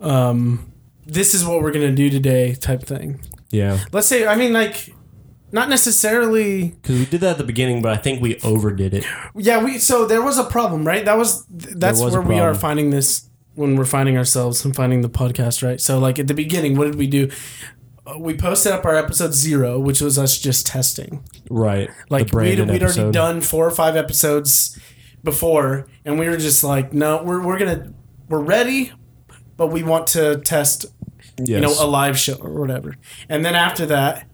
Um, 0.00 0.72
this 1.06 1.34
is 1.34 1.44
what 1.44 1.62
we're 1.62 1.72
gonna 1.72 1.92
do 1.92 2.10
today, 2.10 2.54
type 2.54 2.82
thing. 2.82 3.20
Yeah, 3.50 3.78
Let's 3.92 4.06
say, 4.06 4.26
I 4.26 4.34
mean, 4.34 4.52
like, 4.54 4.94
not 5.52 5.68
necessarily 5.68 6.68
because 6.70 6.98
we 6.98 7.06
did 7.06 7.20
that 7.20 7.32
at 7.32 7.38
the 7.38 7.44
beginning, 7.44 7.82
but 7.82 7.92
I 7.92 7.96
think 7.96 8.20
we 8.22 8.38
overdid 8.40 8.94
it. 8.94 9.04
Yeah, 9.36 9.62
we 9.62 9.78
so 9.78 10.06
there 10.06 10.22
was 10.22 10.38
a 10.38 10.44
problem, 10.44 10.84
right? 10.86 11.04
That 11.04 11.16
was 11.18 11.44
that's 11.48 12.00
was 12.00 12.12
where 12.14 12.22
we 12.22 12.38
are 12.38 12.54
finding 12.54 12.90
this 12.90 13.28
when 13.54 13.76
we're 13.76 13.84
finding 13.84 14.16
ourselves 14.16 14.64
and 14.64 14.74
finding 14.74 15.02
the 15.02 15.10
podcast, 15.10 15.62
right? 15.62 15.80
So 15.80 15.98
like 15.98 16.18
at 16.18 16.26
the 16.26 16.34
beginning, 16.34 16.76
what 16.76 16.86
did 16.86 16.94
we 16.96 17.06
do? 17.06 17.30
Uh, 18.06 18.18
we 18.18 18.34
posted 18.34 18.72
up 18.72 18.84
our 18.84 18.96
episode 18.96 19.34
zero, 19.34 19.78
which 19.78 20.00
was 20.00 20.18
us 20.18 20.38
just 20.38 20.66
testing. 20.66 21.22
Right, 21.50 21.88
Like 22.10 22.32
we'd, 22.32 22.58
we'd 22.58 22.82
already 22.82 23.12
done 23.12 23.42
four 23.42 23.66
or 23.66 23.70
five 23.70 23.94
episodes 23.94 24.78
before, 25.22 25.86
and 26.04 26.18
we 26.18 26.28
were 26.28 26.38
just 26.38 26.64
like, 26.64 26.92
no, 26.92 27.22
we're 27.22 27.44
we're 27.44 27.58
gonna 27.58 27.92
we're 28.28 28.40
ready, 28.40 28.92
but 29.56 29.66
we 29.68 29.82
want 29.82 30.06
to 30.08 30.40
test 30.40 30.86
Yes. 31.38 31.48
you 31.48 31.60
know, 31.60 31.74
a 31.78 31.86
live 31.86 32.18
show 32.18 32.34
or 32.34 32.60
whatever. 32.60 32.96
And 33.28 33.44
then 33.44 33.54
after 33.54 33.86
that, 33.86 34.28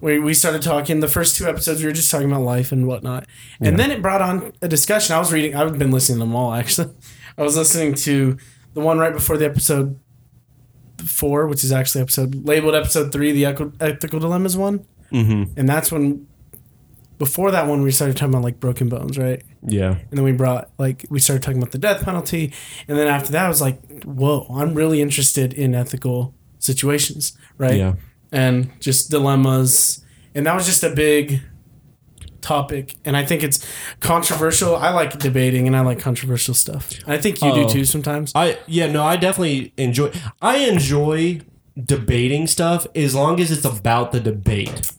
we, 0.00 0.18
we 0.18 0.34
started 0.34 0.62
talking. 0.62 1.00
The 1.00 1.08
first 1.08 1.36
two 1.36 1.46
episodes, 1.46 1.80
we 1.80 1.86
were 1.86 1.92
just 1.92 2.10
talking 2.10 2.30
about 2.30 2.42
life 2.42 2.72
and 2.72 2.86
whatnot. 2.86 3.26
And 3.60 3.78
then 3.78 3.90
it 3.90 4.00
brought 4.02 4.22
on 4.22 4.52
a 4.62 4.68
discussion. 4.68 5.14
I 5.16 5.18
was 5.18 5.32
reading, 5.32 5.54
I've 5.56 5.78
been 5.78 5.90
listening 5.90 6.18
to 6.18 6.24
them 6.24 6.34
all 6.34 6.52
actually. 6.54 6.92
I 7.38 7.42
was 7.42 7.56
listening 7.56 7.94
to 7.94 8.36
the 8.74 8.80
one 8.80 8.98
right 8.98 9.12
before 9.12 9.36
the 9.36 9.44
episode 9.46 9.98
four, 11.06 11.46
which 11.46 11.62
is 11.64 11.72
actually 11.72 12.00
episode 12.02 12.44
labeled 12.46 12.74
episode 12.74 13.12
three, 13.12 13.32
the 13.32 13.44
ethical 13.80 14.20
dilemmas 14.20 14.56
one, 14.56 14.84
Mm-hmm. 15.12 15.58
and 15.58 15.68
that's 15.68 15.90
when. 15.90 16.26
Before 17.18 17.50
that 17.50 17.66
one, 17.66 17.82
we 17.82 17.90
started 17.90 18.16
talking 18.16 18.32
about 18.32 18.44
like 18.44 18.60
broken 18.60 18.88
bones, 18.88 19.18
right? 19.18 19.42
Yeah. 19.66 19.90
And 19.92 20.10
then 20.12 20.22
we 20.22 20.30
brought 20.30 20.70
like 20.78 21.04
we 21.10 21.18
started 21.18 21.42
talking 21.42 21.58
about 21.60 21.72
the 21.72 21.78
death 21.78 22.04
penalty, 22.04 22.52
and 22.86 22.96
then 22.96 23.08
after 23.08 23.32
that, 23.32 23.46
I 23.46 23.48
was 23.48 23.60
like, 23.60 23.80
"Whoa, 24.04 24.46
I'm 24.54 24.74
really 24.74 25.00
interested 25.00 25.52
in 25.52 25.74
ethical 25.74 26.32
situations, 26.60 27.36
right?" 27.56 27.76
Yeah. 27.76 27.94
And 28.32 28.70
just 28.80 29.10
dilemmas, 29.10 30.04
and 30.34 30.46
that 30.46 30.54
was 30.54 30.66
just 30.66 30.82
a 30.84 30.90
big 30.90 31.40
topic. 32.40 32.94
And 33.04 33.16
I 33.16 33.24
think 33.24 33.42
it's 33.42 33.64
controversial. 34.00 34.76
I 34.76 34.90
like 34.90 35.18
debating, 35.18 35.66
and 35.66 35.76
I 35.76 35.80
like 35.80 35.98
controversial 35.98 36.54
stuff. 36.54 36.90
I 37.06 37.18
think 37.18 37.42
you 37.42 37.50
Oh. 37.50 37.66
do 37.66 37.72
too 37.72 37.84
sometimes. 37.84 38.32
I 38.34 38.58
yeah 38.66 38.90
no 38.90 39.04
I 39.04 39.16
definitely 39.16 39.72
enjoy 39.76 40.12
I 40.40 40.58
enjoy 40.58 41.40
debating 41.82 42.46
stuff 42.46 42.86
as 42.94 43.14
long 43.14 43.40
as 43.40 43.50
it's 43.50 43.64
about 43.64 44.12
the 44.12 44.20
debate. 44.20 44.92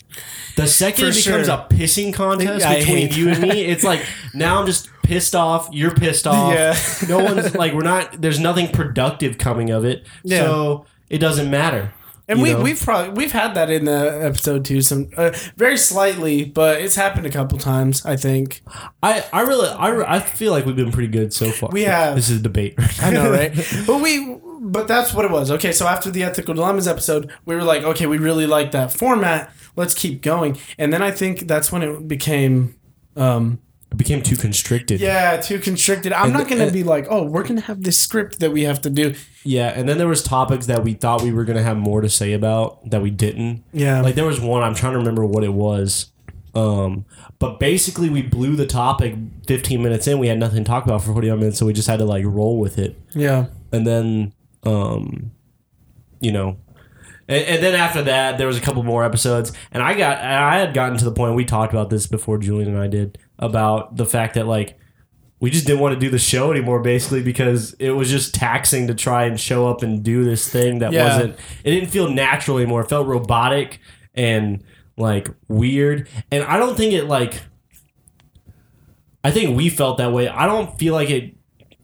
The 0.56 0.68
second 0.68 1.06
For 1.06 1.10
it 1.12 1.24
becomes 1.26 1.46
sure. 1.48 1.56
a 1.56 1.68
pissing 1.74 2.14
contest 2.14 2.66
I 2.66 2.80
between 2.80 3.12
you 3.14 3.30
and 3.30 3.42
me, 3.42 3.64
it's 3.66 3.84
like 3.84 4.02
now 4.34 4.60
I'm 4.60 4.66
just 4.66 4.90
pissed 5.04 5.34
off. 5.36 5.70
You're 5.72 5.94
pissed 5.96 6.28
off. 6.28 6.54
Yeah. 6.54 6.76
no 7.08 7.24
one's 7.24 7.56
like 7.56 7.74
we're 7.74 7.84
not. 7.84 8.22
There's 8.22 8.40
nothing 8.40 8.68
productive 8.70 9.38
coming 9.38 9.70
of 9.70 9.86
it. 9.86 10.06
Yeah. 10.24 10.40
So 10.40 10.86
it 11.10 11.20
doesn't 11.20 11.50
matter. 11.50 11.94
And 12.30 12.44
we 12.44 12.54
know? 12.54 12.62
we've 12.62 12.80
probably 12.80 13.10
we've 13.10 13.32
had 13.32 13.56
that 13.56 13.72
in 13.72 13.86
the 13.86 14.24
episode 14.24 14.64
too, 14.64 14.82
some 14.82 15.10
uh, 15.18 15.32
very 15.58 15.78
slightly, 15.78 16.46
but 16.46 16.80
it's 16.80 16.96
happened 16.96 17.26
a 17.26 17.32
couple 17.32 17.58
times. 17.58 18.06
I 18.06 18.16
think 18.18 18.62
I 19.02 19.26
I 19.34 19.42
really 19.42 19.68
I, 19.68 20.16
I 20.16 20.20
feel 20.20 20.52
like 20.52 20.66
we've 20.66 20.76
been 20.76 20.92
pretty 20.92 21.08
good 21.08 21.34
so 21.34 21.50
far. 21.52 21.70
We 21.74 21.84
have. 21.84 22.16
This 22.16 22.30
is 22.30 22.40
a 22.40 22.44
debate. 22.44 22.76
I 23.02 23.10
know, 23.10 23.32
right? 23.32 23.52
but 23.88 24.00
we, 24.00 24.38
but 24.62 24.88
that's 24.88 25.12
what 25.12 25.26
it 25.26 25.32
was. 25.32 25.50
Okay, 25.50 25.72
so 25.72 25.88
after 25.88 26.12
the 26.12 26.22
ethical 26.22 26.54
dilemmas 26.54 26.88
episode, 26.88 27.32
we 27.46 27.56
were 27.56 27.64
like, 27.64 27.82
okay, 27.82 28.06
we 28.06 28.20
really 28.20 28.46
like 28.46 28.72
that 28.72 28.94
format. 28.94 29.52
Let's 29.76 29.96
keep 29.96 30.22
going. 30.22 30.58
And 30.78 30.94
then 30.94 31.02
I 31.02 31.10
think 31.10 31.48
that's 31.48 31.72
when 31.72 31.82
it 31.82 32.08
became, 32.08 32.76
um, 33.16 33.60
it 33.92 33.98
became 33.98 34.22
too 34.22 34.36
constricted. 34.36 35.00
yeah, 35.00 35.38
too 35.38 35.60
constricted. 35.60 36.14
I'm 36.14 36.26
And 36.26 36.34
not 36.34 36.48
gonna 36.48 36.66
and- 36.66 36.74
be 36.74 36.84
like, 36.84 37.08
oh, 37.10 37.24
we're 37.24 37.44
gonna 37.44 37.62
have 37.62 37.84
this 37.84 38.00
script 38.00 38.40
that 38.40 38.52
we 38.52 38.64
have 38.64 38.82
to 38.82 38.90
do. 38.90 39.16
Yeah, 39.44 39.70
and 39.76 39.90
then 39.90 39.98
there 39.98 40.08
was 40.08 40.22
topics 40.24 40.68
that 40.68 40.84
we 40.84 40.94
thought 40.94 41.22
we 41.24 41.32
were 41.32 41.44
gonna 41.44 41.64
have 41.64 41.78
more 41.78 42.02
to 42.02 42.10
say 42.10 42.34
about 42.34 42.88
that 42.90 43.02
we 43.02 43.10
didn't. 43.10 43.64
Yeah, 43.74 44.02
Like 44.02 44.16
there 44.16 44.26
was 44.26 44.40
one 44.40 44.62
I'm 44.64 44.76
trying 44.76 44.94
to 44.94 45.00
remember 45.00 45.26
what 45.26 45.44
it 45.44 45.54
was. 45.54 46.12
Um, 46.56 47.06
but 47.38 47.60
basically 47.60 48.10
we 48.10 48.22
blew 48.24 48.56
the 48.56 48.66
topic 48.66 49.16
15 49.48 49.82
minutes 49.82 50.08
in. 50.08 50.18
We 50.20 50.28
had 50.28 50.40
nothing 50.40 50.64
to 50.64 50.68
talk 50.68 50.84
about 50.86 51.04
for 51.04 51.14
45 51.14 51.38
minutes, 51.40 51.58
so 51.60 51.66
we 51.66 51.74
just 51.74 51.88
had 51.88 52.00
to 52.00 52.06
like 52.06 52.26
roll 52.26 52.60
with 52.60 52.78
it. 52.80 53.00
yeah, 53.16 53.46
And 53.72 53.86
then, 53.88 54.34
um, 54.64 55.32
you 56.20 56.32
know, 56.32 56.58
and, 57.28 57.46
and 57.46 57.64
then 57.64 57.76
after 57.76 58.02
that 58.02 58.38
there 58.38 58.48
was 58.48 58.58
a 58.58 58.62
couple 58.62 58.84
more 58.84 59.04
episodes, 59.06 59.54
and 59.72 59.82
I 59.84 59.94
got 59.94 60.18
and 60.20 60.34
I 60.34 60.58
had 60.58 60.74
gotten 60.74 60.98
to 60.98 61.06
the 61.06 61.12
point 61.12 61.36
we 61.36 61.46
talked 61.46 61.72
about 61.74 61.90
this 61.92 62.08
before 62.08 62.38
Julian 62.40 62.70
and 62.70 62.78
I 62.80 62.88
did 62.88 63.18
about 63.40 63.96
the 63.96 64.06
fact 64.06 64.36
that 64.36 64.46
like 64.46 64.78
we 65.40 65.50
just 65.50 65.66
didn't 65.66 65.80
want 65.80 65.94
to 65.94 66.00
do 66.00 66.10
the 66.10 66.20
show 66.20 66.52
anymore 66.52 66.82
basically 66.82 67.24
because 67.24 67.74
it 67.80 67.92
was 67.92 68.10
just 68.10 68.36
taxing 68.36 68.88
to 68.88 68.94
try 68.94 69.24
and 69.24 69.40
show 69.40 69.68
up 69.68 69.82
and 69.82 70.04
do 70.04 70.24
this 70.26 70.48
thing 70.50 70.80
that 70.80 70.92
Yeah. 70.92 71.06
wasn't 71.18 71.40
it 71.64 71.72
didn't 71.72 71.90
feel 71.90 72.12
natural 72.12 72.58
anymore 72.58 72.82
it 72.82 72.90
felt 72.90 73.08
robotic 73.08 73.80
and 74.14 74.62
like 74.98 75.30
weird 75.48 76.10
and 76.30 76.44
i 76.44 76.58
don't 76.58 76.76
think 76.76 76.92
it 76.94 77.06
like 77.06 77.42
i 79.24 79.32
think 79.32 79.56
we 79.56 79.70
felt 79.70 79.98
that 79.98 80.12
way 80.12 80.28
i 80.28 80.46
don't 80.46 80.78
feel 80.78 80.94
like 80.94 81.10
it 81.10 81.36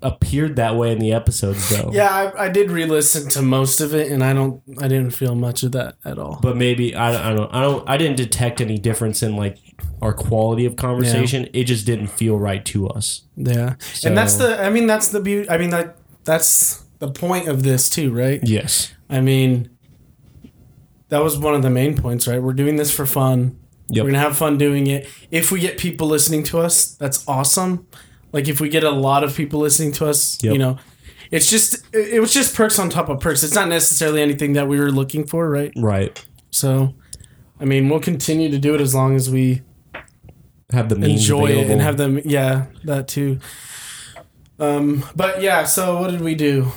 appeared 0.02 0.58
that 0.58 0.76
way 0.76 0.92
in 0.92 1.00
the 1.00 1.12
episodes 1.14 1.70
though 1.70 1.90
yeah. 1.94 2.32
I, 2.38 2.46
I 2.46 2.50
did 2.50 2.70
re-listen 2.70 3.28
to 3.30 3.42
most 3.42 3.82
of 3.82 3.96
it, 3.96 4.12
and 4.12 4.24
I 4.24 4.34
don't, 4.34 4.62
I 4.80 4.88
didn't 4.88 5.12
feel 5.12 5.34
much 5.34 5.64
of 5.64 5.72
that 5.72 5.96
at 6.06 6.20
all. 6.20 6.38
but 6.44 6.56
maybe 6.56 6.94
I, 6.94 7.32
I 7.32 7.34
don't 7.34 7.52
I 7.52 7.62
don't 7.62 7.90
I 7.90 7.98
didn't 7.98 8.18
detect 8.18 8.62
any 8.62 8.78
difference 8.78 9.24
in 9.24 9.36
like 9.36 9.58
our 10.02 10.14
quality 10.14 10.66
of 10.66 10.76
conversation 10.76 11.48
it 11.54 11.64
just 11.66 11.86
didn't 11.86 12.08
feel 12.08 12.38
right 12.38 12.66
to 12.66 12.88
us 12.90 13.24
Yeah, 13.36 13.76
and 14.04 14.18
that's 14.18 14.36
the, 14.36 14.62
I 14.64 14.70
mean, 14.70 14.88
that's 14.88 15.10
the 15.10 15.20
beauty. 15.20 15.50
I 15.50 15.58
mean, 15.58 15.70
that 15.72 15.98
that's 16.24 16.84
the 17.00 17.10
point 17.12 17.48
of 17.48 17.64
this 17.64 17.90
too, 17.90 18.12
right? 18.14 18.40
yes 18.44 18.94
I 19.10 19.22
mean, 19.22 19.70
that 21.10 21.20
was 21.24 21.38
one 21.38 21.54
of 21.54 21.62
the 21.62 21.70
main 21.70 21.96
points, 21.98 22.28
right? 22.28 22.42
We're 22.42 22.54
doing 22.54 22.76
this 22.78 22.92
for 22.92 23.06
fun. 23.06 23.60
Yep. 23.90 24.04
We're 24.04 24.10
gonna 24.12 24.20
have 24.24 24.38
fun 24.38 24.58
doing 24.58 24.88
it. 24.88 25.08
If 25.30 25.52
we 25.52 25.60
get 25.60 25.78
people 25.78 26.08
listening 26.08 26.44
to 26.46 26.60
us, 26.60 26.88
that's 26.96 27.28
awesome. 27.28 27.88
Like 28.32 28.48
if 28.48 28.60
we 28.60 28.68
get 28.70 28.84
a 28.84 28.90
lot 28.92 29.24
of 29.24 29.36
people 29.36 29.60
listening 29.60 29.92
to 29.94 30.08
us, 30.08 30.44
Yep. 30.44 30.54
you 30.54 30.60
know, 30.60 30.78
it's 31.32 31.50
just 31.50 31.76
it 31.94 32.16
it 32.16 32.20
was 32.20 32.34
just 32.34 32.56
perks 32.56 32.80
on 32.80 32.90
top 32.90 33.10
of 33.10 33.20
perks. 33.20 33.44
It's 33.44 33.54
not 33.54 33.68
necessarily 33.70 34.22
anything 34.22 34.54
that 34.54 34.68
we 34.68 34.80
were 34.80 34.92
looking 34.92 35.26
for, 35.28 35.50
right? 35.50 35.72
right 35.78 36.26
So, 36.50 36.96
I 37.60 37.66
mean, 37.66 37.90
we'll 37.90 38.00
continue 38.00 38.50
to 38.52 38.58
do 38.58 38.76
it 38.76 38.82
as 38.82 38.94
long 38.94 39.16
as 39.16 39.30
we 39.30 39.62
have 40.72 40.90
the 40.90 40.96
enjoy 40.96 41.48
it 41.52 41.70
and 41.70 41.82
have 41.82 41.98
them. 41.98 42.20
Yeah, 42.26 42.66
that 42.84 43.08
too. 43.08 43.40
Um, 44.60 45.06
but 45.16 45.42
yeah. 45.42 45.66
So 45.66 46.00
what 46.00 46.12
did 46.12 46.22
we 46.22 46.36
do? 46.36 46.72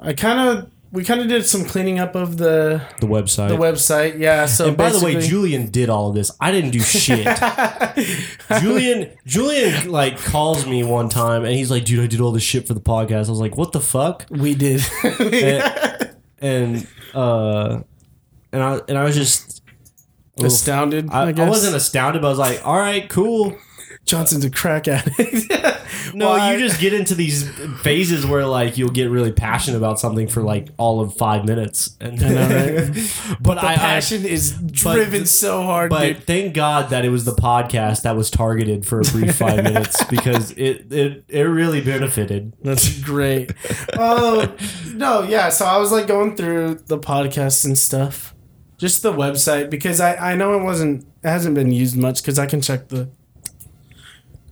I 0.00 0.12
kind 0.12 0.40
of 0.40 0.70
we 0.90 1.04
kind 1.04 1.20
of 1.22 1.28
did 1.28 1.44
some 1.46 1.64
cleaning 1.64 1.98
up 1.98 2.14
of 2.14 2.36
the 2.36 2.82
the 3.00 3.06
website 3.06 3.48
the 3.48 3.56
website. 3.56 4.18
Yeah. 4.18 4.46
So 4.46 4.68
And 4.68 4.76
by 4.76 4.90
the 4.90 5.04
way, 5.04 5.20
Julian 5.20 5.70
did 5.70 5.88
all 5.88 6.10
of 6.10 6.14
this. 6.14 6.30
I 6.40 6.50
didn't 6.52 6.70
do 6.70 6.80
shit. 6.80 7.26
Julian, 8.60 9.10
Julian, 9.26 9.90
like 9.90 10.18
calls 10.18 10.66
me 10.66 10.84
one 10.84 11.08
time 11.08 11.44
and 11.44 11.54
he's 11.54 11.70
like, 11.70 11.84
"Dude, 11.84 12.00
I 12.00 12.06
did 12.06 12.20
all 12.20 12.32
this 12.32 12.42
shit 12.42 12.66
for 12.66 12.74
the 12.74 12.80
podcast." 12.80 13.26
I 13.26 13.30
was 13.30 13.40
like, 13.40 13.56
"What 13.56 13.72
the 13.72 13.80
fuck?" 13.80 14.26
we 14.30 14.54
did. 14.54 14.82
And, 15.02 16.16
and 16.40 16.86
uh, 17.14 17.80
and 18.52 18.62
I 18.62 18.80
and 18.88 18.98
I 18.98 19.04
was 19.04 19.16
just, 19.16 19.61
Astounded. 20.46 21.10
I, 21.10 21.28
I, 21.30 21.34
I 21.36 21.48
wasn't 21.48 21.76
astounded, 21.76 22.22
but 22.22 22.28
I 22.28 22.30
was 22.30 22.38
like, 22.38 22.66
"All 22.66 22.78
right, 22.78 23.08
cool." 23.08 23.56
Johnson's 24.04 24.44
a 24.44 24.50
crack 24.50 24.88
addict. 24.88 25.52
No, 26.14 26.30
Why? 26.30 26.52
you 26.52 26.58
just 26.58 26.80
get 26.80 26.92
into 26.92 27.14
these 27.14 27.48
phases 27.82 28.26
where 28.26 28.44
like 28.44 28.76
you'll 28.76 28.90
get 28.90 29.08
really 29.08 29.30
passionate 29.30 29.76
about 29.76 30.00
something 30.00 30.26
for 30.26 30.42
like 30.42 30.68
all 30.76 31.00
of 31.00 31.16
five 31.16 31.44
minutes, 31.44 31.96
and 32.00 32.20
know, 32.20 32.26
right? 32.26 32.86
but 33.40 33.54
the 33.54 33.66
I, 33.66 33.76
passion 33.76 34.24
is 34.24 34.52
driven 34.52 35.26
so 35.26 35.62
hard, 35.62 35.90
But 35.90 36.00
dude. 36.06 36.24
thank 36.24 36.54
God 36.54 36.90
that 36.90 37.04
it 37.04 37.10
was 37.10 37.24
the 37.24 37.32
podcast 37.32 38.02
that 38.02 38.16
was 38.16 38.30
targeted 38.30 38.84
for 38.84 39.00
a 39.00 39.04
brief 39.04 39.36
five 39.38 39.62
minutes 39.62 40.02
because 40.04 40.50
it, 40.52 40.92
it 40.92 41.24
it 41.28 41.42
really 41.42 41.80
benefited. 41.80 42.52
That's 42.62 43.00
great. 43.00 43.52
Oh 43.96 44.52
no, 44.94 45.22
yeah. 45.22 45.50
So 45.50 45.64
I 45.66 45.76
was 45.78 45.92
like 45.92 46.06
going 46.08 46.36
through 46.36 46.80
the 46.86 46.98
podcast 46.98 47.64
and 47.64 47.78
stuff, 47.78 48.34
just 48.82 49.04
the 49.04 49.12
website 49.12 49.70
because 49.70 50.00
I 50.00 50.32
I 50.32 50.34
know 50.34 50.58
it 50.58 50.64
wasn't 50.64 51.06
it 51.22 51.28
hasn't 51.28 51.54
been 51.54 51.70
used 51.70 51.96
much 51.96 52.20
because 52.20 52.36
I 52.36 52.46
can 52.46 52.60
check 52.60 52.88
the 52.88 53.08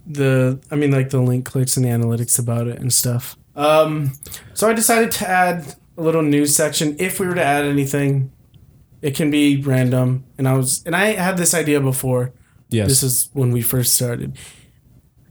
the 0.07 0.61
I 0.71 0.77
mean 0.77 0.93
like 0.93 1.11
the 1.11 1.21
link 1.21 1.45
clicks 1.45 1.77
and 1.77 1.85
the 1.85 1.91
analytics 1.91 2.39
about 2.39 2.69
it 2.69 2.79
and 2.79 2.93
stuff. 2.93 3.37
Um, 3.57 4.13
so 4.55 4.69
I 4.69 4.73
decided 4.73 5.11
to 5.11 5.29
add 5.29 5.75
a 5.99 6.03
little 6.03 6.23
news 6.23 6.55
section. 6.55 6.95
If 7.01 7.19
we 7.19 7.27
were 7.27 7.35
to 7.35 7.43
add 7.43 7.65
anything, 7.65 8.31
it 9.03 9.17
can 9.17 9.33
be 9.33 9.61
random. 9.61 10.25
And 10.39 10.47
I 10.47 10.53
was 10.53 10.85
and 10.87 10.95
I 10.95 11.07
had 11.15 11.37
this 11.37 11.53
idea 11.53 11.81
before. 11.81 12.33
Yes. 12.69 12.87
This 12.87 13.03
is 13.03 13.31
when 13.33 13.51
we 13.51 13.63
first 13.63 13.97
started. 13.97 14.39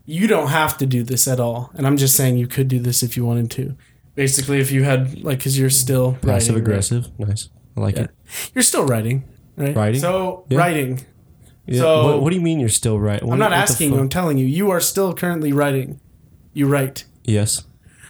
You 0.05 0.27
don't 0.27 0.49
have 0.49 0.77
to 0.79 0.85
do 0.85 1.03
this 1.03 1.25
at 1.25 1.39
all, 1.39 1.71
and 1.73 1.87
I'm 1.87 1.95
just 1.95 2.17
saying 2.17 2.35
you 2.35 2.47
could 2.47 2.67
do 2.67 2.79
this 2.79 3.01
if 3.01 3.15
you 3.15 3.25
wanted 3.25 3.49
to. 3.51 3.77
Basically, 4.15 4.59
if 4.59 4.71
you 4.71 4.83
had 4.83 5.23
like, 5.23 5.37
because 5.37 5.57
you're 5.57 5.69
still 5.69 6.15
passive 6.15 6.25
writing, 6.27 6.53
right? 6.55 6.61
aggressive. 6.61 7.19
Nice. 7.19 7.49
I 7.77 7.81
like 7.81 7.95
Yeah. 7.95 8.03
it. 8.03 8.09
You're 8.55 8.63
still 8.63 8.85
writing, 8.85 9.23
right? 9.57 9.75
Writing? 9.75 10.01
So 10.01 10.45
Yeah. 10.49 10.57
writing. 10.59 11.01
Yeah. 11.65 11.81
So- 11.81 12.05
what, 12.05 12.21
what 12.23 12.29
do 12.31 12.35
you 12.35 12.41
mean 12.41 12.59
you're 12.59 12.69
still 12.69 12.99
writing? 12.99 13.31
I'm 13.31 13.39
not 13.39 13.53
asking 13.53 13.93
you. 13.93 13.99
I'm 13.99 14.09
telling 14.09 14.37
you. 14.37 14.45
You 14.45 14.69
are 14.71 14.79
still 14.81 15.13
currently 15.13 15.53
writing. 15.53 15.99
You 16.53 16.67
write. 16.67 17.05
Yes. 17.25 17.63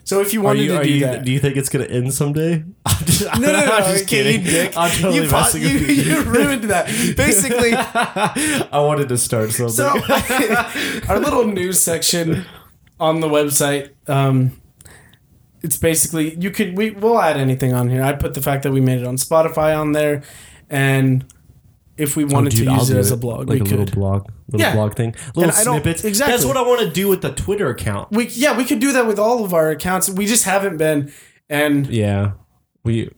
So 0.06 0.22
if 0.22 0.34
you 0.34 0.42
wanted 0.42 0.64
you, 0.64 0.76
to 0.78 0.84
do 0.84 0.90
you, 0.90 1.00
that, 1.06 1.24
do 1.26 1.32
you 1.32 1.40
think 1.40 1.56
it's 1.56 1.70
gonna 1.70 1.86
end 1.86 2.12
someday? 2.14 2.64
I'm 2.86 3.06
just, 3.06 3.26
no, 3.26 3.40
no, 3.52 3.66
no, 3.66 3.72
I'm 3.76 3.84
just 3.94 4.08
kidding. 4.08 4.42
you 4.44 4.52
dick. 4.52 4.74
I'm 4.76 4.90
totally 4.90 5.16
you, 5.18 5.30
po- 5.30 5.38
messing 5.42 5.62
you, 5.62 5.74
with 5.74 5.90
you. 5.90 5.96
you 6.04 6.22
ruined 6.24 6.64
that. 6.72 6.88
Basically, 7.16 7.74
I 7.76 8.80
wanted 8.80 9.10
to 9.10 9.18
start 9.20 9.52
something. 9.52 9.76
So 9.76 9.88
our 11.10 11.20
little 11.20 11.46
news 11.46 11.80
section 11.84 12.46
on 13.00 13.20
the 13.20 13.28
website, 13.28 13.92
um, 14.08 14.60
it's 15.62 15.78
basically 15.78 16.36
you 16.40 16.52
could 16.52 16.78
we 16.78 16.92
we'll 16.92 17.20
add 17.22 17.38
anything 17.38 17.74
on 17.74 17.90
here. 17.90 18.02
I 18.04 18.14
put 18.14 18.34
the 18.34 18.42
fact 18.42 18.64
that 18.64 18.72
we 18.72 18.82
made 18.82 19.00
it 19.02 19.08
on 19.08 19.16
Spotify 19.18 19.78
on 19.78 19.92
there, 19.94 20.22
and 20.70 21.26
if 21.98 22.16
we 22.16 22.24
wanted 22.24 22.54
Oh, 22.54 22.58
dude, 22.58 22.68
to 22.68 22.74
use 22.76 22.90
it 22.90 22.94
do 22.94 23.00
as 23.00 23.12
a 23.12 23.18
blog, 23.18 23.50
like 23.50 23.62
we 23.64 23.68
a 23.68 23.76
little 23.76 23.86
blog, 23.86 24.30
little 24.48 24.66
Yeah. 24.66 24.74
blog 24.74 24.96
thing, 24.96 25.14
little 25.36 25.52
I 25.52 25.56
snippets. 25.56 26.06
exactly. 26.06 26.32
That's 26.34 26.46
what 26.46 26.56
I 26.58 26.62
want 26.62 26.80
to 26.82 26.90
do 26.90 27.08
with 27.10 27.22
the 27.22 27.32
Twitter 27.32 27.70
account. 27.70 28.12
We 28.12 28.28
yeah 28.30 28.58
we 28.58 28.64
could 28.66 28.80
do 28.80 28.94
that 28.94 29.06
with 29.06 29.20
all 29.20 29.44
of 29.44 29.54
our 29.54 29.70
accounts. 29.70 30.10
We 30.10 30.26
just 30.26 30.46
haven't 30.46 30.78
been, 30.78 31.12
and 31.50 31.88
Yeah, 31.88 32.32
we. 32.84 33.10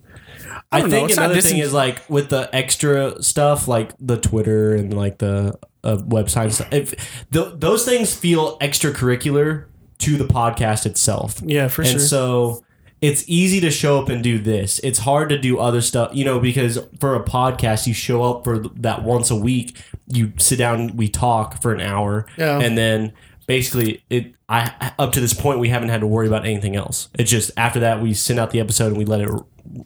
I, 0.74 0.82
know, 0.82 0.90
think 0.90 1.12
another 1.12 1.42
thing 1.42 1.58
is 1.60 1.74
like 1.74 2.02
with 2.10 2.30
the 2.30 2.50
extra 2.54 3.22
stuff, 3.22 3.68
like 3.68 3.92
the 4.00 4.18
Twitter 4.18 4.74
and 4.74 4.94
like 4.94 5.18
the 5.18 5.58
uh, 5.84 5.98
website 5.98 6.52
stuff. 6.54 6.68
If 6.72 6.96
th- 7.32 7.54
those 7.58 7.84
things 7.86 8.14
feel 8.16 8.58
extracurricular 8.60 9.66
to 10.02 10.18
the 10.18 10.26
podcast 10.26 10.86
itself, 10.86 11.42
yeah 11.44 11.68
for 11.68 11.82
and 11.82 11.90
sure. 11.92 12.00
And 12.00 12.08
so 12.10 12.64
it's 13.02 13.24
easy 13.28 13.60
to 13.62 13.72
show 13.72 14.00
up 14.00 14.10
and 14.10 14.24
do 14.24 14.38
this. 14.38 14.80
It's 14.84 15.00
hard 15.00 15.30
to 15.30 15.38
do 15.38 15.58
other 15.58 15.82
stuff, 15.82 16.12
you 16.14 16.24
know, 16.24 16.40
because 16.40 16.78
for 17.00 17.16
a 17.16 17.24
podcast, 17.24 17.88
you 17.88 17.94
show 17.96 18.24
up 18.24 18.44
for 18.44 18.60
that 18.60 19.04
once 19.04 19.32
a 19.32 19.36
week. 19.36 19.76
You 20.08 20.34
sit 20.38 20.58
down, 20.58 20.96
we 20.96 21.08
talk 21.08 21.60
for 21.62 21.74
an 21.74 21.82
hour, 21.82 22.28
Yeah. 22.38 22.60
and 22.60 22.78
then 22.78 23.14
basically 23.48 24.04
it. 24.10 24.36
I 24.50 24.92
up 25.00 25.14
to 25.14 25.20
this 25.22 25.34
point, 25.34 25.60
we 25.60 25.70
haven't 25.70 25.90
had 25.90 26.02
to 26.02 26.08
worry 26.08 26.28
about 26.28 26.46
anything 26.46 26.76
else. 26.76 27.10
It's 27.18 27.32
just 27.32 27.50
after 27.58 27.80
that, 27.80 28.02
we 28.02 28.14
send 28.14 28.40
out 28.40 28.52
the 28.52 28.60
episode 28.60 28.88
and 28.88 28.98
we 28.98 29.06
let 29.06 29.22
it, 29.22 29.30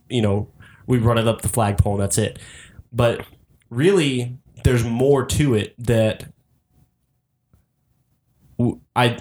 you 0.09 0.21
know, 0.21 0.47
we 0.87 0.97
run 0.97 1.17
it 1.17 1.27
up 1.27 1.41
the 1.41 1.49
flagpole 1.49 1.93
and 1.93 2.01
that's 2.01 2.17
it. 2.17 2.39
But 2.91 3.25
really, 3.69 4.37
there's 4.63 4.83
more 4.83 5.23
to 5.25 5.53
it 5.53 5.73
that 5.77 6.25
I 8.95 9.17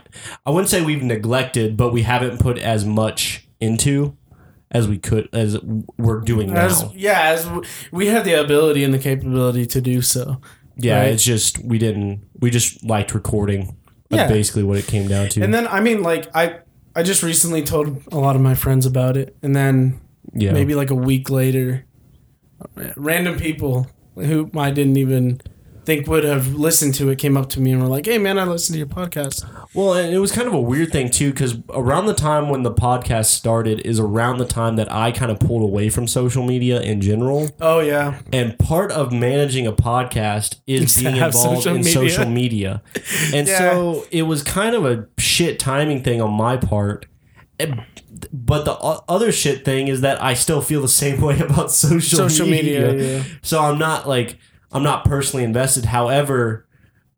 I 0.46 0.50
wouldn't 0.50 0.68
say 0.68 0.82
we've 0.84 1.02
neglected, 1.02 1.76
but 1.76 1.92
we 1.92 2.02
haven't 2.02 2.38
put 2.40 2.58
as 2.58 2.84
much 2.84 3.48
into 3.60 4.16
as 4.70 4.88
we 4.88 4.98
could 4.98 5.28
as 5.32 5.58
we're 5.96 6.20
doing 6.20 6.52
now. 6.52 6.66
As, 6.66 6.84
yeah, 6.94 7.22
as 7.30 7.44
w- 7.44 7.62
we 7.92 8.06
have 8.08 8.24
the 8.24 8.34
ability 8.40 8.84
and 8.84 8.92
the 8.94 8.98
capability 8.98 9.66
to 9.66 9.80
do 9.80 10.02
so. 10.02 10.40
yeah, 10.76 10.98
right. 11.00 11.12
it's 11.12 11.24
just 11.24 11.58
we 11.64 11.78
didn't. 11.78 12.20
We 12.40 12.50
just 12.50 12.84
liked 12.84 13.14
recording. 13.14 13.76
That's 14.10 14.28
Yeah. 14.30 14.36
basically 14.36 14.62
what 14.64 14.78
it 14.78 14.86
came 14.86 15.08
down 15.08 15.28
to. 15.30 15.42
And 15.42 15.52
then 15.54 15.66
I 15.68 15.80
mean, 15.80 16.02
like 16.02 16.28
I, 16.34 16.58
I 16.94 17.02
just 17.02 17.22
recently 17.22 17.62
told 17.62 18.02
a 18.12 18.18
lot 18.18 18.36
of 18.36 18.42
my 18.42 18.54
friends 18.54 18.86
about 18.86 19.16
it, 19.16 19.36
and 19.42 19.54
then 19.56 20.00
yeah, 20.32 20.52
maybe 20.52 20.74
like 20.74 20.90
a 20.90 20.94
week 20.94 21.30
later, 21.30 21.86
uh, 22.60 22.90
random 22.96 23.36
people 23.38 23.86
who 24.16 24.50
I 24.56 24.70
didn't 24.70 24.96
even 24.96 25.40
think 25.86 26.06
would 26.06 26.24
have 26.24 26.54
listened 26.54 26.94
to 26.94 27.10
it 27.10 27.18
came 27.18 27.36
up 27.36 27.48
to 27.50 27.60
me 27.60 27.72
and 27.72 27.82
were 27.82 27.88
like, 27.88 28.06
"Hey, 28.06 28.18
man, 28.18 28.38
I 28.38 28.44
listened 28.44 28.74
to 28.74 28.78
your 28.78 28.86
podcast." 28.86 29.44
Well, 29.74 29.94
and 29.94 30.12
it 30.14 30.18
was 30.18 30.32
kind 30.32 30.46
of 30.48 30.54
a 30.54 30.60
weird 30.60 30.92
thing 30.92 31.10
too, 31.10 31.30
because 31.32 31.56
around 31.70 32.06
the 32.06 32.14
time 32.14 32.48
when 32.48 32.62
the 32.62 32.72
podcast 32.72 33.26
started 33.26 33.80
is 33.80 33.98
around 33.98 34.38
the 34.38 34.44
time 34.46 34.76
that 34.76 34.90
I 34.92 35.10
kind 35.12 35.30
of 35.30 35.38
pulled 35.40 35.62
away 35.62 35.90
from 35.90 36.06
social 36.06 36.44
media 36.44 36.80
in 36.80 37.00
general. 37.00 37.48
Oh 37.60 37.80
yeah, 37.80 38.20
And 38.32 38.58
part 38.58 38.90
of 38.92 39.12
managing 39.12 39.66
a 39.66 39.72
podcast 39.72 40.60
is 40.66 40.96
being 40.96 41.16
involved 41.16 41.34
social 41.34 41.72
in 41.74 41.78
media. 41.78 41.92
social 41.92 42.26
media. 42.28 42.82
And 43.34 43.46
Yeah. 43.48 43.58
so 43.58 44.06
it 44.10 44.22
was 44.22 44.42
kind 44.42 44.74
of 44.74 44.84
a 44.84 45.06
shit 45.18 45.58
timing 45.58 46.02
thing 46.02 46.20
on 46.22 46.32
my 46.32 46.56
part. 46.56 47.06
And- 47.58 47.82
But 48.32 48.64
the 48.64 48.72
other 49.08 49.32
shit 49.32 49.64
thing 49.64 49.88
is 49.88 50.00
that 50.00 50.22
I 50.22 50.34
still 50.34 50.60
feel 50.62 50.80
the 50.80 50.88
same 50.88 51.20
way 51.28 51.38
about 51.40 51.70
social, 51.72 52.18
social 52.18 52.46
media. 52.46 52.92
media. 52.92 53.16
yeah. 53.18 53.22
So 53.42 53.60
I'm 53.60 53.78
not 53.78 54.08
like 54.08 54.38
I'm 54.74 54.82
not 54.82 55.04
personally 55.04 55.44
invested. 55.44 55.86
However, 55.86 56.66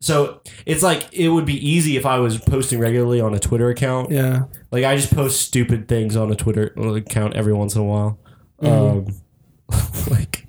so 0.00 0.42
it's 0.66 0.82
like 0.82 1.12
it 1.12 1.30
would 1.30 1.46
be 1.46 1.54
easy 1.68 1.96
if 1.96 2.04
I 2.04 2.18
was 2.18 2.38
posting 2.38 2.78
regularly 2.78 3.20
on 3.20 3.34
a 3.34 3.38
Twitter 3.38 3.70
account. 3.70 4.10
Yeah. 4.10 4.44
Like 4.70 4.84
I 4.84 4.94
just 4.94 5.12
post 5.14 5.40
stupid 5.40 5.88
things 5.88 6.16
on 6.16 6.30
a 6.30 6.36
Twitter 6.36 6.66
account 6.76 7.34
every 7.34 7.54
once 7.54 7.74
in 7.74 7.80
a 7.80 7.84
while. 7.84 8.18
Mm-hmm. 8.60 9.08
Um, 9.72 10.10
like 10.10 10.46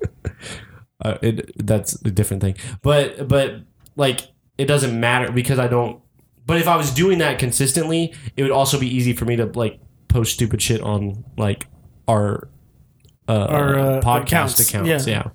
uh, 1.03 1.18
it 1.22 1.66
that's 1.66 1.93
a 2.05 2.12
different 2.12 2.41
thing. 2.41 2.55
But 2.82 3.28
but 3.28 3.62
like 3.95 4.22
it 4.58 4.66
doesn't 4.66 4.99
matter 4.99 5.32
because 5.32 5.60
I 5.60 5.68
don't. 5.68 6.01
But 6.45 6.58
if 6.58 6.68
I 6.68 6.76
was 6.76 6.93
doing 6.93 7.18
that 7.20 7.39
consistently, 7.39 8.14
it 8.36 8.43
would 8.43 8.51
also 8.51 8.80
be 8.80 8.93
easy 8.93 9.14
for 9.14 9.26
me 9.26 9.36
to 9.38 9.45
like 9.45 9.80
post 10.08 10.34
stupid 10.34 10.62
shit 10.62 10.82
on 10.82 11.24
like 11.38 11.68
our 12.08 12.49
uh, 13.28 13.45
Our, 13.49 13.80
uh, 13.80 14.01
podcast 14.01 14.22
accounts. 14.24 14.70
accounts. 14.70 15.08
Yeah. 15.08 15.24
Yeah. 15.26 15.30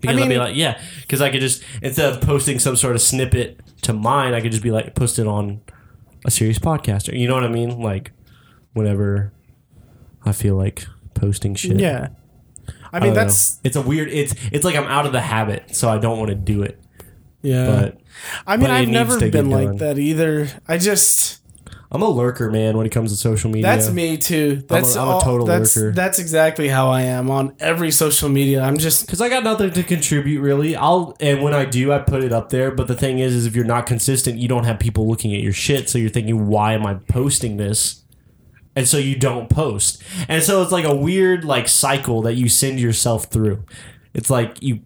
Because 0.00 0.16
I 0.16 0.20
would 0.20 0.28
be 0.28 0.38
like, 0.38 0.56
yeah, 0.56 0.80
because 1.02 1.20
I 1.20 1.30
could 1.30 1.40
just 1.40 1.62
instead 1.82 2.12
of 2.12 2.20
posting 2.20 2.58
some 2.58 2.76
sort 2.76 2.94
of 2.94 3.02
snippet 3.02 3.60
to 3.82 3.92
mine, 3.92 4.34
I 4.34 4.40
could 4.40 4.50
just 4.50 4.62
be 4.62 4.70
like 4.70 4.94
post 4.94 5.18
it 5.18 5.26
on 5.26 5.60
a 6.24 6.30
serious 6.30 6.58
podcaster. 6.58 7.16
You 7.18 7.28
know 7.28 7.34
what 7.34 7.44
I 7.44 7.48
mean? 7.48 7.80
Like 7.80 8.12
whenever 8.72 9.32
I 10.24 10.32
feel 10.32 10.56
like 10.56 10.86
posting 11.14 11.54
shit. 11.54 11.78
Yeah. 11.78 12.08
I 12.92 12.96
I 12.96 13.00
mean, 13.00 13.10
know. 13.10 13.14
that's 13.14 13.60
it's 13.64 13.76
a 13.76 13.82
weird. 13.82 14.08
It's 14.08 14.34
it's 14.52 14.64
like 14.64 14.74
I'm 14.76 14.84
out 14.84 15.06
of 15.06 15.12
the 15.12 15.20
habit, 15.20 15.74
so 15.74 15.88
I 15.88 15.98
don't 15.98 16.18
want 16.18 16.30
to 16.30 16.34
do 16.34 16.62
it. 16.62 16.80
yeah. 17.42 17.66
But 17.66 18.00
I 18.46 18.56
mean, 18.56 18.70
I've 18.70 18.88
never 18.88 19.18
been 19.18 19.30
done. 19.30 19.50
like 19.50 19.78
that 19.78 19.98
either. 19.98 20.48
I 20.66 20.78
just 20.78 21.39
I'm 21.92 22.02
a 22.02 22.08
lurker, 22.08 22.50
man. 22.50 22.76
When 22.76 22.86
it 22.86 22.90
comes 22.90 23.10
to 23.10 23.16
social 23.16 23.50
media, 23.50 23.64
that's 23.64 23.90
me 23.90 24.16
too. 24.16 24.62
That's 24.68 24.94
I'm 24.94 25.08
a 25.08 25.10
all, 25.10 25.20
total 25.20 25.46
that's, 25.46 25.76
lurker. 25.76 25.92
That's 25.92 26.20
exactly 26.20 26.68
how 26.68 26.88
I 26.88 27.02
am 27.02 27.30
on 27.30 27.56
every 27.58 27.90
social 27.90 28.28
media. 28.28 28.62
I'm 28.62 28.78
just 28.78 29.06
because 29.06 29.20
I 29.20 29.28
got 29.28 29.42
nothing 29.42 29.72
to 29.72 29.82
contribute 29.82 30.40
really. 30.40 30.76
I'll 30.76 31.16
and 31.18 31.42
when 31.42 31.52
I 31.52 31.64
do, 31.64 31.92
I 31.92 31.98
put 31.98 32.22
it 32.22 32.32
up 32.32 32.50
there. 32.50 32.70
But 32.70 32.86
the 32.86 32.94
thing 32.94 33.18
is, 33.18 33.34
is 33.34 33.44
if 33.44 33.56
you're 33.56 33.64
not 33.64 33.86
consistent, 33.86 34.38
you 34.38 34.46
don't 34.46 34.64
have 34.64 34.78
people 34.78 35.08
looking 35.08 35.34
at 35.34 35.40
your 35.40 35.52
shit. 35.52 35.88
So 35.88 35.98
you're 35.98 36.10
thinking, 36.10 36.46
why 36.46 36.74
am 36.74 36.86
I 36.86 36.94
posting 36.94 37.56
this? 37.56 38.04
And 38.76 38.86
so 38.86 38.96
you 38.96 39.16
don't 39.16 39.50
post. 39.50 40.00
And 40.28 40.44
so 40.44 40.62
it's 40.62 40.70
like 40.70 40.84
a 40.84 40.94
weird 40.94 41.44
like 41.44 41.66
cycle 41.66 42.22
that 42.22 42.34
you 42.34 42.48
send 42.48 42.78
yourself 42.78 43.24
through. 43.24 43.64
It's 44.14 44.30
like 44.30 44.62
you 44.62 44.80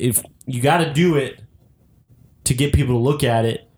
if 0.00 0.24
you 0.46 0.60
got 0.60 0.78
to 0.78 0.92
do 0.92 1.14
it 1.14 1.40
to 2.44 2.54
get 2.54 2.72
people 2.72 2.96
to 2.96 2.98
look 2.98 3.22
at 3.22 3.44
it. 3.44 3.68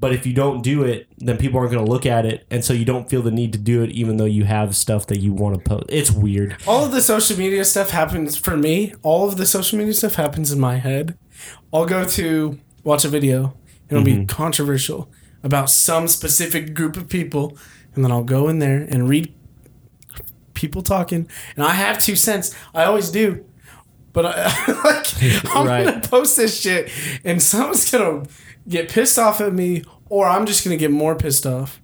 But 0.00 0.14
if 0.14 0.24
you 0.26 0.32
don't 0.32 0.62
do 0.62 0.82
it, 0.82 1.08
then 1.18 1.36
people 1.36 1.60
aren't 1.60 1.70
going 1.72 1.84
to 1.84 1.90
look 1.92 2.06
at 2.06 2.24
it, 2.24 2.46
and 2.50 2.64
so 2.64 2.72
you 2.72 2.86
don't 2.86 3.10
feel 3.10 3.20
the 3.20 3.30
need 3.30 3.52
to 3.52 3.58
do 3.58 3.82
it, 3.82 3.90
even 3.90 4.16
though 4.16 4.24
you 4.24 4.44
have 4.44 4.74
stuff 4.74 5.06
that 5.08 5.18
you 5.18 5.32
want 5.34 5.56
to 5.56 5.60
post. 5.62 5.84
It's 5.90 6.10
weird. 6.10 6.56
all 6.66 6.86
of 6.86 6.92
the 6.92 7.02
social 7.02 7.36
media 7.36 7.64
stuff 7.66 7.90
happens 7.90 8.34
for 8.36 8.56
me. 8.56 8.94
All 9.02 9.28
of 9.28 9.36
the 9.36 9.44
social 9.44 9.76
media 9.78 9.92
stuff 9.92 10.14
happens 10.14 10.50
in 10.52 10.58
my 10.58 10.76
head. 10.78 11.18
I'll 11.72 11.84
go 11.84 12.04
to 12.06 12.58
watch 12.82 13.04
a 13.04 13.08
video. 13.08 13.54
It'll 13.90 14.02
Mm-hmm. 14.02 14.20
be 14.20 14.26
controversial 14.26 15.10
about 15.42 15.68
some 15.68 16.08
specific 16.08 16.74
group 16.74 16.96
of 16.96 17.08
people, 17.08 17.58
and 17.94 18.02
then 18.02 18.10
I'll 18.10 18.24
go 18.24 18.48
in 18.48 18.58
there 18.58 18.78
and 18.88 19.06
read 19.08 19.34
people 20.54 20.82
talking. 20.82 21.28
And 21.56 21.64
I 21.64 21.72
have 21.72 21.98
two 21.98 22.16
cents. 22.16 22.54
I 22.74 22.84
always 22.84 23.10
do. 23.10 23.44
But 24.12 24.26
I, 24.26 24.32
like, 24.84 25.06
I'm 25.54 25.66
Right. 25.66 25.84
gonna 25.84 26.00
post 26.00 26.36
this 26.36 26.58
shit, 26.60 26.90
and 27.24 27.40
someone's 27.40 27.88
gonna 27.90 28.24
get 28.68 28.88
pissed 28.88 29.18
off 29.18 29.40
at 29.40 29.52
me, 29.52 29.84
or 30.08 30.26
I'm 30.26 30.46
just 30.46 30.64
gonna 30.64 30.76
get 30.76 30.90
more 30.90 31.14
pissed 31.14 31.46
off. 31.46 31.80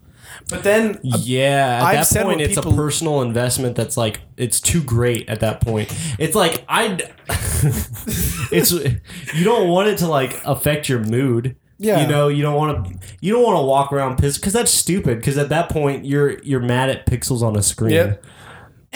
But 0.49 0.63
then 0.63 1.01
Yeah, 1.03 1.81
at 1.81 1.83
I've 1.83 2.09
that 2.09 2.25
point, 2.25 2.41
it's 2.41 2.57
a 2.57 2.63
personal 2.63 3.23
investment 3.23 3.75
that's 3.75 3.97
like 3.97 4.21
it's 4.37 4.61
too 4.61 4.83
great. 4.83 5.29
At 5.29 5.41
that 5.41 5.61
point, 5.61 5.93
it's 6.19 6.37
like 6.37 6.65
I, 6.69 6.99
it's 8.53 8.71
you 8.71 9.45
don't 9.45 9.69
want 9.69 9.89
it 9.89 9.99
to 9.99 10.07
like 10.07 10.41
affect 10.45 10.89
your 10.89 11.01
mood. 11.01 11.57
Yeah. 11.79 12.01
you 12.01 12.09
know, 12.09 12.29
you 12.29 12.43
don't 12.43 12.55
want 12.55 12.87
to 12.87 13.07
you 13.21 13.35
don't 13.35 13.43
want 13.43 13.59
to 13.59 13.65
walk 13.65 13.93
around 13.93 14.19
pissed 14.19 14.41
because 14.41 14.53
that's 14.53 14.71
stupid. 14.71 15.19
Because 15.19 15.37
at 15.37 15.49
that 15.51 15.69
point, 15.69 16.05
you're 16.05 16.39
you're 16.43 16.61
mad 16.61 16.91
at 16.91 17.07
pixels 17.07 17.43
on 17.43 17.57
a 17.57 17.63
screen. 17.63 17.95
Yep. 17.95 18.25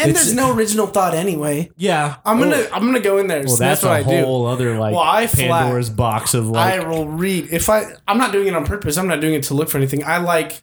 And 0.00 0.10
It's- 0.10 0.24
there's 0.24 0.34
no 0.34 0.52
original 0.54 0.86
thought 0.86 1.14
anyway. 1.14 1.70
Yeah, 1.76 2.16
I'm 2.24 2.38
gonna 2.38 2.50
Well, 2.52 2.68
I'm 2.72 2.84
gonna 2.86 3.00
go 3.00 3.18
in 3.18 3.26
there. 3.26 3.40
well, 3.40 3.48
so 3.56 3.62
that's, 3.64 3.82
that's, 3.82 4.06
what 4.06 4.12
a 4.12 4.16
I 4.16 4.20
do. 4.20 4.24
whole 4.26 4.46
other 4.46 4.78
like 4.78 4.92
Well, 4.94 5.02
I 5.04 5.26
flat- 5.26 5.48
Pandora's 5.64 5.90
box 5.90 6.34
of 6.34 6.48
like. 6.48 6.80
I 6.80 6.88
will 6.88 7.06
read 7.08 7.48
if 7.52 7.68
I. 7.68 7.84
I'm 8.08 8.18
not 8.18 8.32
doing 8.32 8.46
it 8.48 8.54
on 8.54 8.64
purpose. 8.66 8.96
I'm 8.96 9.08
not 9.08 9.20
doing 9.20 9.34
it 9.34 9.44
to 9.44 9.54
look 9.54 9.68
for 9.68 9.78
anything. 9.78 10.02
I 10.04 10.18
like. 10.18 10.62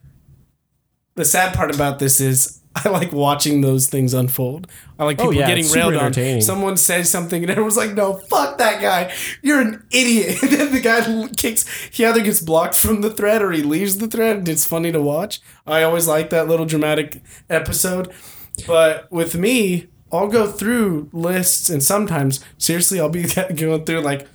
The 1.15 1.25
sad 1.25 1.55
part 1.55 1.73
about 1.73 1.97
this 1.99 2.19
is 2.19 2.59
I 2.75 2.89
like 2.89 3.11
watching 3.11 3.61
those 3.61 3.88
things 3.88 4.13
unfold. 4.13 4.67
I 4.99 5.03
like 5.05 5.17
oh, 5.19 5.23
people 5.23 5.38
Oh, 5.38 5.39
yeah, 5.39 5.47
getting 5.47 5.63
it's 5.63 5.73
super 5.73 5.79
railed 5.89 5.93
on. 5.95 6.05
entertaining. 6.05 6.41
Someone 6.41 6.77
says 6.77 7.09
something 7.09 7.41
and 7.41 7.49
everyone's 7.49 7.75
like, 7.77 7.93
"No, 7.95 8.17
fuck 8.29 8.59
that 8.59 8.79
guy. 8.81 9.11
You're 9.41 9.61
an 9.61 9.83
idiot." 9.91 10.38
And 10.43 10.51
then 10.51 10.71
the 10.71 10.79
guy 10.79 11.27
kicks. 11.35 11.65
He 11.91 12.05
either 12.05 12.21
gets 12.21 12.39
blocked 12.39 12.75
from 12.75 13.01
the 13.01 13.09
thread 13.09 13.41
or 13.41 13.51
he 13.51 13.63
leaves 13.63 13.97
the 13.97 14.07
thread. 14.07 14.38
And 14.38 14.49
it's 14.49 14.65
funny 14.65 14.91
to 14.91 15.01
watch. 15.01 15.41
I 15.65 15.81
always 15.81 16.07
like 16.07 16.29
that 16.29 16.47
little 16.47 16.67
dramatic 16.67 17.21
episode. 17.49 18.11
But 18.66 19.12
with 19.12 19.36
me, 19.36 19.88
I'll 20.12 20.28
go 20.28 20.47
through 20.49 21.10
lists 21.12 21.70
and 21.70 21.84
sometimes 21.84 22.43
seriously 22.58 22.99
I'll 22.99 23.10
be 23.10 23.24
going 23.55 23.86
through 23.86 24.01
like 24.01 24.28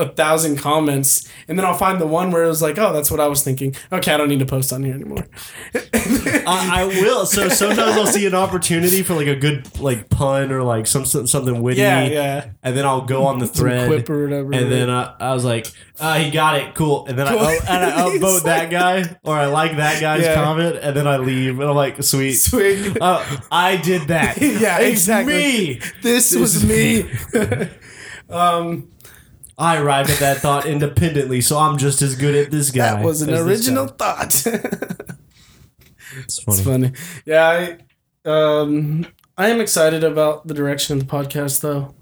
a 0.00 0.08
thousand 0.08 0.56
comments 0.56 1.28
and 1.46 1.58
then 1.58 1.64
I'll 1.66 1.76
find 1.76 2.00
the 2.00 2.06
one 2.06 2.30
where 2.30 2.44
it 2.44 2.48
was 2.48 2.62
like, 2.62 2.78
oh, 2.78 2.92
that's 2.92 3.10
what 3.10 3.20
I 3.20 3.28
was 3.28 3.42
thinking. 3.42 3.74
Okay, 3.92 4.12
I 4.12 4.16
don't 4.16 4.28
need 4.28 4.38
to 4.40 4.46
post 4.46 4.72
on 4.72 4.82
here 4.82 4.94
anymore. 4.94 5.26
I, 5.74 6.82
I 6.82 6.84
will. 6.86 7.26
So 7.26 7.48
sometimes 7.48 7.96
I'll 7.96 8.06
see 8.06 8.26
an 8.26 8.34
opportunity 8.34 9.02
for 9.02 9.14
like 9.14 9.26
a 9.26 9.36
good 9.36 9.78
like 9.80 10.08
pun 10.10 10.50
or 10.52 10.62
like 10.62 10.86
some 10.86 11.04
something 11.04 11.62
witty. 11.62 11.80
Yeah, 11.80 12.04
yeah. 12.04 12.50
And 12.62 12.76
then 12.76 12.86
I'll 12.86 13.02
go 13.02 13.24
on 13.26 13.38
the 13.38 13.46
thread 13.56 13.88
quip 13.88 14.08
or 14.10 14.24
whatever. 14.24 14.52
And 14.52 14.70
then 14.72 14.90
I, 14.90 15.14
I 15.20 15.34
was 15.34 15.44
like, 15.44 15.66
uh, 15.98 16.18
he 16.18 16.30
got 16.30 16.56
it, 16.56 16.74
cool. 16.74 17.06
And 17.06 17.18
then 17.18 17.26
Cool. 17.28 17.38
I 17.38 17.54
and 17.68 17.84
I 17.84 17.90
upvote 18.18 18.44
that 18.44 18.70
guy 18.70 19.16
or 19.22 19.36
I 19.36 19.46
like 19.46 19.76
that 19.76 20.00
guy's 20.00 20.22
Yeah. 20.22 20.34
comment, 20.34 20.76
and 20.82 20.96
then 20.96 21.06
I 21.06 21.18
leave, 21.18 21.58
and 21.60 21.68
I'm 21.68 21.76
like, 21.76 22.02
sweet. 22.02 22.34
Swing. 22.34 22.96
Uh, 23.00 23.24
I 23.50 23.76
did 23.76 24.08
that. 24.08 24.38
Yeah, 24.60 24.78
It's 24.80 24.90
exactly. 25.02 25.32
Me. 25.34 25.80
this 26.02 26.34
was 26.34 26.64
me. 26.64 27.04
I 29.60 29.76
arrived 29.78 30.08
at 30.08 30.18
that 30.20 30.38
thought 30.38 30.64
independently, 30.64 31.42
so 31.42 31.58
I'm 31.58 31.76
just 31.76 32.00
as 32.00 32.14
good 32.16 32.34
at 32.34 32.50
this 32.50 32.70
guy. 32.70 32.94
That 32.94 33.04
was 33.04 33.20
an 33.20 33.34
original 33.34 33.86
thought. 33.86 34.44
It's 36.16 36.42
funny. 36.42 36.58
It's 36.58 36.66
funny. 36.66 36.92
Yeah, 37.24 37.76
I 38.24 38.28
um 38.28 39.06
I 39.38 39.48
am 39.48 39.60
excited 39.60 40.02
about 40.02 40.44
the 40.44 40.54
direction 40.54 40.98
of 40.98 41.06
the 41.06 41.12
podcast 41.16 41.60
though. 41.60 41.94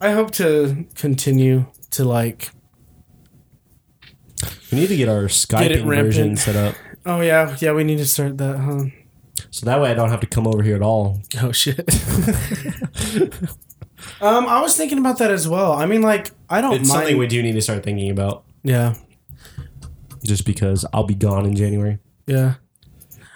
I 0.00 0.12
hope 0.12 0.30
to 0.32 0.86
continue 0.94 1.66
to 1.90 2.04
like 2.04 2.50
We 4.70 4.78
need 4.78 4.86
to 4.86 4.96
get 4.96 5.08
our 5.08 5.24
Skype 5.24 5.84
version 5.84 6.36
set 6.36 6.54
up. 6.54 6.76
Oh 7.04 7.22
yeah, 7.22 7.56
yeah, 7.58 7.72
we 7.72 7.82
need 7.82 7.98
to 7.98 8.06
start 8.06 8.38
that, 8.38 8.56
huh? 8.58 8.84
So 9.50 9.66
that 9.66 9.80
way 9.80 9.90
I 9.90 9.94
don't 9.94 10.10
have 10.10 10.20
to 10.20 10.28
come 10.28 10.46
over 10.46 10.62
here 10.62 10.76
at 10.76 10.82
all. 10.82 11.20
Oh 11.42 11.50
shit. 11.50 11.84
um, 14.20 14.46
I 14.46 14.60
was 14.60 14.76
thinking 14.76 14.98
about 14.98 15.18
that 15.18 15.30
as 15.30 15.46
well. 15.48 15.72
I 15.72 15.86
mean, 15.86 16.02
like, 16.02 16.30
I 16.48 16.60
don't 16.60 16.74
It's 16.74 16.88
mind. 16.88 17.00
something 17.00 17.18
we 17.18 17.26
do 17.26 17.42
need 17.42 17.52
to 17.52 17.62
start 17.62 17.82
thinking 17.82 18.10
about 18.10 18.44
yeah, 18.62 18.94
just 20.24 20.44
because 20.46 20.84
I'll 20.92 21.04
be 21.04 21.14
gone 21.14 21.44
in 21.46 21.54
January. 21.54 21.98
yeah, 22.26 22.54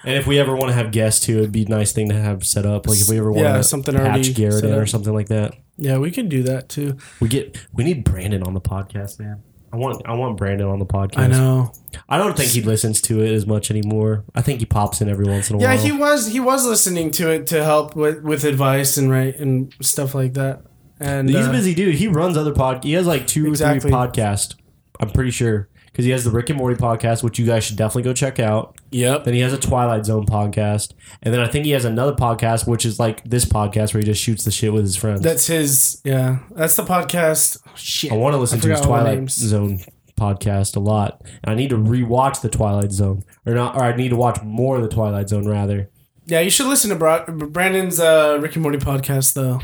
And 0.04 0.14
if 0.16 0.26
we 0.26 0.38
ever 0.38 0.54
want 0.56 0.68
to 0.70 0.74
have 0.74 0.90
guests 0.90 1.24
too, 1.26 1.38
it'd 1.38 1.52
be 1.52 1.64
a 1.64 1.68
nice 1.68 1.92
thing 1.92 2.08
to 2.08 2.14
have 2.14 2.44
set 2.46 2.64
up. 2.64 2.86
Like 2.86 2.98
if 3.00 3.08
we 3.10 3.18
ever 3.18 3.30
want 3.30 3.44
Yeah, 3.44 3.56
to 3.58 3.62
something 3.64 3.94
already 3.96 4.22
patch 4.28 4.34
Garrett 4.36 4.60
set 4.60 4.70
in 4.70 4.78
or 4.78 4.86
something 4.86 5.12
like 5.12 5.28
that. 5.28 5.54
yeah. 5.76 5.98
We 5.98 6.10
can 6.10 6.28
do 6.28 6.42
that 6.44 6.68
too. 6.68 6.96
We 7.20 7.28
get 7.28 7.58
we 7.72 7.84
need 7.84 8.04
Brandon 8.04 8.42
on 8.42 8.54
the 8.54 8.60
podcast, 8.60 9.18
man. 9.20 9.42
I 9.72 9.76
want 9.76 10.02
I 10.06 10.14
want 10.14 10.36
Brandon 10.36 10.66
on 10.68 10.78
the 10.78 10.86
podcast. 10.86 11.18
I 11.18 11.26
know. 11.26 11.72
I 12.08 12.16
don't 12.16 12.36
think 12.36 12.50
he 12.52 12.62
listens 12.62 13.00
to 13.02 13.22
it 13.22 13.32
as 13.32 13.46
much 13.46 13.70
anymore. 13.70 14.24
I 14.34 14.40
think 14.40 14.60
he 14.60 14.66
pops 14.66 15.00
in 15.00 15.08
every 15.08 15.26
once 15.26 15.50
in 15.50 15.56
a 15.56 15.58
Yeah, 15.58 15.68
while. 15.68 15.76
Yeah, 15.76 15.82
he 15.82 15.92
was 15.92 16.26
he 16.28 16.40
was 16.40 16.66
listening 16.66 17.10
to 17.12 17.30
it 17.30 17.46
to 17.48 17.62
help 17.62 17.94
with 17.94 18.22
with 18.22 18.44
advice 18.44 18.96
and 18.96 19.10
right 19.10 19.36
and 19.38 19.74
stuff 19.80 20.14
like 20.14 20.34
that. 20.34 20.62
And 21.00 21.28
He's 21.28 21.46
uh, 21.46 21.50
a 21.50 21.52
busy 21.52 21.74
dude. 21.74 21.94
He 21.96 22.08
runs 22.08 22.36
other 22.36 22.54
pod. 22.54 22.82
He 22.82 22.92
has 22.94 23.06
like 23.06 23.26
two 23.26 23.52
or 23.52 23.56
three 23.56 23.90
podcasts. 23.90 24.54
I'm 25.00 25.10
pretty 25.10 25.30
sure 25.30 25.68
because 25.98 26.04
he 26.06 26.12
has 26.12 26.22
the 26.22 26.30
Rick 26.30 26.48
and 26.48 26.56
Morty 26.56 26.76
podcast, 26.80 27.24
which 27.24 27.40
you 27.40 27.44
guys 27.44 27.64
should 27.64 27.76
definitely 27.76 28.04
go 28.04 28.12
check 28.12 28.38
out. 28.38 28.76
Yep. 28.92 29.24
Then 29.24 29.34
he 29.34 29.40
has 29.40 29.52
a 29.52 29.58
Twilight 29.58 30.06
Zone 30.06 30.26
podcast, 30.26 30.92
and 31.24 31.34
then 31.34 31.40
I 31.40 31.48
think 31.48 31.64
he 31.64 31.72
has 31.72 31.84
another 31.84 32.12
podcast, 32.12 32.68
which 32.68 32.86
is 32.86 33.00
like 33.00 33.24
this 33.28 33.44
podcast 33.44 33.92
where 33.94 34.00
he 34.00 34.06
just 34.06 34.22
shoots 34.22 34.44
the 34.44 34.52
shit 34.52 34.72
with 34.72 34.84
his 34.84 34.94
friends. 34.94 35.22
That's 35.22 35.48
his. 35.48 36.00
Yeah, 36.04 36.38
that's 36.52 36.76
the 36.76 36.84
podcast. 36.84 37.58
Shit. 37.74 38.12
I 38.12 38.14
want 38.14 38.34
to 38.34 38.38
listen 38.38 38.60
to 38.60 38.68
his 38.68 38.78
forgot 38.78 38.88
all 38.92 38.98
the 38.98 39.10
Twilight. 39.10 39.30
Zone 39.30 39.80
podcast 40.16 40.76
a 40.76 40.80
lot, 40.80 41.20
and 41.42 41.50
I 41.50 41.54
need 41.56 41.70
to 41.70 41.76
rewatch 41.76 42.42
the 42.42 42.48
Twilight 42.48 42.92
Zone, 42.92 43.24
or 43.44 43.54
not, 43.54 43.74
or 43.74 43.82
I 43.82 43.96
need 43.96 44.10
to 44.10 44.16
watch 44.16 44.40
more 44.44 44.76
of 44.76 44.82
the 44.84 44.88
Twilight 44.88 45.28
Zone 45.28 45.48
rather. 45.48 45.90
Yeah, 46.26 46.38
you 46.38 46.50
should 46.50 46.66
listen 46.68 46.90
to 46.90 46.96
Bra- 46.96 47.26
Brandon's 47.26 47.98
uh, 47.98 48.38
Rick 48.40 48.54
and 48.54 48.62
Morty 48.62 48.78
podcast 48.78 49.34
though. 49.34 49.60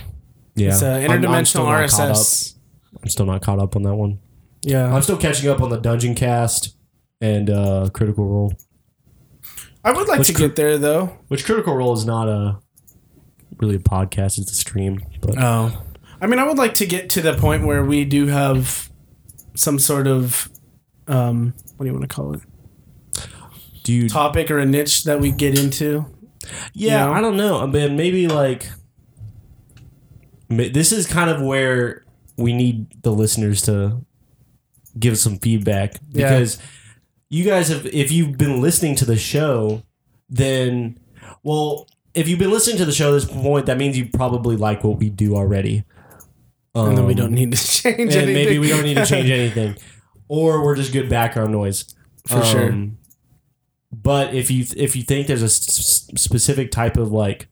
Yeah, 0.57 0.71
It's 0.71 0.83
uh, 0.83 0.87
I'm- 0.95 1.11
I'm 1.13 1.23
interdimensional 1.23 1.65
caught 1.67 2.11
up. 2.11 2.17
RSS. 2.17 2.55
I'm 3.01 3.09
still 3.09 3.27
not 3.27 3.41
caught 3.41 3.61
up 3.61 3.77
on 3.77 3.83
that 3.85 3.95
one. 3.95 4.19
Yeah, 4.65 4.95
I'm 4.95 5.03
still 5.03 5.17
catching 5.17 5.49
up 5.51 5.61
on 5.61 5.69
the 5.71 5.77
Dungeon 5.79 6.15
Cast 6.15 6.77
and 7.21 7.51
uh, 7.51 7.91
Critical 7.93 8.27
Role, 8.27 8.55
I 9.85 9.93
would 9.93 10.09
like 10.09 10.19
Which 10.19 10.29
to 10.29 10.35
cr- 10.35 10.41
get 10.41 10.57
there 10.57 10.79
though. 10.79 11.19
which 11.29 11.45
Critical 11.45 11.75
Role 11.77 11.93
is 11.93 12.05
not 12.07 12.29
a 12.29 12.59
really 13.59 13.77
a 13.77 13.79
podcast; 13.81 14.39
it's 14.39 14.51
a 14.51 14.55
stream. 14.55 15.01
But 15.21 15.37
Oh, 15.39 15.83
I 16.21 16.27
mean, 16.27 16.39
I 16.39 16.45
would 16.45 16.57
like 16.59 16.75
to 16.77 16.87
get 16.87 17.11
to 17.11 17.21
the 17.23 17.35
point 17.35 17.67
where 17.67 17.85
we 17.85 18.05
do 18.05 18.27
have 18.29 18.91
some 19.55 19.79
sort 19.79 20.07
of 20.07 20.49
um, 21.07 21.55
what 21.77 21.85
do 21.85 21.91
you 21.91 21.93
want 21.99 22.09
to 22.09 22.15
call 22.15 22.35
it? 22.35 22.41
do 23.85 23.93
you? 23.93 24.09
Topic 24.09 24.51
or 24.51 24.59
a 24.59 24.65
niche 24.67 25.05
that 25.05 25.21
we 25.21 25.31
get 25.31 25.59
into. 25.59 26.07
Yeah, 26.73 27.05
you 27.05 27.11
know? 27.11 27.13
I 27.13 27.21
don't 27.21 27.37
know. 27.37 27.61
I 27.61 27.67
mean, 27.67 27.97
maybe 27.97 28.27
like 28.29 28.71
this 30.49 30.93
is 30.93 31.07
kind 31.07 31.29
of 31.31 31.43
where 31.43 32.05
we 32.39 32.53
need 32.53 33.03
the 33.03 33.13
listeners 33.13 33.63
to 33.63 34.05
give 34.99 35.19
some 35.19 35.39
feedback 35.39 35.95
Yeah. 36.13 36.29
because 36.31 36.59
you 37.31 37.45
guys 37.45 37.69
have 37.69 37.87
if 37.87 38.13
you've 38.13 38.39
been 38.39 38.61
listening 38.61 38.95
to 38.97 39.05
the 39.05 39.17
show, 39.17 39.83
then 40.29 40.99
well, 41.43 41.87
if 42.15 42.29
you've 42.29 42.39
been 42.39 42.51
listening 42.53 42.77
to 42.79 42.85
the 42.85 42.93
show 42.93 43.09
at 43.09 43.13
this 43.13 43.25
point, 43.25 43.67
that 43.67 43.77
means 43.79 43.99
you 43.99 44.09
probably 44.13 44.57
like 44.57 44.85
what 44.85 44.99
we 44.99 45.11
do 45.11 45.35
already. 45.37 45.85
and 46.77 46.97
then 46.99 47.07
we 47.07 47.13
Um, 47.13 47.19
don't 47.19 47.33
need 47.33 47.53
to 47.53 47.57
change 47.83 47.99
and 48.01 48.11
anything. 48.13 48.35
maybe 48.35 48.59
we 48.59 48.69
don't 48.69 48.83
need 48.85 48.95
to 48.97 49.07
change 49.07 49.31
anything, 49.41 49.77
or 50.29 50.65
we're 50.65 50.75
just 50.77 50.93
good 50.93 51.09
background 51.09 51.53
noise 51.53 51.85
For 52.27 52.43
sure. 52.45 52.73
Um, 52.73 52.99
But 53.93 54.35
if 54.35 54.51
you 54.51 54.65
if 54.77 54.97
you 54.97 55.03
think 55.03 55.27
there's 55.29 55.43
a 55.43 55.47
s- 55.47 56.09
specific 56.17 56.71
type 56.73 56.97
of 56.97 57.13
like 57.13 57.49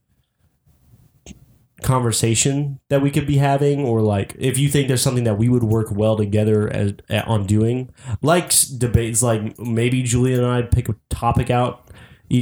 conversation 1.83 2.81
that 2.89 3.03
we 3.03 3.11
could 3.11 3.27
be 3.27 3.37
having, 3.37 3.85
or 3.85 4.01
like 4.01 4.35
if 4.39 4.59
you 4.59 4.69
think 4.69 4.89
there's 4.89 5.03
something 5.03 5.25
that 5.25 5.39
we 5.39 5.49
would 5.49 5.65
work 5.65 5.89
well 5.91 6.17
together 6.17 6.69
as, 6.73 6.95
at, 7.09 7.27
on 7.27 7.47
doing, 7.47 7.91
like 8.23 8.53
debates, 8.79 9.23
like 9.23 9.59
maybe 9.59 10.03
julian 10.03 10.41
and 10.41 10.49
I 10.49 10.63
pick 10.63 10.89
a 10.89 10.97
topic 11.11 11.51
out, 11.51 11.89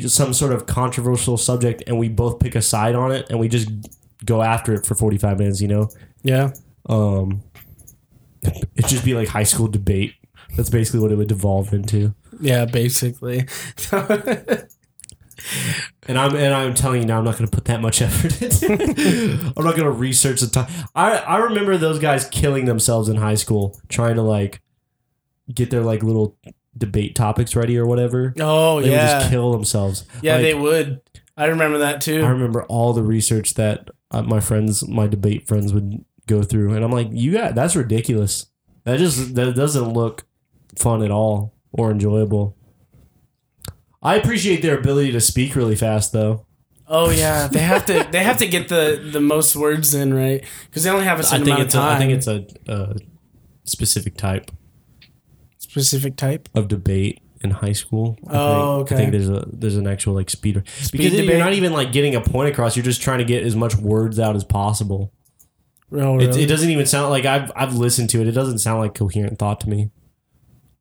some 0.06 0.32
sort 0.32 0.52
of 0.52 0.66
controversial 0.66 1.36
subject, 1.36 1.82
and 1.86 1.98
we 1.98 2.08
both 2.08 2.38
pick 2.40 2.54
a 2.54 2.62
side 2.62 2.94
on 2.94 3.12
it, 3.12 3.28
and 3.30 3.40
we 3.40 3.48
just 3.48 3.68
go 4.24 4.42
after 4.42 4.74
it 4.74 4.86
for 4.86 4.94
45 4.94 5.38
minutes. 5.38 5.60
You 5.60 5.68
know, 5.68 5.88
yeah, 6.22 6.52
um, 6.86 7.42
it'd 8.42 8.88
just 8.88 9.04
be 9.04 9.14
like 9.14 9.28
high 9.28 9.44
school 9.44 9.68
debate. 9.68 10.14
That's 10.56 10.70
basically 10.70 11.00
what 11.00 11.12
it 11.12 11.16
would 11.16 11.28
devolve 11.28 11.72
into. 11.72 12.14
yeah, 12.40 12.64
basically. 12.64 13.46
And 16.08 16.18
I'm 16.18 16.34
and 16.34 16.52
I'm 16.54 16.74
telling 16.74 17.02
you 17.02 17.06
now, 17.06 17.18
I'm 17.18 17.24
not 17.24 17.38
going 17.38 17.48
to 17.48 17.54
put 17.54 17.66
that 17.66 17.80
much 17.80 18.02
effort 18.02 18.40
into. 18.42 18.66
it. 18.72 19.52
I'm 19.56 19.64
not 19.64 19.76
going 19.76 19.84
to 19.84 19.90
research 19.90 20.40
the 20.40 20.48
time. 20.48 20.68
I 20.94 21.18
I 21.18 21.36
remember 21.38 21.76
those 21.76 21.98
guys 21.98 22.26
killing 22.28 22.64
themselves 22.64 23.08
in 23.08 23.16
high 23.16 23.34
school 23.36 23.78
trying 23.88 24.16
to 24.16 24.22
like 24.22 24.60
get 25.52 25.70
their 25.70 25.82
like 25.82 26.02
little 26.02 26.36
debate 26.76 27.14
topics 27.14 27.54
ready 27.56 27.76
or 27.78 27.86
whatever. 27.86 28.32
oh 28.40 28.80
They 28.80 28.90
would 28.90 28.96
just 28.96 29.24
yeah, 29.24 29.30
kill 29.30 29.52
themselves. 29.52 30.04
yeah, 30.22 30.34
Like, 30.34 30.42
they 30.42 30.54
would. 30.54 31.00
I 31.36 31.46
remember 31.46 31.78
that 31.78 32.00
too. 32.00 32.22
I 32.22 32.28
remember 32.28 32.64
all 32.64 32.92
the 32.92 33.02
research 33.02 33.54
that 33.54 33.88
uh, 34.10 34.22
my 34.22 34.40
friends, 34.40 34.86
my 34.86 35.06
debate 35.06 35.46
friends, 35.48 35.72
would 35.72 36.04
go 36.26 36.42
through, 36.42 36.74
and 36.74 36.84
I'm 36.84 36.90
like, 36.92 37.08
you 37.10 37.32
got 37.32 37.54
that's 37.54 37.76
ridiculous. 37.76 38.46
That 38.84 38.98
just 38.98 39.34
that 39.36 39.54
doesn't 39.54 39.92
look 39.92 40.26
fun 40.78 41.02
at 41.02 41.10
all 41.10 41.54
or 41.72 41.90
enjoyable. 41.90 42.56
I 44.02 44.16
appreciate 44.16 44.62
their 44.62 44.78
ability 44.78 45.12
to 45.12 45.20
speak 45.20 45.54
really 45.54 45.76
fast, 45.76 46.12
though. 46.12 46.46
Oh 46.88 47.10
yeah, 47.10 47.46
they 47.48 47.60
have 47.60 47.84
to. 47.86 48.06
They 48.10 48.22
have 48.24 48.38
to 48.38 48.46
get 48.48 48.68
the 48.68 49.00
the 49.12 49.20
most 49.20 49.54
words 49.54 49.94
in 49.94 50.12
right 50.14 50.44
because 50.66 50.82
they 50.84 50.90
only 50.90 51.04
have 51.04 51.20
a 51.20 51.22
certain 51.22 51.44
think 51.44 51.54
amount 51.56 51.66
it's 51.66 51.74
of 51.74 51.80
time. 51.82 51.96
I 51.96 51.98
think 51.98 52.12
it's 52.12 52.26
a, 52.26 52.46
a 52.72 52.96
specific 53.64 54.16
type 54.16 54.50
specific 55.58 56.16
type. 56.16 56.48
of 56.54 56.66
debate 56.68 57.20
in 57.42 57.50
high 57.52 57.72
school. 57.72 58.18
I 58.26 58.36
Oh, 58.36 58.78
think, 58.78 58.82
okay. 58.82 58.94
I 58.94 58.98
think 58.98 59.12
there's 59.12 59.28
a 59.28 59.44
there's 59.52 59.76
an 59.76 59.86
actual 59.86 60.14
like 60.14 60.30
speeder 60.30 60.60
because 60.90 60.90
debate. 61.12 61.26
you're 61.28 61.38
not 61.38 61.52
even 61.52 61.72
like 61.72 61.92
getting 61.92 62.14
a 62.16 62.20
point 62.20 62.48
across. 62.50 62.76
You're 62.76 62.84
just 62.84 63.02
trying 63.02 63.18
to 63.18 63.24
get 63.24 63.44
as 63.44 63.54
much 63.54 63.76
words 63.76 64.18
out 64.18 64.34
as 64.34 64.42
possible. 64.44 65.12
Oh, 65.92 66.18
It, 66.18 66.26
really? 66.26 66.42
it 66.42 66.46
doesn't 66.46 66.70
even 66.70 66.86
sound 66.86 67.10
like 67.10 67.24
I've 67.24 67.52
I've 67.54 67.74
listened 67.74 68.10
to 68.10 68.20
it. 68.20 68.26
It 68.26 68.32
doesn't 68.32 68.58
sound 68.58 68.80
like 68.80 68.94
coherent 68.94 69.38
thought 69.38 69.60
to 69.60 69.68
me. 69.68 69.90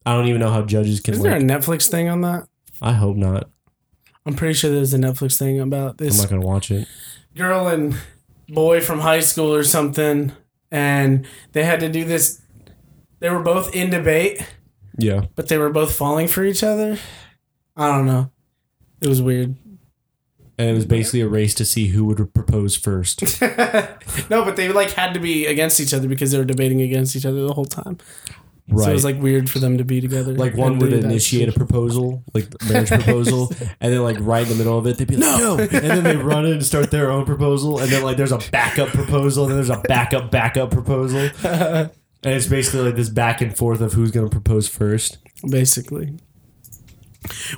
I 0.05 0.13
don't 0.15 0.27
even 0.27 0.39
know 0.39 0.49
how 0.49 0.63
judges 0.63 0.99
can. 1.01 1.13
Isn't 1.13 1.23
there 1.23 1.37
a 1.37 1.41
Netflix 1.41 1.87
thing 1.87 2.09
on 2.09 2.21
that? 2.21 2.47
I 2.81 2.93
hope 2.93 3.17
not. 3.17 3.49
I'm 4.25 4.33
pretty 4.35 4.53
sure 4.53 4.71
there's 4.71 4.93
a 4.93 4.97
Netflix 4.97 5.37
thing 5.37 5.59
about 5.59 5.97
this. 5.97 6.07
I'm 6.07 6.17
this 6.17 6.21
not 6.21 6.29
gonna 6.29 6.45
watch 6.47 6.71
it. 6.71 6.87
girl 7.35 7.67
and 7.67 7.95
boy 8.47 8.79
from 8.81 8.99
high 8.99 9.19
school 9.21 9.53
or 9.53 9.63
something, 9.63 10.31
and 10.71 11.25
they 11.53 11.63
had 11.63 11.79
to 11.81 11.89
do 11.89 12.03
this. 12.05 12.41
They 13.19 13.29
were 13.29 13.41
both 13.41 13.73
in 13.75 13.89
debate, 13.89 14.41
Yeah, 14.97 15.25
but 15.35 15.47
they 15.49 15.57
were 15.57 15.69
both 15.71 15.93
falling 15.95 16.27
for 16.27 16.43
each 16.43 16.63
other. 16.63 16.97
I 17.75 17.87
don't 17.87 18.05
know. 18.05 18.31
It 19.01 19.07
was 19.07 19.21
weird. 19.21 19.55
and 20.57 20.69
it 20.69 20.73
was 20.73 20.85
basically 20.85 21.21
a 21.21 21.27
race 21.27 21.53
to 21.55 21.65
see 21.65 21.87
who 21.87 22.03
would 22.05 22.33
propose 22.33 22.75
first. 22.75 23.21
no, 23.41 24.43
but 24.43 24.55
they 24.57 24.69
like 24.71 24.91
had 24.91 25.13
to 25.13 25.19
be 25.19 25.45
against 25.45 25.79
each 25.79 25.93
other 25.93 26.07
because 26.07 26.31
they 26.31 26.37
were 26.37 26.45
debating 26.45 26.81
against 26.81 27.15
each 27.15 27.25
other 27.25 27.41
the 27.41 27.53
whole 27.53 27.65
time. 27.65 27.97
Right. 28.71 28.83
So 28.85 28.89
it 28.91 28.93
was 28.93 29.03
like 29.03 29.19
weird 29.19 29.49
for 29.49 29.59
them 29.59 29.77
to 29.79 29.83
be 29.83 29.99
together. 30.01 30.33
like 30.33 30.55
one 30.55 30.79
would 30.79 30.93
initiate 30.93 31.49
a 31.49 31.51
proposal, 31.51 32.23
like 32.33 32.47
marriage 32.69 32.89
proposal, 32.89 33.51
and 33.81 33.91
then 33.93 34.01
like 34.03 34.17
right 34.19 34.43
in 34.43 34.49
the 34.49 34.55
middle 34.55 34.77
of 34.77 34.85
it, 34.87 34.97
they'd 34.97 35.07
be 35.07 35.17
like, 35.17 35.39
"No!" 35.39 35.57
and 35.57 35.69
then 35.69 36.03
they 36.03 36.15
run 36.17 36.45
in 36.45 36.53
and 36.53 36.65
start 36.65 36.91
their 36.91 37.09
own 37.11 37.25
proposal, 37.25 37.79
and 37.79 37.91
then 37.91 38.03
like 38.03 38.17
there's 38.17 38.31
a 38.31 38.37
backup 38.51 38.89
proposal, 38.89 39.43
and 39.45 39.51
then 39.51 39.57
there's 39.57 39.69
a 39.77 39.81
backup 39.87 40.29
backup 40.31 40.71
proposal, 40.71 41.29
and 41.43 41.89
it's 42.23 42.47
basically 42.47 42.81
like 42.81 42.95
this 42.95 43.09
back 43.09 43.41
and 43.41 43.55
forth 43.57 43.81
of 43.81 43.93
who's 43.93 44.11
going 44.11 44.27
to 44.27 44.31
propose 44.31 44.67
first. 44.67 45.17
basically. 45.49 46.17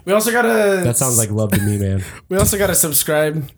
We 0.06 0.14
also 0.14 0.32
gotta. 0.32 0.82
That 0.84 0.98
sounds 0.98 1.18
like 1.18 1.30
love 1.30 1.52
to 1.52 1.62
me, 1.62 1.78
man. 1.78 2.04
We 2.30 2.38
also 2.38 2.58
gotta 2.58 2.76
subscribe. 2.76 3.50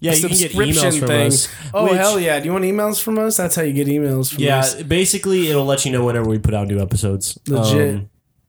Yeah, 0.00 0.12
you 0.14 0.20
can 0.20 0.28
get 0.30 0.38
subscription 0.38 0.74
emails 0.90 0.98
from 0.98 1.08
thing. 1.08 1.26
us. 1.28 1.48
Oh 1.74 1.84
which- 1.84 1.92
hell 1.94 2.20
yeah! 2.20 2.38
Do 2.40 2.46
you 2.46 2.52
want 2.52 2.64
emails 2.64 3.02
from 3.02 3.18
us? 3.18 3.36
That's 3.36 3.54
how 3.56 3.62
you 3.62 3.72
get 3.72 3.86
emails 3.88 4.28
from 4.32 4.38
us. 4.38 4.40
Yeah, 4.40 4.58
us. 4.58 4.82
basically 4.82 5.48
it'll 5.48 5.64
let 5.64 5.84
you 5.84 5.92
know 5.92 6.04
whenever 6.04 6.28
we 6.28 6.38
put 6.38 6.54
out 6.54 6.68
new 6.68 6.80
episodes. 6.80 7.38
Legit. 7.46 7.94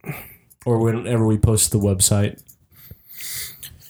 Um, 0.05 0.13
or 0.65 0.79
whenever 0.79 1.25
we 1.25 1.37
post 1.37 1.71
the 1.71 1.79
website. 1.79 2.41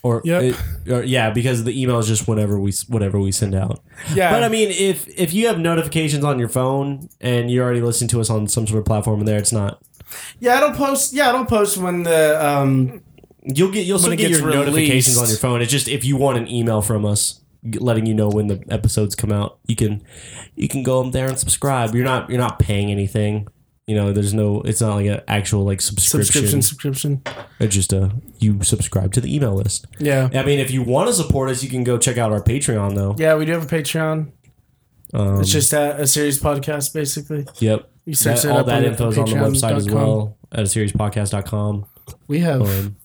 Or, 0.04 0.22
Yep. 0.24 0.41
it- 0.43 0.56
or 0.91 1.04
yeah, 1.04 1.32
because 1.32 1.64
the 1.66 1.82
email 1.82 1.98
is 2.00 2.08
just 2.08 2.28
whenever 2.28 2.58
we 2.60 2.72
whatever 2.88 3.20
we 3.20 3.32
send 3.32 3.54
out. 3.56 3.82
Yeah, 4.14 4.32
But 4.32 4.43
I 4.43 4.48
mean, 4.50 4.70
if 4.70 5.06
if 5.10 5.34
you 5.34 5.48
have 5.48 5.60
notifications 5.60 6.24
on 6.24 6.39
your 6.39 6.48
phone 6.50 7.10
and 7.20 7.50
you're 7.52 7.66
already 7.66 7.82
listen 7.82 8.08
to 8.10 8.22
us 8.22 8.30
on 8.30 8.48
some 8.48 8.68
sort 8.68 8.80
of 8.80 8.86
platform 8.86 9.26
there, 9.26 9.38
it's 9.39 9.52
not. 9.52 9.82
yeah, 10.39 10.58
it'll 10.58 10.72
post. 10.72 11.14
Yeah, 11.14 11.30
it'll 11.30 11.45
post 11.45 11.78
when 11.78 12.04
the 12.04 12.41
um. 12.45 13.02
You'll 13.44 13.72
get 13.72 13.86
you'll 13.86 14.00
still 14.00 14.16
get 14.16 14.30
your 14.32 14.50
notifications 14.50 15.18
on 15.18 15.28
your 15.28 15.38
phone. 15.38 15.62
It's 15.62 15.72
just 15.72 15.88
if 15.88 16.04
you 16.04 16.18
want 16.18 16.38
an 16.38 16.48
email 16.50 16.82
from 16.82 17.06
us 17.06 17.42
letting 17.80 18.06
you 18.06 18.14
know 18.14 18.30
when 18.30 18.48
the 18.48 18.64
episodes 18.70 19.16
come 19.16 19.32
out, 19.32 19.60
you 19.68 19.76
can 19.76 20.04
you 20.56 20.68
can 20.68 20.84
go 20.84 21.10
there 21.10 21.28
and 21.28 21.38
subscribe. 21.40 21.96
You're 21.96 22.04
not 22.06 22.30
you're 22.30 22.40
not 22.40 22.60
paying 22.60 22.92
anything. 22.92 23.48
You 23.86 23.96
know, 23.96 24.12
there's 24.12 24.34
no. 24.34 24.60
It's 24.64 24.82
not 24.82 24.96
like 24.96 25.06
an 25.06 25.22
actual 25.30 25.64
like 25.64 25.80
subscription. 25.80 26.26
Subscription, 26.62 26.62
subscription. 26.62 27.22
It's 27.62 27.74
just 27.74 27.94
a 27.94 28.12
you 28.38 28.62
subscribe 28.62 29.14
to 29.14 29.22
the 29.22 29.34
email 29.34 29.54
list. 29.56 29.86
Yeah. 29.98 30.28
I 30.34 30.44
mean, 30.44 30.60
if 30.60 30.72
you 30.72 30.84
want 30.84 31.08
to 31.08 31.14
support 31.14 31.50
us, 31.50 31.64
you 31.64 31.70
can 31.70 31.86
go 31.86 31.98
check 31.98 32.18
out 32.18 32.34
our 32.34 32.42
Patreon 32.44 32.96
though. 32.96 33.16
Yeah, 33.18 33.36
we 33.36 33.46
do 33.46 33.54
have 33.54 33.64
a 33.64 33.68
Patreon. 33.68 34.34
Um, 35.14 35.40
It's 35.40 35.50
just 35.50 35.72
a, 35.72 36.02
a 36.02 36.06
serious 36.08 36.38
podcast, 36.38 36.94
basically. 36.94 37.46
yep. 37.60 37.90
You 38.04 38.14
search 38.14 38.42
That- 38.42 38.52
all 38.52 38.64
that 38.66 38.84
info 38.84 39.08
is 39.08 39.18
on 39.18 39.26
the 39.30 39.36
website 39.36 39.78
as 39.78 39.90
well 39.90 40.38
at 40.52 40.60
a 40.60 40.64
seriouspodcast.com. 40.64 41.86
We 42.28 42.40
have 42.40 42.62
Um, 42.64 42.98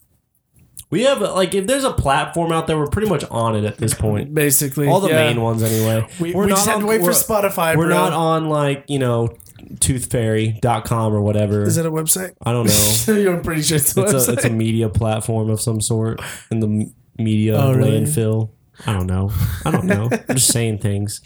we 0.93 1.03
have 1.03 1.20
like 1.20 1.53
if 1.55 1.66
there's 1.66 1.82
a 1.84 1.93
platform 1.93 2.53
out 2.53 2.68
there, 2.68 2.78
we're 2.78 2.86
pretty 2.86 3.09
much 3.09 3.24
on 3.30 3.57
it 3.57 3.64
at 3.64 3.78
this 3.78 3.95
point. 3.95 4.32
basically 4.32 4.86
All 4.86 5.01
the 5.01 5.09
yeah. 5.09 5.26
main 5.26 5.40
ones 5.40 5.62
anyway. 5.64 6.07
We, 6.20 6.32
We're 6.34 6.45
we 6.45 6.51
not 6.51 6.57
just 6.57 6.66
had 6.68 6.74
to 6.76 6.80
on- 6.82 6.86
wait 6.86 7.01
for 7.01 7.11
Spotify. 7.11 7.76
We're 7.76 7.86
bro. 7.86 7.97
not 7.97 8.12
on 8.12 8.49
like 8.49 8.84
you 8.88 9.01
know 9.01 9.34
toothfairy.com 9.74 11.14
or 11.14 11.20
whatever. 11.22 11.62
Is 11.62 11.76
it 11.76 11.86
a 11.86 11.90
website? 11.90 12.34
I 12.45 12.53
don't 12.53 12.66
know. 12.66 13.14
You're 13.20 13.40
pretty 13.43 13.62
sure 13.62 13.76
it's 13.76 13.97
a 13.97 14.03
it's 14.05 14.28
a 14.28 14.32
it's 14.32 14.45
a 14.45 14.51
media 14.51 14.88
platform 14.88 15.51
of 15.51 15.61
some 15.61 15.80
sort 15.80 16.20
in 16.51 16.61
the 16.61 16.90
media 17.18 17.57
Oh, 17.57 17.72
really? 17.74 18.01
landfill. 18.01 18.51
I 18.86 18.95
don't 18.95 19.07
know. 19.07 19.30
I 19.64 19.70
don't 19.70 19.84
know. 19.86 20.09
I'm 20.11 20.34
just 20.36 20.51
saying 20.51 20.78
things. 20.78 21.20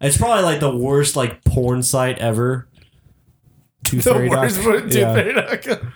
It's 0.00 0.16
probably 0.16 0.44
like 0.44 0.60
the 0.60 0.74
worst 0.76 1.16
like 1.16 1.42
porn 1.44 1.82
site 1.82 2.18
ever. 2.18 2.68
the 3.96 4.10
Toothfairy. 4.10 4.30
worst 4.30 4.60
toothfairy.com. 4.60 5.94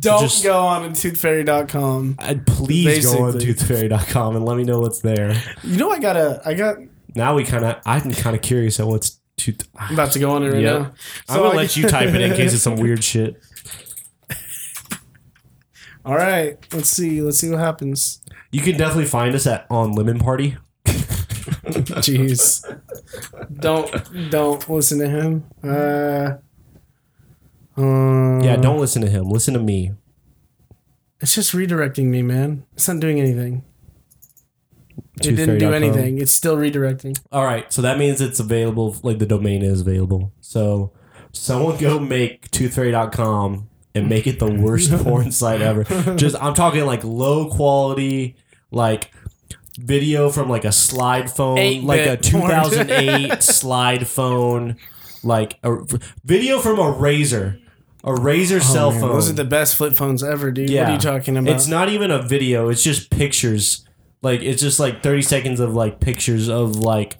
Don't 0.00 0.20
Just- 0.22 0.44
go 0.44 0.58
on 0.60 0.92
to 0.92 1.10
toothfairy.com. 1.12 2.16
I'd 2.18 2.46
please 2.46 3.04
go 3.06 3.24
on 3.24 3.32
Basically. 3.32 3.54
toothfairy.com 3.54 4.36
and 4.36 4.44
let 4.44 4.56
me 4.56 4.64
know 4.64 4.78
what's 4.80 5.00
there. 5.00 5.40
You 5.62 5.76
know, 5.76 5.90
I 5.90 5.98
gotta, 5.98 6.40
I 6.44 6.54
got, 6.54 6.76
Now 7.14 7.34
we 7.34 7.44
kind 7.44 7.64
of, 7.64 7.76
I'm 7.86 8.12
kind 8.12 8.34
of 8.36 8.42
curious 8.42 8.78
at 8.80 8.86
what's 8.86 9.18
tooth. 9.36 9.68
I'm 9.76 9.94
about 9.94 10.12
to 10.12 10.18
go 10.18 10.30
on 10.32 10.42
it 10.42 10.50
right 10.50 10.62
Yep. 10.62 10.80
now. 10.82 10.92
I'm 11.28 11.38
gonna 11.40 11.50
I- 11.50 11.56
let 11.56 11.76
you 11.76 11.86
type 11.88 12.08
it 12.14 12.20
in 12.20 12.34
case 12.34 12.52
it's 12.54 12.62
some 12.62 12.76
weird 12.76 13.02
shit. 13.04 13.40
All 16.04 16.14
right, 16.16 16.56
let's 16.72 16.88
see, 16.90 17.20
let's 17.20 17.38
see 17.38 17.50
what 17.50 17.58
happens. 17.58 18.22
You 18.50 18.62
can 18.62 18.78
definitely 18.78 19.04
find 19.04 19.34
us 19.34 19.46
at 19.46 19.66
on 19.70 19.92
Lemon 19.92 20.18
Party. 20.18 20.56
Jeez, 21.66 22.62
don't, 23.60 24.30
don't 24.30 24.70
listen 24.70 24.98
to 25.00 25.08
him. 25.08 25.44
Uh, 25.62 26.36
uh, 27.78 28.42
Yeah, 28.42 28.56
don't 28.56 28.78
listen 28.78 29.02
to 29.02 29.08
him. 29.08 29.28
Listen 29.30 29.54
to 29.54 29.60
me. 29.60 29.92
It's 31.20 31.34
just 31.34 31.52
redirecting 31.52 32.06
me, 32.06 32.22
man. 32.22 32.64
It's 32.74 32.88
not 32.88 33.00
doing 33.00 33.18
anything. 33.20 33.64
It 35.20 35.34
didn't 35.36 35.58
do 35.58 35.72
anything. 35.72 36.18
It's 36.18 36.32
still 36.32 36.56
redirecting. 36.56 37.18
All 37.32 37.44
right, 37.44 37.72
so 37.72 37.82
that 37.82 37.98
means 37.98 38.20
it's 38.20 38.38
available. 38.38 38.96
Like 39.02 39.18
the 39.18 39.26
domain 39.26 39.62
is 39.62 39.80
available. 39.80 40.32
So 40.40 40.92
someone 41.32 41.76
go 41.78 41.98
make 41.98 42.50
toothfairy.com 42.50 43.68
and 43.94 44.08
make 44.08 44.26
it 44.28 44.38
the 44.38 44.50
worst 44.50 44.92
porn 45.04 45.32
site 45.32 45.60
ever. 45.60 45.84
Just 46.14 46.36
I'm 46.40 46.54
talking 46.54 46.86
like 46.86 47.02
low 47.02 47.48
quality, 47.50 48.36
like 48.70 49.12
video 49.78 50.30
from 50.30 50.48
like 50.48 50.64
a 50.64 50.72
slide 50.72 51.30
phone, 51.30 51.84
like 51.84 52.06
a 52.06 52.16
2008 52.16 53.42
slide 53.42 54.06
phone, 54.06 54.76
like 55.24 55.58
a 55.64 55.78
video 56.24 56.60
from 56.60 56.78
a 56.78 56.92
Razr, 56.92 57.60
a 58.04 58.10
Razr 58.12 58.56
oh, 58.56 58.58
cell 58.60 58.88
Oh, 58.88 58.90
Man, 58.92 59.00
phone. 59.00 59.12
Those 59.12 59.30
are 59.30 59.34
the 59.34 59.44
best 59.44 59.76
flip 59.76 59.94
phones 59.94 60.22
ever, 60.22 60.50
dude. 60.50 60.70
What 60.70 60.78
are 60.80 60.92
you 60.92 60.98
talking 60.98 61.36
about? 61.36 61.54
It's 61.54 61.66
not 61.66 61.88
even 61.88 62.10
a 62.10 62.22
video. 62.22 62.68
It's 62.68 62.82
just 62.82 63.10
pictures. 63.10 63.84
Like 64.22 64.42
it's 64.42 64.60
just 64.62 64.80
like 64.80 65.02
thirty 65.02 65.22
seconds 65.22 65.60
of 65.60 65.74
like 65.74 66.00
pictures 66.00 66.48
of 66.48 66.76
like 66.76 67.18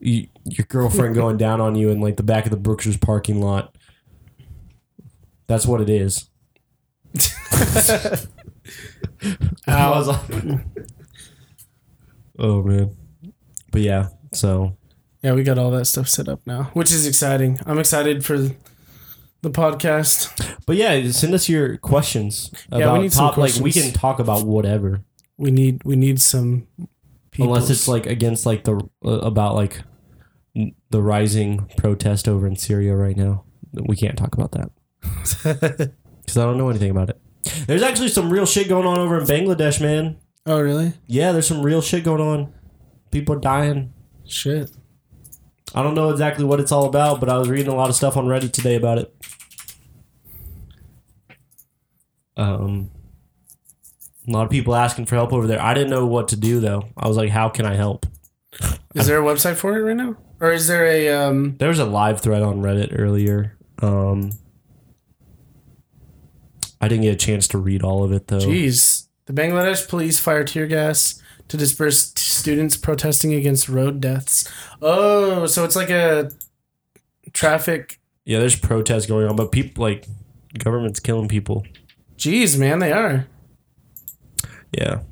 y- 0.00 0.28
your 0.44 0.66
girlfriend 0.68 1.14
going 1.16 1.36
down 1.36 1.60
on 1.60 1.74
you 1.76 1.90
in 1.90 2.00
like 2.00 2.16
the 2.16 2.22
back 2.22 2.44
of 2.44 2.50
the 2.50 2.56
Brookshire's 2.56 2.96
parking 2.96 3.40
lot. 3.40 3.74
That's 5.46 5.66
what 5.66 5.80
it 5.80 5.90
is. 5.90 6.30
I 9.66 9.90
was 9.90 10.08
like, 10.08 10.60
oh 12.38 12.62
man, 12.62 12.96
but 13.70 13.80
yeah. 13.80 14.08
So 14.32 14.76
Yeah, 15.22 15.32
we 15.34 15.44
got 15.44 15.58
all 15.58 15.70
that 15.72 15.84
stuff 15.86 16.08
set 16.08 16.28
up 16.28 16.40
now, 16.46 16.64
which 16.74 16.90
is 16.92 17.06
exciting. 17.06 17.60
I'm 17.66 17.78
excited 17.78 18.24
for 18.24 18.50
the 19.44 19.50
podcast. 19.50 20.56
but 20.66 20.76
yeah, 20.76 21.10
send 21.10 21.34
us 21.34 21.48
your 21.48 21.76
questions 21.78 22.50
we 22.72 22.82
about 22.82 23.00
need 23.00 23.12
some 23.12 23.28
top. 23.28 23.36
Like 23.36 23.54
we 23.54 23.60
questions. 23.72 23.92
can 23.92 23.94
talk 23.94 24.18
about 24.18 24.44
whatever. 24.46 25.02
We 25.36 25.50
need 25.50 25.82
we 25.84 25.96
need 25.96 26.20
some 26.20 26.66
people. 27.30 27.52
unless 27.54 27.70
it's 27.70 27.86
like 27.88 28.06
against 28.06 28.46
like 28.46 28.64
the 28.64 28.80
uh, 29.04 29.08
about 29.10 29.54
like 29.54 29.82
n- 30.56 30.74
the 30.90 31.02
rising 31.02 31.70
protest 31.76 32.28
over 32.28 32.46
in 32.46 32.56
Syria 32.56 32.96
right 32.96 33.16
now. 33.16 33.44
We 33.72 33.96
can't 33.96 34.16
talk 34.16 34.34
about 34.34 34.52
that 34.52 34.70
because 36.22 36.36
I 36.38 36.44
don't 36.44 36.58
know 36.58 36.68
anything 36.70 36.90
about 36.90 37.10
it. 37.10 37.20
There's 37.66 37.82
actually 37.82 38.08
some 38.08 38.30
real 38.30 38.46
shit 38.46 38.68
going 38.68 38.86
on 38.86 38.98
over 38.98 39.18
in 39.18 39.26
Bangladesh, 39.26 39.80
man. 39.80 40.16
oh 40.46 40.60
really? 40.60 40.94
Yeah, 41.06 41.32
there's 41.32 41.46
some 41.48 41.62
real 41.62 41.80
shit 41.82 42.04
going 42.04 42.20
on. 42.20 42.52
People 43.10 43.34
are 43.36 43.40
dying. 43.40 43.92
Shit. 44.26 44.70
I 45.74 45.82
don't 45.82 45.94
know 45.94 46.10
exactly 46.10 46.44
what 46.44 46.60
it's 46.60 46.70
all 46.70 46.84
about, 46.86 47.18
but 47.18 47.28
I 47.28 47.36
was 47.36 47.48
reading 47.48 47.66
a 47.72 47.74
lot 47.74 47.88
of 47.90 47.96
stuff 47.96 48.16
on 48.16 48.26
Reddit 48.26 48.52
today 48.52 48.76
about 48.76 48.98
it. 48.98 49.12
Um, 52.36 52.90
a 54.26 54.30
lot 54.30 54.44
of 54.44 54.50
people 54.50 54.74
asking 54.74 55.06
for 55.06 55.16
help 55.16 55.32
over 55.32 55.46
there. 55.46 55.60
I 55.60 55.74
didn't 55.74 55.90
know 55.90 56.06
what 56.06 56.28
to 56.28 56.36
do 56.36 56.60
though. 56.60 56.88
I 56.96 57.06
was 57.08 57.16
like, 57.16 57.30
"How 57.30 57.48
can 57.48 57.66
I 57.66 57.74
help?" 57.74 58.06
Is 58.94 59.06
there 59.06 59.20
a 59.20 59.24
website 59.24 59.56
for 59.56 59.76
it 59.76 59.82
right 59.82 59.96
now, 59.96 60.16
or 60.40 60.52
is 60.52 60.66
there 60.66 60.86
a 60.86 61.08
um? 61.10 61.56
There 61.58 61.68
was 61.68 61.78
a 61.78 61.84
live 61.84 62.20
thread 62.20 62.42
on 62.42 62.62
Reddit 62.62 62.98
earlier. 62.98 63.56
Um, 63.82 64.30
I 66.80 66.88
didn't 66.88 67.02
get 67.02 67.12
a 67.14 67.16
chance 67.16 67.48
to 67.48 67.58
read 67.58 67.82
all 67.82 68.04
of 68.04 68.12
it 68.12 68.28
though. 68.28 68.38
Jeez. 68.38 69.08
the 69.26 69.32
Bangladesh 69.32 69.88
police 69.88 70.18
fire 70.18 70.44
tear 70.44 70.66
gas 70.66 71.20
to 71.48 71.56
disperse 71.56 72.12
t- 72.12 72.20
students 72.20 72.76
protesting 72.76 73.34
against 73.34 73.68
road 73.68 74.00
deaths. 74.00 74.50
Oh, 74.80 75.46
so 75.46 75.64
it's 75.64 75.76
like 75.76 75.90
a 75.90 76.30
traffic. 77.32 78.00
Yeah, 78.24 78.38
there's 78.38 78.56
protests 78.58 79.06
going 79.06 79.26
on, 79.26 79.36
but 79.36 79.52
people 79.52 79.82
like 79.82 80.06
government's 80.58 81.00
killing 81.00 81.28
people. 81.28 81.66
Jeez, 82.16 82.58
man, 82.58 82.78
they 82.78 82.92
are. 82.92 83.26
Yeah, 84.72 85.02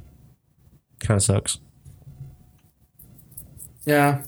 kind 1.01 1.17
of 1.19 1.23
sucks. 1.23 1.59
Yeah. 3.85 4.23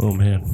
Oh 0.00 0.12
man. 0.12 0.44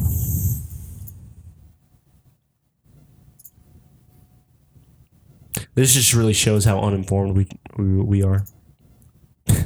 This 5.74 5.94
just 5.94 6.14
really 6.14 6.32
shows 6.32 6.64
how 6.64 6.80
uninformed 6.80 7.36
we 7.36 7.48
we, 7.76 7.84
we 8.02 8.22
are. 8.22 8.44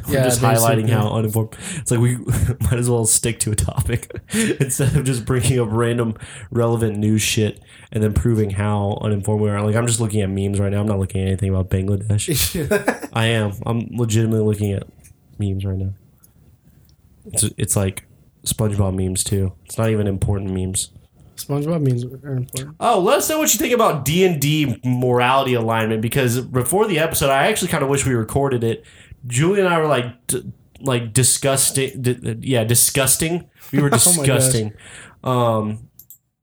Yeah, 0.09 0.24
just 0.24 0.40
highlighting 0.40 0.88
how 0.88 1.11
uninformed. 1.11 1.56
It's 1.76 1.90
like 1.90 2.00
we 2.00 2.16
might 2.61 2.78
as 2.78 2.88
well 2.88 3.04
stick 3.04 3.38
to 3.40 3.50
a 3.50 3.54
topic 3.54 4.11
instead 4.32 4.96
of 4.96 5.04
just 5.04 5.24
bringing 5.24 5.61
up 5.61 5.68
random 5.70 6.14
relevant 6.50 6.98
news 6.98 7.22
shit 7.22 7.62
and 7.92 8.02
then 8.02 8.12
proving 8.12 8.50
how 8.50 8.98
uninformed 9.02 9.42
we 9.42 9.50
are. 9.50 9.62
Like 9.62 9.76
I'm 9.76 9.86
just 9.86 10.00
looking 10.00 10.20
at 10.20 10.30
memes 10.30 10.61
right 10.61 10.72
now. 10.72 10.80
I'm 10.80 10.86
not 10.86 10.98
looking 10.98 11.22
at 11.22 11.28
anything 11.28 11.50
about 11.50 11.70
Bangladesh. 11.70 13.09
I 13.12 13.26
am. 13.26 13.52
I'm 13.66 13.88
legitimately 13.90 14.44
looking 14.44 14.72
at 14.72 14.84
memes 15.38 15.64
right 15.64 15.78
now. 15.78 15.94
It's 17.26 17.44
it's 17.56 17.76
like 17.76 18.04
SpongeBob 18.44 18.94
memes 18.94 19.24
too. 19.24 19.52
It's 19.64 19.78
not 19.78 19.90
even 19.90 20.06
important 20.06 20.52
memes. 20.52 20.90
SpongeBob 21.36 21.82
memes 21.82 22.04
are 22.04 22.32
important. 22.32 22.76
Oh, 22.80 23.00
let 23.00 23.18
us 23.18 23.28
know 23.28 23.38
what 23.38 23.52
you 23.52 23.59
think 23.59 23.72
about 23.74 24.04
D 24.04 24.24
and 24.24 24.40
D 24.40 24.80
morality 24.84 25.54
alignment 25.54 26.02
because 26.02 26.40
before 26.40 26.86
the 26.86 26.98
episode, 26.98 27.30
I 27.30 27.46
actually 27.46 27.68
kind 27.68 27.82
of 27.82 27.88
wish 27.88 28.04
we 28.04 28.14
recorded 28.14 28.64
it. 28.64 28.84
Julie 29.27 29.61
and 29.61 29.69
I 29.69 29.79
were 29.79 29.87
like, 29.87 30.27
d- 30.27 30.53
like 30.81 31.12
disgusting. 31.12 32.01
D- 32.03 32.37
yeah, 32.41 32.64
disgusting. 32.64 33.49
We 33.73 33.81
were 33.81 33.89
Oh 33.93 33.97
disgusting. 33.99 34.73
um, 35.25 35.89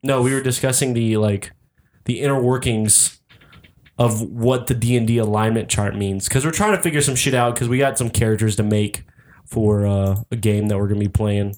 no, 0.04 0.22
we 0.22 0.34
were 0.34 0.42
discussing 0.42 0.94
the 0.94 1.18
like 1.18 1.52
the 2.06 2.20
inner 2.22 2.40
workings 2.42 3.20
of 3.98 4.22
what 4.22 4.68
the 4.68 4.74
D 4.74 4.98
and 4.98 5.08
D 5.08 5.18
alignment 5.18 5.70
chart 5.70 5.96
means 5.96 6.28
because 6.28 6.46
we're 6.46 6.52
trying 6.52 6.76
to 6.76 6.82
figure 6.82 7.02
some 7.02 7.16
shit 7.16 7.34
out 7.34 7.56
because 7.56 7.70
we 7.70 7.78
got 7.78 7.98
some 7.98 8.10
characters 8.10 8.56
to 8.58 8.64
make 8.64 9.04
for 9.46 9.86
uh, 9.88 10.18
a 10.32 10.36
game 10.36 10.68
that 10.68 10.78
we're 10.78 10.88
gonna 10.88 11.00
be 11.00 11.08
playing 11.08 11.56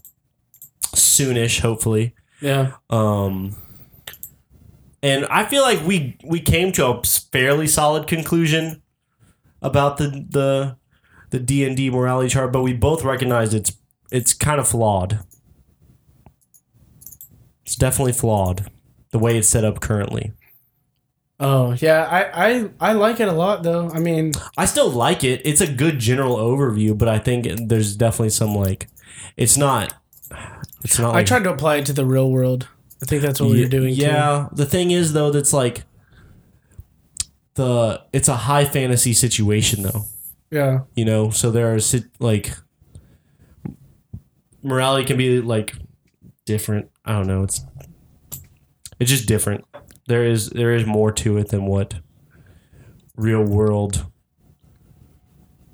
soonish, 0.93 1.59
hopefully. 1.61 2.13
Yeah. 2.41 2.73
Um, 2.89 3.55
and 5.01 5.25
I 5.25 5.45
feel 5.45 5.63
like 5.63 5.85
we 5.85 6.17
we 6.23 6.39
came 6.39 6.71
to 6.73 6.85
a 6.87 7.01
fairly 7.03 7.67
solid 7.67 8.07
conclusion 8.07 8.81
about 9.61 9.97
the 9.97 10.25
the 10.29 10.77
the 11.29 11.39
D 11.39 11.65
and 11.65 11.75
D 11.75 11.89
morality 11.89 12.29
chart, 12.29 12.51
but 12.51 12.61
we 12.61 12.73
both 12.73 13.03
recognize 13.03 13.53
it's 13.53 13.75
it's 14.11 14.33
kind 14.33 14.59
of 14.59 14.67
flawed. 14.67 15.19
It's 17.65 17.75
definitely 17.75 18.13
flawed 18.13 18.71
the 19.11 19.19
way 19.19 19.37
it's 19.37 19.49
set 19.49 19.65
up 19.65 19.81
currently. 19.81 20.31
Oh 21.39 21.73
yeah, 21.73 22.03
I, 22.09 22.47
I 22.49 22.69
I 22.79 22.93
like 22.93 23.19
it 23.19 23.27
a 23.27 23.33
lot 23.33 23.63
though. 23.63 23.89
I 23.89 23.99
mean, 23.99 24.31
I 24.57 24.65
still 24.65 24.89
like 24.89 25.23
it. 25.23 25.41
It's 25.45 25.61
a 25.61 25.71
good 25.71 25.99
general 25.99 26.37
overview, 26.37 26.97
but 26.97 27.07
I 27.07 27.19
think 27.19 27.47
there's 27.67 27.95
definitely 27.95 28.29
some 28.29 28.55
like 28.55 28.87
it's 29.35 29.57
not. 29.57 29.93
It's 30.83 30.97
not. 30.97 31.15
I 31.15 31.23
tried 31.23 31.43
to 31.43 31.51
apply 31.51 31.77
it 31.77 31.85
to 31.87 31.93
the 31.93 32.05
real 32.05 32.31
world. 32.31 32.67
I 33.01 33.05
think 33.05 33.21
that's 33.21 33.39
what 33.39 33.51
we 33.51 33.61
were 33.61 33.69
doing. 33.69 33.95
too. 33.95 34.01
Yeah. 34.01 34.47
The 34.51 34.65
thing 34.65 34.91
is, 34.91 35.13
though, 35.13 35.29
that's 35.31 35.53
like 35.53 35.83
the. 37.55 38.01
It's 38.13 38.27
a 38.27 38.35
high 38.35 38.65
fantasy 38.65 39.13
situation, 39.13 39.83
though. 39.83 40.05
Yeah. 40.51 40.81
You 40.95 41.05
know, 41.05 41.29
so 41.29 41.51
there 41.51 41.73
are 41.73 41.79
like 42.19 42.53
morality 44.63 45.05
can 45.05 45.17
be 45.17 45.41
like 45.41 45.73
different. 46.45 46.89
I 47.05 47.13
don't 47.13 47.27
know. 47.27 47.43
It's 47.43 47.65
it's 48.99 49.09
just 49.11 49.27
different. 49.27 49.65
There 50.07 50.23
is 50.23 50.49
there 50.49 50.73
is 50.73 50.85
more 50.85 51.11
to 51.13 51.37
it 51.37 51.49
than 51.49 51.65
what 51.65 51.95
real 53.15 53.43
world 53.43 54.05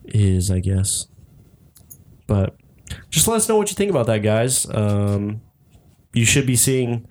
is, 0.06 0.50
I 0.52 0.60
guess. 0.60 1.08
But 2.28 2.56
just 3.10 3.28
let 3.28 3.38
us 3.38 3.50
know 3.50 3.58
what 3.58 3.70
you 3.70 3.76
think 3.76 3.92
about 3.92 4.08
that, 4.08 4.20
guys. 4.20 4.68
Um, 4.74 5.42
you 6.14 6.26
should 6.26 6.46
be 6.48 6.56
seeing 6.56 7.08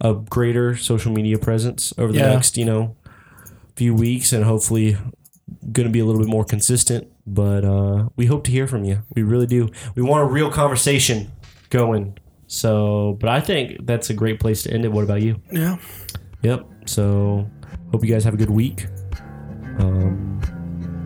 a 0.00 0.14
greater 0.14 0.76
social 0.76 1.12
media 1.12 1.38
presence 1.38 1.92
over 1.98 2.12
the 2.12 2.18
Yeah. 2.18 2.30
next, 2.34 2.56
you 2.56 2.64
know, 2.64 2.96
few 3.76 3.94
weeks, 3.94 4.32
and 4.32 4.44
hopefully 4.44 4.96
going 5.72 5.86
to 5.86 5.92
be 5.92 6.00
a 6.00 6.04
little 6.04 6.20
bit 6.20 6.28
more 6.28 6.44
consistent. 6.44 7.08
But 7.26 7.64
uh, 7.64 8.08
we 8.16 8.26
hope 8.26 8.44
to 8.44 8.50
hear 8.50 8.66
from 8.66 8.84
you. 8.84 9.02
We 9.14 9.22
really 9.22 9.46
do. 9.46 9.68
We 9.94 10.02
want 10.02 10.22
a 10.22 10.26
real 10.26 10.50
conversation 10.50 11.30
going. 11.70 12.18
So, 12.46 13.16
but 13.20 13.30
I 13.30 13.40
think 13.40 13.86
that's 13.86 14.10
a 14.10 14.14
great 14.14 14.40
place 14.40 14.64
to 14.64 14.72
end 14.72 14.84
it. 14.84 14.92
What 14.92 15.04
about 15.04 15.22
you? 15.22 15.40
Yeah. 15.52 15.76
Yep. 16.42 16.66
So, 16.86 17.48
hope 17.92 18.04
you 18.04 18.12
guys 18.12 18.24
have 18.24 18.34
a 18.34 18.38
good 18.38 18.50
week. 18.50 18.86
Um, 19.78 20.40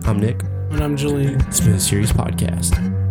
I'm 0.06 0.18
Nick. 0.18 0.42
And 0.70 0.82
I'm 0.82 0.96
Julian. 0.96 1.40
It's 1.42 1.60
been 1.60 1.74
a 1.74 1.80
serious 1.80 2.12
podcast. 2.12 3.03